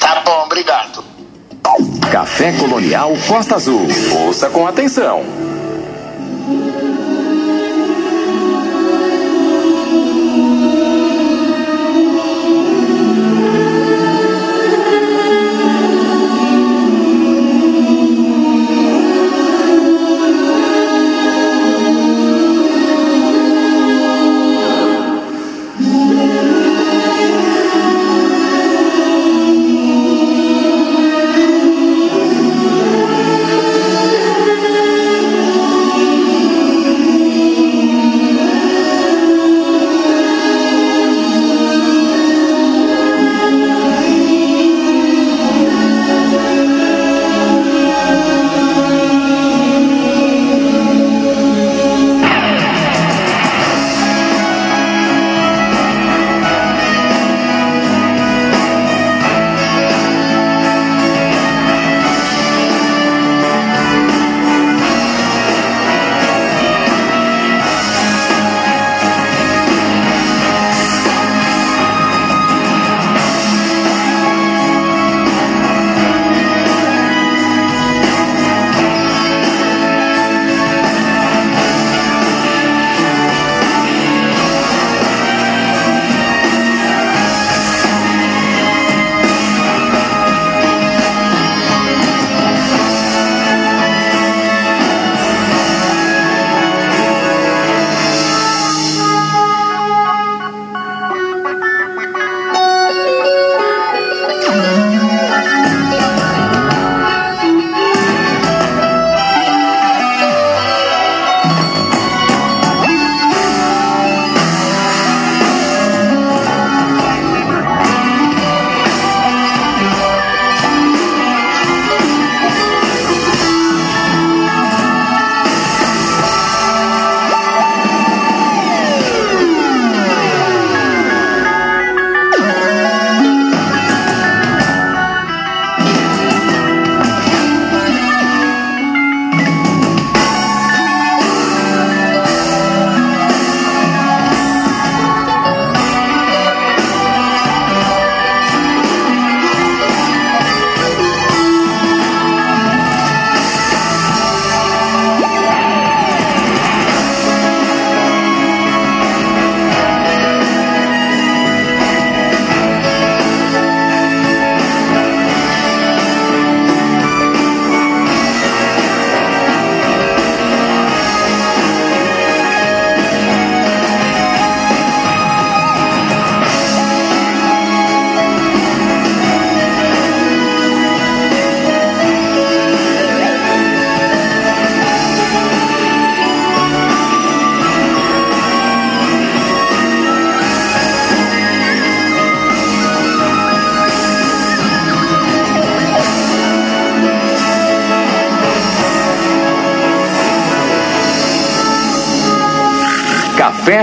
Tá 0.00 0.22
bom, 0.24 0.44
obrigado. 0.44 1.04
Café 2.10 2.52
Colonial 2.52 3.12
Costa 3.26 3.54
Azul. 3.54 3.86
Ouça 4.26 4.50
com 4.50 4.66
atenção. 4.66 5.22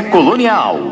Colonial. 0.08 0.89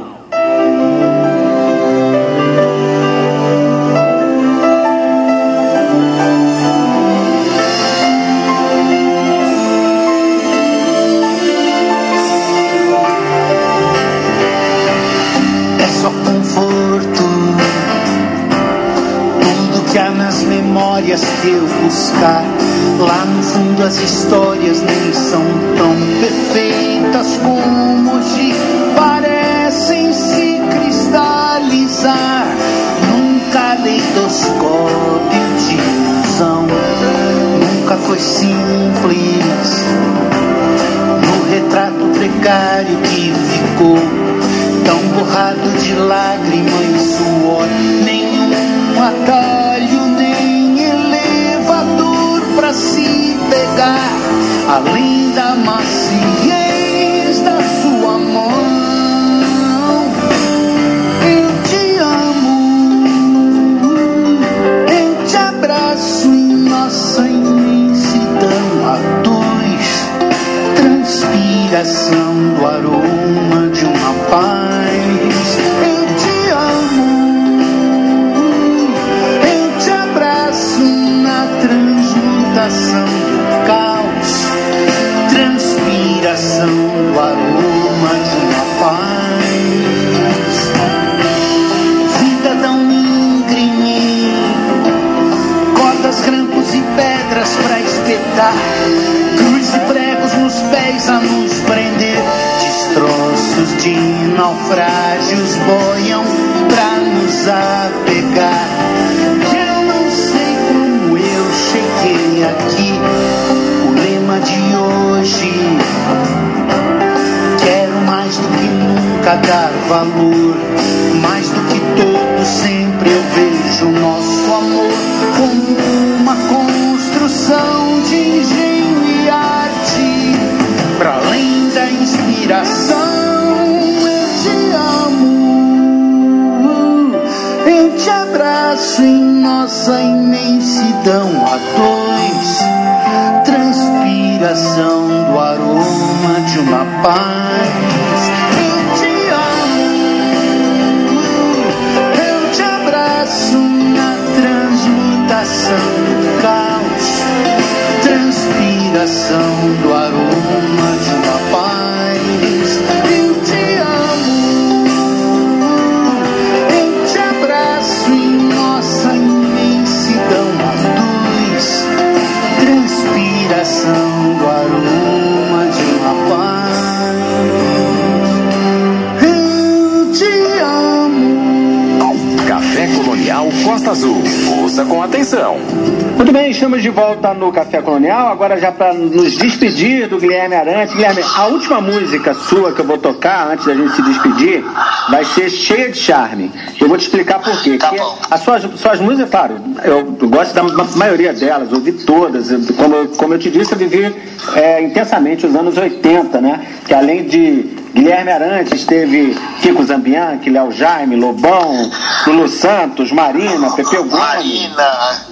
Agora, 188.58 188.60
já 188.60 188.72
para 188.72 188.94
nos 188.94 189.38
despedir 189.38 190.08
do 190.08 190.18
Guilherme 190.18 190.56
Arantes. 190.56 190.96
Guilherme, 190.96 191.22
a 191.36 191.46
última 191.48 191.80
música 191.82 192.34
sua 192.34 192.72
que 192.74 192.82
eu 192.82 192.86
vou 192.86 192.98
tocar 192.98 193.52
antes 193.52 193.66
da 193.66 193.74
gente 193.76 193.92
se 193.96 194.02
despedir 194.02 194.64
vai 195.10 195.24
ser 195.26 195.50
cheia 195.50 195.90
de 195.92 195.98
charme. 195.98 196.52
Eu 196.80 196.88
vou 196.88 196.98
te 196.98 197.02
explicar 197.06 197.40
por 197.40 197.60
quê. 197.62 197.78
Tá 197.78 197.92
as 198.32 198.42
suas, 198.42 198.64
suas 198.80 199.00
músicas, 199.00 199.30
claro, 199.30 199.56
eu 199.84 200.04
gosto 200.28 200.54
da 200.54 200.64
ma- 200.64 200.88
maioria 200.96 201.34
delas, 201.34 201.72
ouvi 201.72 201.92
todas. 201.92 202.50
Como, 202.76 202.96
eu- 202.96 203.08
como 203.10 203.34
eu 203.36 203.40
te 203.40 203.50
disse, 203.50 203.72
eu 203.74 203.78
vivi 203.78 204.16
é, 204.56 204.82
intensamente 204.82 205.46
os 205.46 205.56
anos 205.56 205.78
80, 205.78 206.42
né? 206.42 206.60
Que 206.86 206.94
além 206.94 207.26
de 207.26 207.78
Guilherme 207.94 208.32
Arantes, 208.32 208.86
teve 208.86 209.36
Kiko 209.62 209.84
Zambianchi, 209.84 210.50
Léo 210.50 210.72
Jaime, 210.72 211.16
Lobão, 211.16 211.90
Lulu 212.28 212.48
Santos, 212.48 213.12
Marina, 213.12 213.72
Pepeu 213.72 214.04
Gomes. 214.06 214.57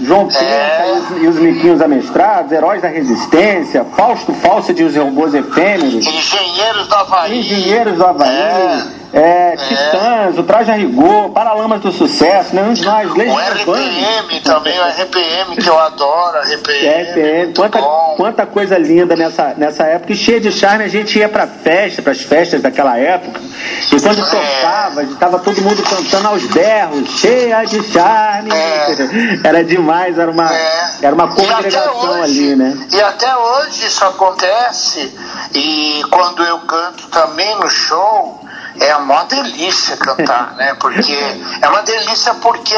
João 0.06 0.30
É. 0.36 0.88
e, 0.88 0.92
os, 0.92 1.24
e 1.24 1.28
os 1.28 1.36
Miquinhos 1.38 1.82
Amestrados, 1.82 2.52
Heróis 2.52 2.82
da 2.82 2.88
Resistência, 2.88 3.86
Fausto 3.96 4.34
Fawcett 4.34 4.80
e 4.82 4.86
os 4.86 4.96
Robôs 4.96 5.34
Efêmeros, 5.34 5.94
Engenheiros 6.06 6.88
do 6.88 6.96
Havaí. 6.96 7.40
Engenheiros 7.40 7.98
do 7.98 8.06
Havaí, 8.06 8.84
é, 9.14 9.56
Titãs, 9.56 10.38
o 10.38 10.44
Traje 10.44 10.72
a 10.72 10.76
Rigor, 10.76 11.30
Paralamas 11.30 11.82
do 11.82 11.92
Sucesso, 11.92 12.54
nenhum 12.56 12.74
de 12.74 12.84
nós, 12.86 13.10
O 13.12 13.16
Legião 13.16 13.36
RPM 13.38 14.42
também, 14.42 14.78
o 14.80 14.84
RPM 14.84 15.56
que 15.56 15.68
eu 15.70 15.80
adoro, 15.80 16.38
RPM. 16.40 17.04
RPM, 17.04 17.44
muito 17.46 17.62
quanta, 17.62 17.80
bom. 17.80 18.14
quanta 18.18 18.46
coisa 18.46 18.78
linda 18.78 19.16
nessa, 19.16 19.54
nessa 19.58 19.84
época, 19.86 20.12
e 20.14 20.16
cheia 20.16 20.40
de 20.42 20.52
charme, 20.52 20.84
a 20.84 20.88
gente 20.90 21.18
ia 21.18 21.30
pra 21.30 21.48
festa, 21.48 22.02
pras 22.02 22.22
festas 22.22 22.62
daquela 22.62 22.98
época, 22.98 23.40
quando 24.06 24.22
É. 24.22 24.30
tocava, 24.62 25.04
estava 25.04 25.40
todo 25.40 25.62
mundo 25.64 25.82
cantando 25.82 26.28
aos 26.28 26.44
berros, 26.46 27.10
cheia 27.10 27.64
de 27.66 27.82
charme, 27.92 28.52
era 29.44 29.64
demais, 29.64 30.20
era 30.20 30.30
uma, 30.30 30.54
É. 30.54 30.90
era 31.02 31.16
uma 31.16 31.28
congregação 31.28 31.98
hoje- 32.12 32.22
ali, 32.22 32.56
né? 32.56 32.88
E 32.92 33.02
até 33.02 33.36
hoje 33.36 33.88
isso 33.88 34.06
acontece, 34.06 35.12
e 35.56 36.04
quando 36.12 36.44
eu 36.44 36.60
canto 36.60 37.08
também 37.08 37.56
no 37.56 37.68
show, 37.68 38.42
é 38.80 38.96
uma 38.98 39.24
delícia 39.24 39.98
cantar, 39.98 40.54
né? 40.56 40.76
Porque 40.80 41.12
é 41.62 41.68
uma 41.68 41.82
delícia 41.82 42.34
porque 42.36 42.76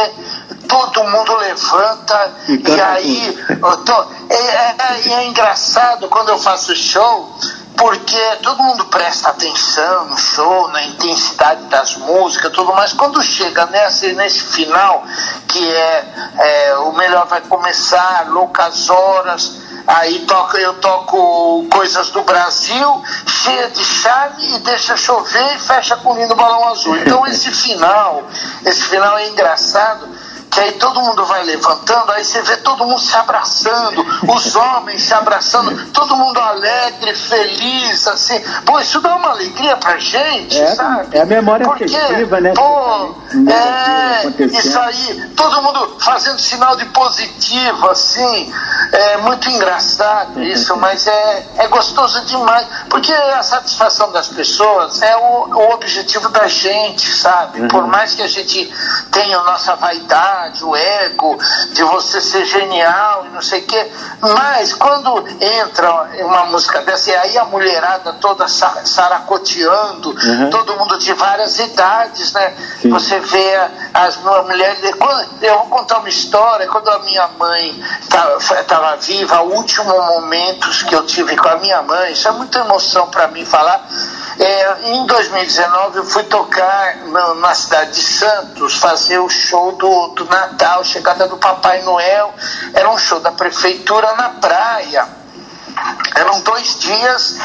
todo 0.68 1.04
mundo 1.06 1.36
levanta 1.38 2.32
E 2.48 2.54
e, 2.54 2.82
aí 2.82 3.38
tô- 3.86 4.08
é, 4.30 4.36
é- 4.36 5.14
é 5.14 5.28
engraçado 5.28 6.08
quando 6.10 6.30
eu 6.30 6.38
faço 6.40 6.76
show 6.76 7.37
porque 7.78 8.20
todo 8.42 8.64
mundo 8.64 8.86
presta 8.86 9.30
atenção 9.30 10.06
no 10.06 10.18
show, 10.18 10.68
na 10.70 10.84
intensidade 10.84 11.64
das 11.66 11.96
músicas, 11.96 12.52
tudo 12.52 12.74
mais. 12.74 12.92
Quando 12.92 13.22
chega 13.22 13.68
nesse, 13.68 14.14
nesse 14.14 14.40
final, 14.40 15.04
que 15.48 15.72
é, 15.72 16.06
é, 16.40 16.78
o 16.78 16.92
melhor 16.94 17.28
vai 17.28 17.42
começar, 17.42 18.26
loucas 18.30 18.90
horas, 18.90 19.62
aí 19.86 20.26
toca, 20.26 20.58
eu 20.58 20.74
toco 20.76 21.68
coisas 21.72 22.10
do 22.10 22.24
Brasil, 22.24 23.04
cheia 23.28 23.70
de 23.70 23.86
charme 23.86 24.56
e 24.56 24.60
deixa 24.60 24.98
chover 24.98 25.56
e 25.56 25.60
fecha 25.60 25.96
com 25.98 26.16
lindo 26.16 26.36
balão 26.36 26.70
azul. 26.70 26.98
Então 26.98 27.28
esse 27.28 27.52
final, 27.54 28.24
esse 28.66 28.84
final 28.84 29.20
é 29.20 29.30
engraçado, 29.30 30.10
que 30.50 30.60
aí 30.60 30.72
todo 30.74 31.00
mundo 31.00 31.24
vai 31.26 31.44
levantando, 31.44 32.12
aí 32.12 32.26
você 32.26 32.42
vê 32.42 32.58
todo 32.58 32.86
mundo 32.86 33.00
se 33.00 33.16
abraçando, 33.16 34.04
os 34.28 34.56
homens 34.56 35.04
se 35.04 35.14
abraçando, 35.14 35.92
todo 35.92 36.16
mundo 36.16 36.40
alegre, 36.40 37.14
feliz, 37.16 38.08
assim. 38.08 38.40
Pô, 38.66 38.80
isso 38.80 39.00
dá 39.02 39.16
uma 39.16 39.30
alegria 39.30 39.76
pra 39.78 39.98
gente, 39.98 40.58
É, 40.60 40.68
sabe? 40.76 41.18
é 41.18 41.22
a 41.22 41.26
memória 41.26 41.66
Porque, 41.66 41.86
afetiva, 41.86 42.40
né? 42.42 42.54
Pô, 42.54 43.16
é, 43.50 44.44
isso 44.46 44.80
aí, 44.80 45.32
todo 45.36 45.62
mundo 45.62 45.98
fazendo 46.00 46.40
sinal 46.40 46.76
de 46.76 46.86
positivo, 46.86 47.90
assim, 47.90 48.54
é 48.92 49.18
muito 49.18 49.50
engraçado 49.50 50.42
isso, 50.44 50.76
mas 50.78 51.08
é, 51.08 51.46
é 51.58 51.68
gostoso 51.68 52.22
demais, 52.26 52.68
porque 52.90 53.12
a 53.12 53.44
satisfação 53.44 54.12
das 54.12 54.28
pessoas 54.28 55.02
é 55.02 55.16
o, 55.18 55.50
o 55.56 55.74
objetivo 55.74 56.30
da 56.30 56.48
gente, 56.48 57.12
sabe? 57.14 57.68
Por 57.68 57.88
mais 57.88 58.14
que 58.16 58.22
a 58.22 58.28
gente 58.28 58.72
tenha 59.12 59.38
a 59.38 59.44
nossa 59.44 59.76
vaidade, 59.76 60.64
o 60.64 60.76
ego, 60.76 61.38
de 61.74 61.84
você 61.84 62.22
ser 62.22 62.46
genial 62.46 63.26
e 63.26 63.30
não 63.30 63.42
sei 63.42 63.62
o 63.62 63.64
quê, 63.66 63.92
mas 64.20 64.74
quando 64.74 65.24
entra 65.40 65.92
uma 66.26 66.46
música 66.46 66.82
dessa, 66.82 67.12
e 67.12 67.16
aí 67.16 67.38
a 67.38 67.46
mulherada 67.46 68.14
toda 68.14 68.48
sa- 68.48 68.82
saracoteando, 68.84 70.10
Uhum. 70.10 70.50
todo 70.50 70.76
mundo 70.78 70.98
de 70.98 71.14
várias 71.14 71.60
idades, 71.60 72.32
né? 72.34 72.54
Sim. 72.82 72.90
Você 72.90 73.20
vê 73.20 73.60
as 73.94 74.18
mu- 74.18 74.44
mulheres. 74.44 74.80
Eu 75.42 75.58
vou 75.60 75.68
contar 75.68 76.00
uma 76.00 76.10
história. 76.10 76.68
Quando 76.68 76.90
a 76.90 77.00
minha 77.00 77.28
mãe 77.40 77.80
estava 78.60 78.96
viva, 78.98 79.42
últimos 79.42 79.94
momentos 79.94 80.84
que 80.84 80.96
eu 80.96 81.06
tive 81.06 81.36
com 81.38 81.50
a 81.50 81.58
minha 81.58 81.82
mãe, 81.84 82.12
isso 82.14 82.28
é 82.28 82.32
muita 82.32 82.60
emoção 82.60 83.08
para 83.10 83.28
mim 83.28 83.46
falar. 83.46 83.86
É, 84.40 84.76
em 84.92 85.04
2019 85.08 85.98
eu 85.98 86.06
fui 86.06 86.22
tocar 86.24 86.98
na, 87.08 87.34
na 87.36 87.56
cidade 87.56 87.92
de 87.92 88.02
Santos, 88.04 88.76
fazer 88.76 89.18
o 89.18 89.28
show 89.30 89.72
do, 89.72 90.10
do 90.10 90.26
Natal, 90.26 90.84
chegada 90.84 91.28
do 91.28 91.38
Papai 91.38 91.82
Noel. 91.82 92.32
Era 92.74 92.88
um 92.90 92.98
show 93.00 93.20
da 93.20 93.32
prefeitura 93.32 94.07
na 94.16 94.30
praia. 94.30 95.17
Eram 96.16 96.42
dois 96.42 96.80
dias 96.80 97.36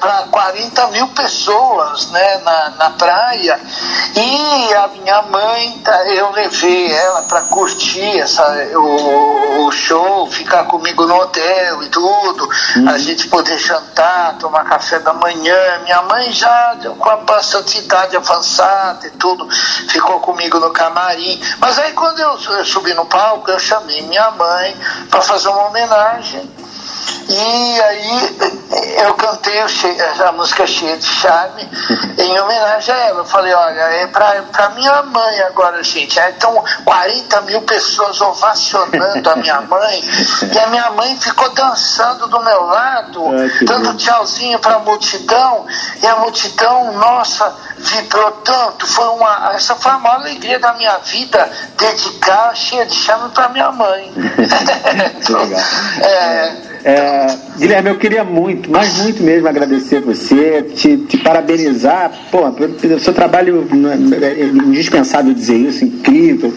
para 0.00 0.28
40 0.30 0.86
mil 0.88 1.08
pessoas 1.08 2.10
né, 2.10 2.38
na, 2.38 2.70
na 2.70 2.90
praia. 2.90 3.60
E 4.14 4.74
a 4.74 4.88
minha 4.88 5.22
mãe, 5.22 5.80
tá, 5.84 6.04
eu 6.06 6.30
levei 6.30 6.92
ela 6.92 7.22
para 7.22 7.42
curtir 7.42 8.20
essa, 8.20 8.44
o, 8.76 9.66
o 9.66 9.72
show, 9.72 10.30
ficar 10.30 10.64
comigo 10.64 11.06
no 11.06 11.14
hotel 11.16 11.82
e 11.82 11.88
tudo, 11.88 12.48
a 12.88 12.98
gente 12.98 13.28
poder 13.28 13.58
jantar, 13.58 14.36
tomar 14.38 14.64
café 14.64 14.98
da 15.00 15.12
manhã. 15.12 15.80
Minha 15.84 16.02
mãe 16.02 16.32
já 16.32 16.76
com 16.98 17.10
a 17.10 17.16
bastante 17.18 17.78
idade 17.78 18.16
avançada 18.16 19.06
e 19.06 19.10
tudo, 19.10 19.48
ficou 19.88 20.20
comigo 20.20 20.58
no 20.58 20.70
camarim. 20.70 21.40
Mas 21.58 21.78
aí 21.78 21.92
quando 21.92 22.20
eu, 22.20 22.38
eu 22.56 22.64
subi 22.64 22.94
no 22.94 23.06
palco, 23.06 23.50
eu 23.50 23.58
chamei 23.58 24.02
minha 24.02 24.30
mãe 24.32 24.76
para 25.10 25.20
fazer 25.20 25.48
uma 25.48 25.66
homenagem. 25.68 26.48
E 27.28 27.80
aí 27.80 28.36
eu 29.04 29.14
cantei 29.14 29.60
a 29.60 30.32
música 30.32 30.66
cheia 30.66 30.96
de 30.96 31.04
charme 31.04 31.68
em 32.16 32.40
homenagem 32.40 32.94
a 32.94 32.98
ela. 32.98 33.18
Eu 33.20 33.24
falei, 33.24 33.52
olha, 33.52 33.80
é 33.80 34.06
pra, 34.06 34.42
pra 34.50 34.70
minha 34.70 35.02
mãe 35.02 35.40
agora, 35.42 35.82
gente. 35.82 36.18
Aí 36.18 36.32
estão 36.32 36.62
40 36.84 37.40
mil 37.42 37.62
pessoas 37.62 38.20
ovacionando 38.20 39.30
a 39.30 39.36
minha 39.36 39.60
mãe. 39.68 40.02
E 40.52 40.58
a 40.58 40.66
minha 40.68 40.90
mãe 40.90 41.16
ficou 41.18 41.50
dançando 41.50 42.26
do 42.28 42.40
meu 42.40 42.62
lado, 42.64 43.22
que 43.58 43.64
dando 43.64 43.94
tchauzinho 43.96 44.58
pra 44.58 44.78
multidão. 44.78 45.66
E 46.02 46.06
a 46.06 46.16
multidão, 46.16 46.92
nossa, 46.94 47.54
vibrou 47.76 48.30
tanto. 48.42 48.86
Foi 48.86 49.06
uma, 49.08 49.52
essa 49.54 49.74
foi 49.74 49.92
a 49.92 49.98
maior 49.98 50.20
alegria 50.20 50.58
da 50.58 50.72
minha 50.74 50.98
vida, 50.98 51.50
dedicar 51.76 52.54
cheia 52.56 52.86
de 52.86 52.94
charme 52.94 53.28
pra 53.30 53.48
minha 53.48 53.70
mãe. 53.70 54.12
Que 55.24 55.32
legal. 55.32 55.60
É, 56.00 56.67
É, 56.84 57.26
Guilherme, 57.58 57.90
eu 57.90 57.96
queria 57.96 58.24
muito, 58.24 58.70
mas 58.70 58.98
muito 59.02 59.22
mesmo 59.22 59.48
agradecer 59.48 60.00
você, 60.00 60.62
te, 60.62 60.96
te 60.96 61.18
parabenizar, 61.18 62.12
pô, 62.30 62.50
pelo 62.52 63.00
seu 63.00 63.12
trabalho, 63.12 63.66
é 64.22 64.44
indispensável 64.44 65.34
dizer 65.34 65.56
isso, 65.56 65.84
incrível. 65.84 66.54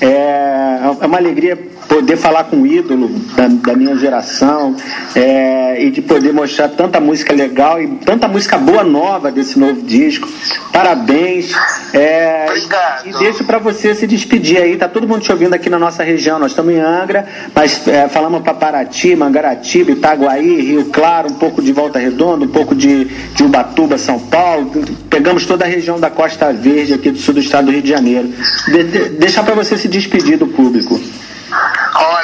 É, 0.00 0.78
é 1.00 1.06
uma 1.06 1.18
alegria 1.18 1.58
poder 1.88 2.16
falar 2.16 2.44
com 2.44 2.62
o 2.62 2.66
ídolo 2.66 3.08
da, 3.36 3.48
da 3.48 3.74
minha 3.74 3.96
geração 3.96 4.76
é, 5.14 5.82
e 5.84 5.90
de 5.90 6.02
poder 6.02 6.32
mostrar 6.32 6.68
tanta 6.68 7.00
música 7.00 7.32
legal 7.32 7.80
e 7.80 7.88
tanta 7.98 8.26
música 8.28 8.56
boa 8.58 8.84
nova 8.84 9.30
desse 9.30 9.58
novo 9.58 9.82
disco. 9.82 10.28
Parabéns. 10.72 11.52
É, 11.92 12.46
Obrigado. 12.48 13.06
E 13.06 13.12
deixo 13.18 13.44
para 13.44 13.58
você 13.58 13.94
se 13.94 14.06
despedir 14.06 14.58
aí. 14.58 14.76
Tá 14.76 14.88
todo 14.88 15.06
mundo 15.06 15.20
te 15.20 15.30
ouvindo 15.30 15.54
aqui 15.54 15.70
na 15.70 15.78
nossa 15.78 16.02
região. 16.02 16.38
Nós 16.38 16.52
estamos 16.52 16.74
em 16.74 16.80
Angra, 16.80 17.26
mas 17.54 17.86
é, 17.86 18.08
falamos 18.08 18.42
para 18.42 18.54
Paraty, 18.54 19.14
Mangaratiba, 19.14 19.92
Itaguaí, 19.92 20.60
Rio 20.60 20.86
Claro, 20.86 21.30
um 21.30 21.36
pouco 21.36 21.62
de 21.62 21.72
Volta 21.72 21.98
Redonda, 21.98 22.44
um 22.44 22.48
pouco 22.48 22.74
de, 22.74 23.04
de 23.04 23.42
Ubatuba, 23.42 23.98
São 23.98 24.18
Paulo. 24.18 24.70
Pegamos 25.08 25.46
toda 25.46 25.64
a 25.64 25.68
região 25.68 25.98
da 25.98 26.10
Costa 26.10 26.52
Verde 26.52 26.94
aqui 26.94 27.10
do 27.10 27.18
sul 27.18 27.34
do 27.34 27.40
estado 27.40 27.66
do 27.66 27.72
Rio 27.72 27.82
de 27.82 27.90
Janeiro. 27.90 28.32
De, 28.66 28.84
de, 28.84 29.08
deixar 29.10 29.44
para 29.44 29.54
você 29.54 29.76
se 29.76 29.88
despedir 29.88 30.38
do 30.38 30.46
público. 30.46 31.00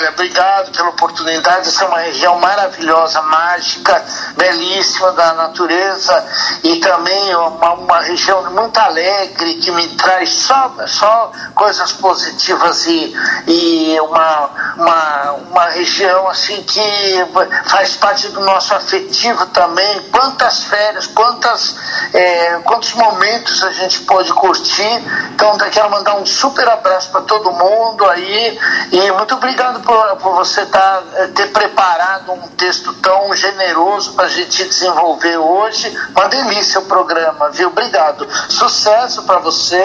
Olha, 0.01 0.13
obrigado 0.13 0.73
pela 0.73 0.89
oportunidade. 0.89 1.69
Essa 1.69 1.85
é 1.85 1.87
uma 1.87 1.99
região 1.99 2.39
maravilhosa, 2.39 3.21
mágica, 3.21 4.03
belíssima 4.35 5.13
da 5.13 5.35
natureza 5.35 6.25
e 6.65 6.77
também 6.77 7.35
uma, 7.37 7.75
uma 7.75 8.01
região 8.01 8.51
muito 8.51 8.79
alegre 8.79 9.57
que 9.57 9.71
me 9.71 9.87
traz 9.97 10.33
só, 10.33 10.73
só 10.87 11.31
coisas 11.55 11.93
positivas 11.93 12.87
e, 12.87 13.15
e 13.47 14.01
uma, 14.01 14.51
uma, 14.79 15.33
uma 15.33 15.65
região 15.67 16.27
assim 16.29 16.63
que 16.63 16.83
faz 17.67 17.95
parte 17.97 18.29
do 18.29 18.41
nosso 18.41 18.75
afetivo 18.75 19.45
também. 19.49 20.01
Quantas 20.11 20.65
férias, 20.65 21.09
quantas, 21.09 21.77
é, 22.15 22.59
quantos 22.65 22.95
momentos 22.95 23.63
a 23.63 23.73
gente 23.73 24.01
pode 24.01 24.33
curtir. 24.33 25.05
Então, 25.35 25.59
quero 25.59 25.91
mandar 25.91 26.17
um 26.17 26.25
super 26.25 26.67
abraço 26.71 27.11
para 27.11 27.21
todo 27.21 27.53
mundo 27.53 28.09
aí 28.09 28.59
e 28.91 29.13
muito 29.13 29.35
obrigado 29.35 29.81
por, 29.81 29.90
por 30.21 30.35
você 30.35 30.65
tá, 30.67 31.03
eh, 31.17 31.27
ter 31.29 31.49
preparado 31.49 32.33
um 32.33 32.49
texto 32.57 32.93
tão 32.95 33.35
generoso 33.35 34.13
para 34.13 34.27
a 34.27 34.29
gente 34.29 34.65
desenvolver 34.65 35.37
hoje. 35.37 35.93
Uma 36.15 36.29
delícia 36.29 36.81
o 36.81 36.85
programa, 36.85 37.51
viu? 37.51 37.69
Obrigado. 37.69 38.27
Sucesso 38.49 39.23
para 39.25 39.39
você 39.39 39.83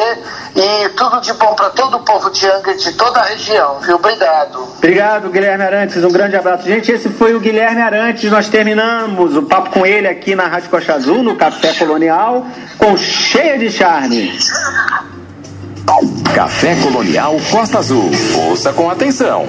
e 0.55 0.89
tudo 0.89 1.21
de 1.21 1.33
bom 1.33 1.53
para 1.55 1.69
todo 1.71 1.97
o 1.97 1.99
povo 2.01 2.29
de 2.29 2.47
Angra 2.47 2.73
e 2.73 2.77
de 2.77 2.93
toda 2.93 3.19
a 3.19 3.23
região, 3.23 3.79
viu? 3.79 3.95
Obrigado. 3.95 4.63
Obrigado, 4.77 5.29
Guilherme 5.29 5.63
Arantes. 5.63 6.03
Um 6.03 6.11
grande 6.11 6.35
abraço. 6.35 6.63
Gente, 6.63 6.91
esse 6.91 7.09
foi 7.09 7.33
o 7.35 7.39
Guilherme 7.39 7.81
Arantes. 7.81 8.29
Nós 8.31 8.47
terminamos 8.47 9.35
o 9.35 9.43
papo 9.43 9.71
com 9.71 9.85
ele 9.85 10.07
aqui 10.07 10.35
na 10.35 10.47
Rádio 10.47 10.69
Costa 10.69 10.93
Azul, 10.93 11.23
no 11.23 11.35
Café 11.35 11.73
Colonial, 11.73 12.45
com 12.77 12.95
cheia 12.97 13.57
de 13.57 13.71
charme. 13.71 14.37
Café 16.33 16.75
Colonial 16.81 17.37
Costa 17.51 17.79
Azul. 17.79 18.11
Ouça 18.49 18.73
com 18.73 18.89
atenção. 18.89 19.47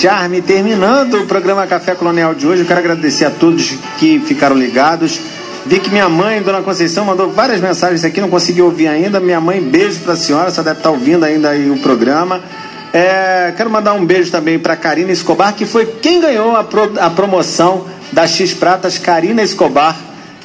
Charme, 0.00 0.42
terminando 0.42 1.14
o 1.22 1.26
programa 1.26 1.66
Café 1.66 1.94
Colonial 1.94 2.34
de 2.34 2.46
hoje. 2.46 2.60
Eu 2.62 2.66
quero 2.66 2.80
agradecer 2.80 3.24
a 3.24 3.30
todos 3.30 3.74
que 3.98 4.20
ficaram 4.20 4.54
ligados. 4.54 5.18
Vi 5.64 5.80
que 5.80 5.88
minha 5.90 6.08
mãe, 6.08 6.42
Dona 6.42 6.60
Conceição, 6.60 7.04
mandou 7.06 7.30
várias 7.30 7.60
mensagens 7.62 8.04
aqui, 8.04 8.20
não 8.20 8.28
consegui 8.28 8.60
ouvir 8.60 8.88
ainda. 8.88 9.18
Minha 9.18 9.40
mãe, 9.40 9.60
beijo 9.60 10.00
pra 10.00 10.14
senhora, 10.14 10.50
só 10.50 10.62
deve 10.62 10.80
estar 10.80 10.90
ouvindo 10.90 11.24
ainda 11.24 11.50
o 11.72 11.78
programa. 11.78 12.42
É, 12.92 13.54
quero 13.56 13.70
mandar 13.70 13.94
um 13.94 14.04
beijo 14.04 14.30
também 14.30 14.58
para 14.58 14.76
Karina 14.76 15.10
Escobar, 15.10 15.54
que 15.54 15.64
foi 15.64 15.86
quem 15.86 16.20
ganhou 16.20 16.54
a, 16.54 16.62
pro- 16.62 16.92
a 17.00 17.08
promoção 17.08 17.86
da 18.12 18.26
X 18.26 18.52
Pratas, 18.52 18.98
Karina 18.98 19.42
Escobar. 19.42 19.96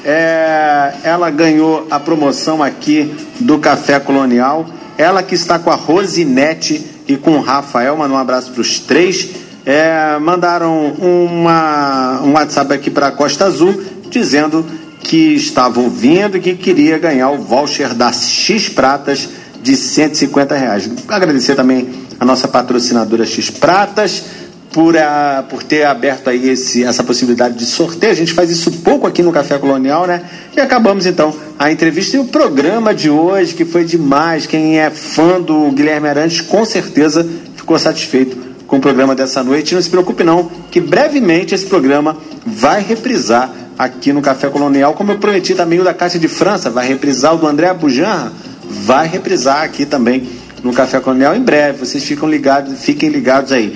É, 0.05 0.93
ela 1.03 1.29
ganhou 1.29 1.87
a 1.91 1.99
promoção 1.99 2.63
aqui 2.63 3.13
do 3.39 3.59
Café 3.59 3.99
Colonial. 3.99 4.65
Ela 4.97 5.21
que 5.21 5.35
está 5.35 5.59
com 5.59 5.69
a 5.69 5.75
Rosinete 5.75 6.85
e 7.07 7.17
com 7.17 7.31
o 7.31 7.41
Rafael, 7.41 7.97
manda 7.97 8.13
um 8.13 8.17
abraço 8.17 8.51
para 8.51 8.61
os 8.61 8.79
três. 8.79 9.40
É, 9.73 10.19
mandaram 10.19 10.87
uma, 10.99 12.19
um 12.23 12.33
WhatsApp 12.33 12.73
aqui 12.73 12.91
para 12.91 13.07
a 13.07 13.11
Costa 13.13 13.45
Azul 13.45 13.81
dizendo 14.09 14.65
que 14.99 15.33
estava 15.33 15.79
ouvindo 15.79 16.35
e 16.35 16.41
que 16.41 16.55
queria 16.55 16.99
ganhar 16.99 17.29
o 17.29 17.37
voucher 17.37 17.93
das 17.93 18.29
X 18.29 18.67
Pratas 18.67 19.29
de 19.63 19.77
150 19.77 20.57
reais. 20.57 20.89
Agradecer 21.07 21.55
também 21.55 21.87
a 22.19 22.25
nossa 22.25 22.49
patrocinadora 22.49 23.25
X 23.25 23.49
Pratas 23.49 24.25
por, 24.73 24.97
a, 24.97 25.45
por 25.49 25.63
ter 25.63 25.85
aberto 25.85 26.29
aí 26.29 26.49
esse, 26.49 26.83
essa 26.83 27.01
possibilidade 27.01 27.57
de 27.57 27.65
sorteio. 27.65 28.11
A 28.11 28.15
gente 28.15 28.33
faz 28.33 28.51
isso 28.51 28.73
pouco 28.83 29.07
aqui 29.07 29.23
no 29.23 29.31
Café 29.31 29.57
Colonial, 29.57 30.05
né? 30.05 30.21
E 30.53 30.59
acabamos 30.59 31.05
então 31.05 31.33
a 31.57 31.71
entrevista 31.71 32.17
e 32.17 32.19
o 32.19 32.25
programa 32.25 32.93
de 32.93 33.09
hoje, 33.09 33.53
que 33.53 33.63
foi 33.63 33.85
demais. 33.85 34.45
Quem 34.45 34.81
é 34.81 34.89
fã 34.89 35.39
do 35.39 35.71
Guilherme 35.71 36.09
Arantes, 36.09 36.41
com 36.41 36.65
certeza 36.65 37.25
ficou 37.55 37.79
satisfeito 37.79 38.40
com 38.71 38.77
o 38.77 38.79
programa 38.79 39.13
dessa 39.13 39.43
noite. 39.43 39.75
Não 39.75 39.81
se 39.81 39.89
preocupe 39.89 40.23
não, 40.23 40.49
que 40.71 40.79
brevemente 40.79 41.53
esse 41.53 41.65
programa 41.65 42.15
vai 42.45 42.81
reprisar 42.81 43.51
aqui 43.77 44.13
no 44.13 44.21
Café 44.21 44.49
Colonial, 44.49 44.93
como 44.93 45.11
eu 45.11 45.17
prometi 45.17 45.53
também 45.53 45.79
o 45.81 45.83
da 45.83 45.93
Caixa 45.93 46.17
de 46.17 46.29
França, 46.29 46.69
vai 46.69 46.87
reprisar 46.87 47.35
o 47.35 47.37
do 47.37 47.47
André 47.47 47.67
Abujanra, 47.67 48.31
vai 48.63 49.07
reprisar 49.07 49.63
aqui 49.63 49.85
também 49.85 50.29
no 50.63 50.71
Café 50.71 51.01
Colonial 51.01 51.35
em 51.35 51.41
breve. 51.41 51.79
Vocês 51.79 52.05
ficam 52.05 52.29
ligados, 52.29 52.79
fiquem 52.79 53.09
ligados 53.09 53.51
aí. 53.51 53.73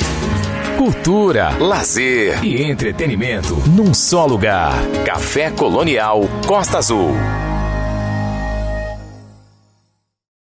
Cultura, 0.77 1.57
lazer 1.59 2.41
e 2.43 2.63
entretenimento 2.63 3.55
num 3.67 3.93
só 3.93 4.25
lugar. 4.25 4.73
Café 5.03 5.49
Colonial 5.49 6.29
Costa 6.45 6.77
Azul. 6.77 7.13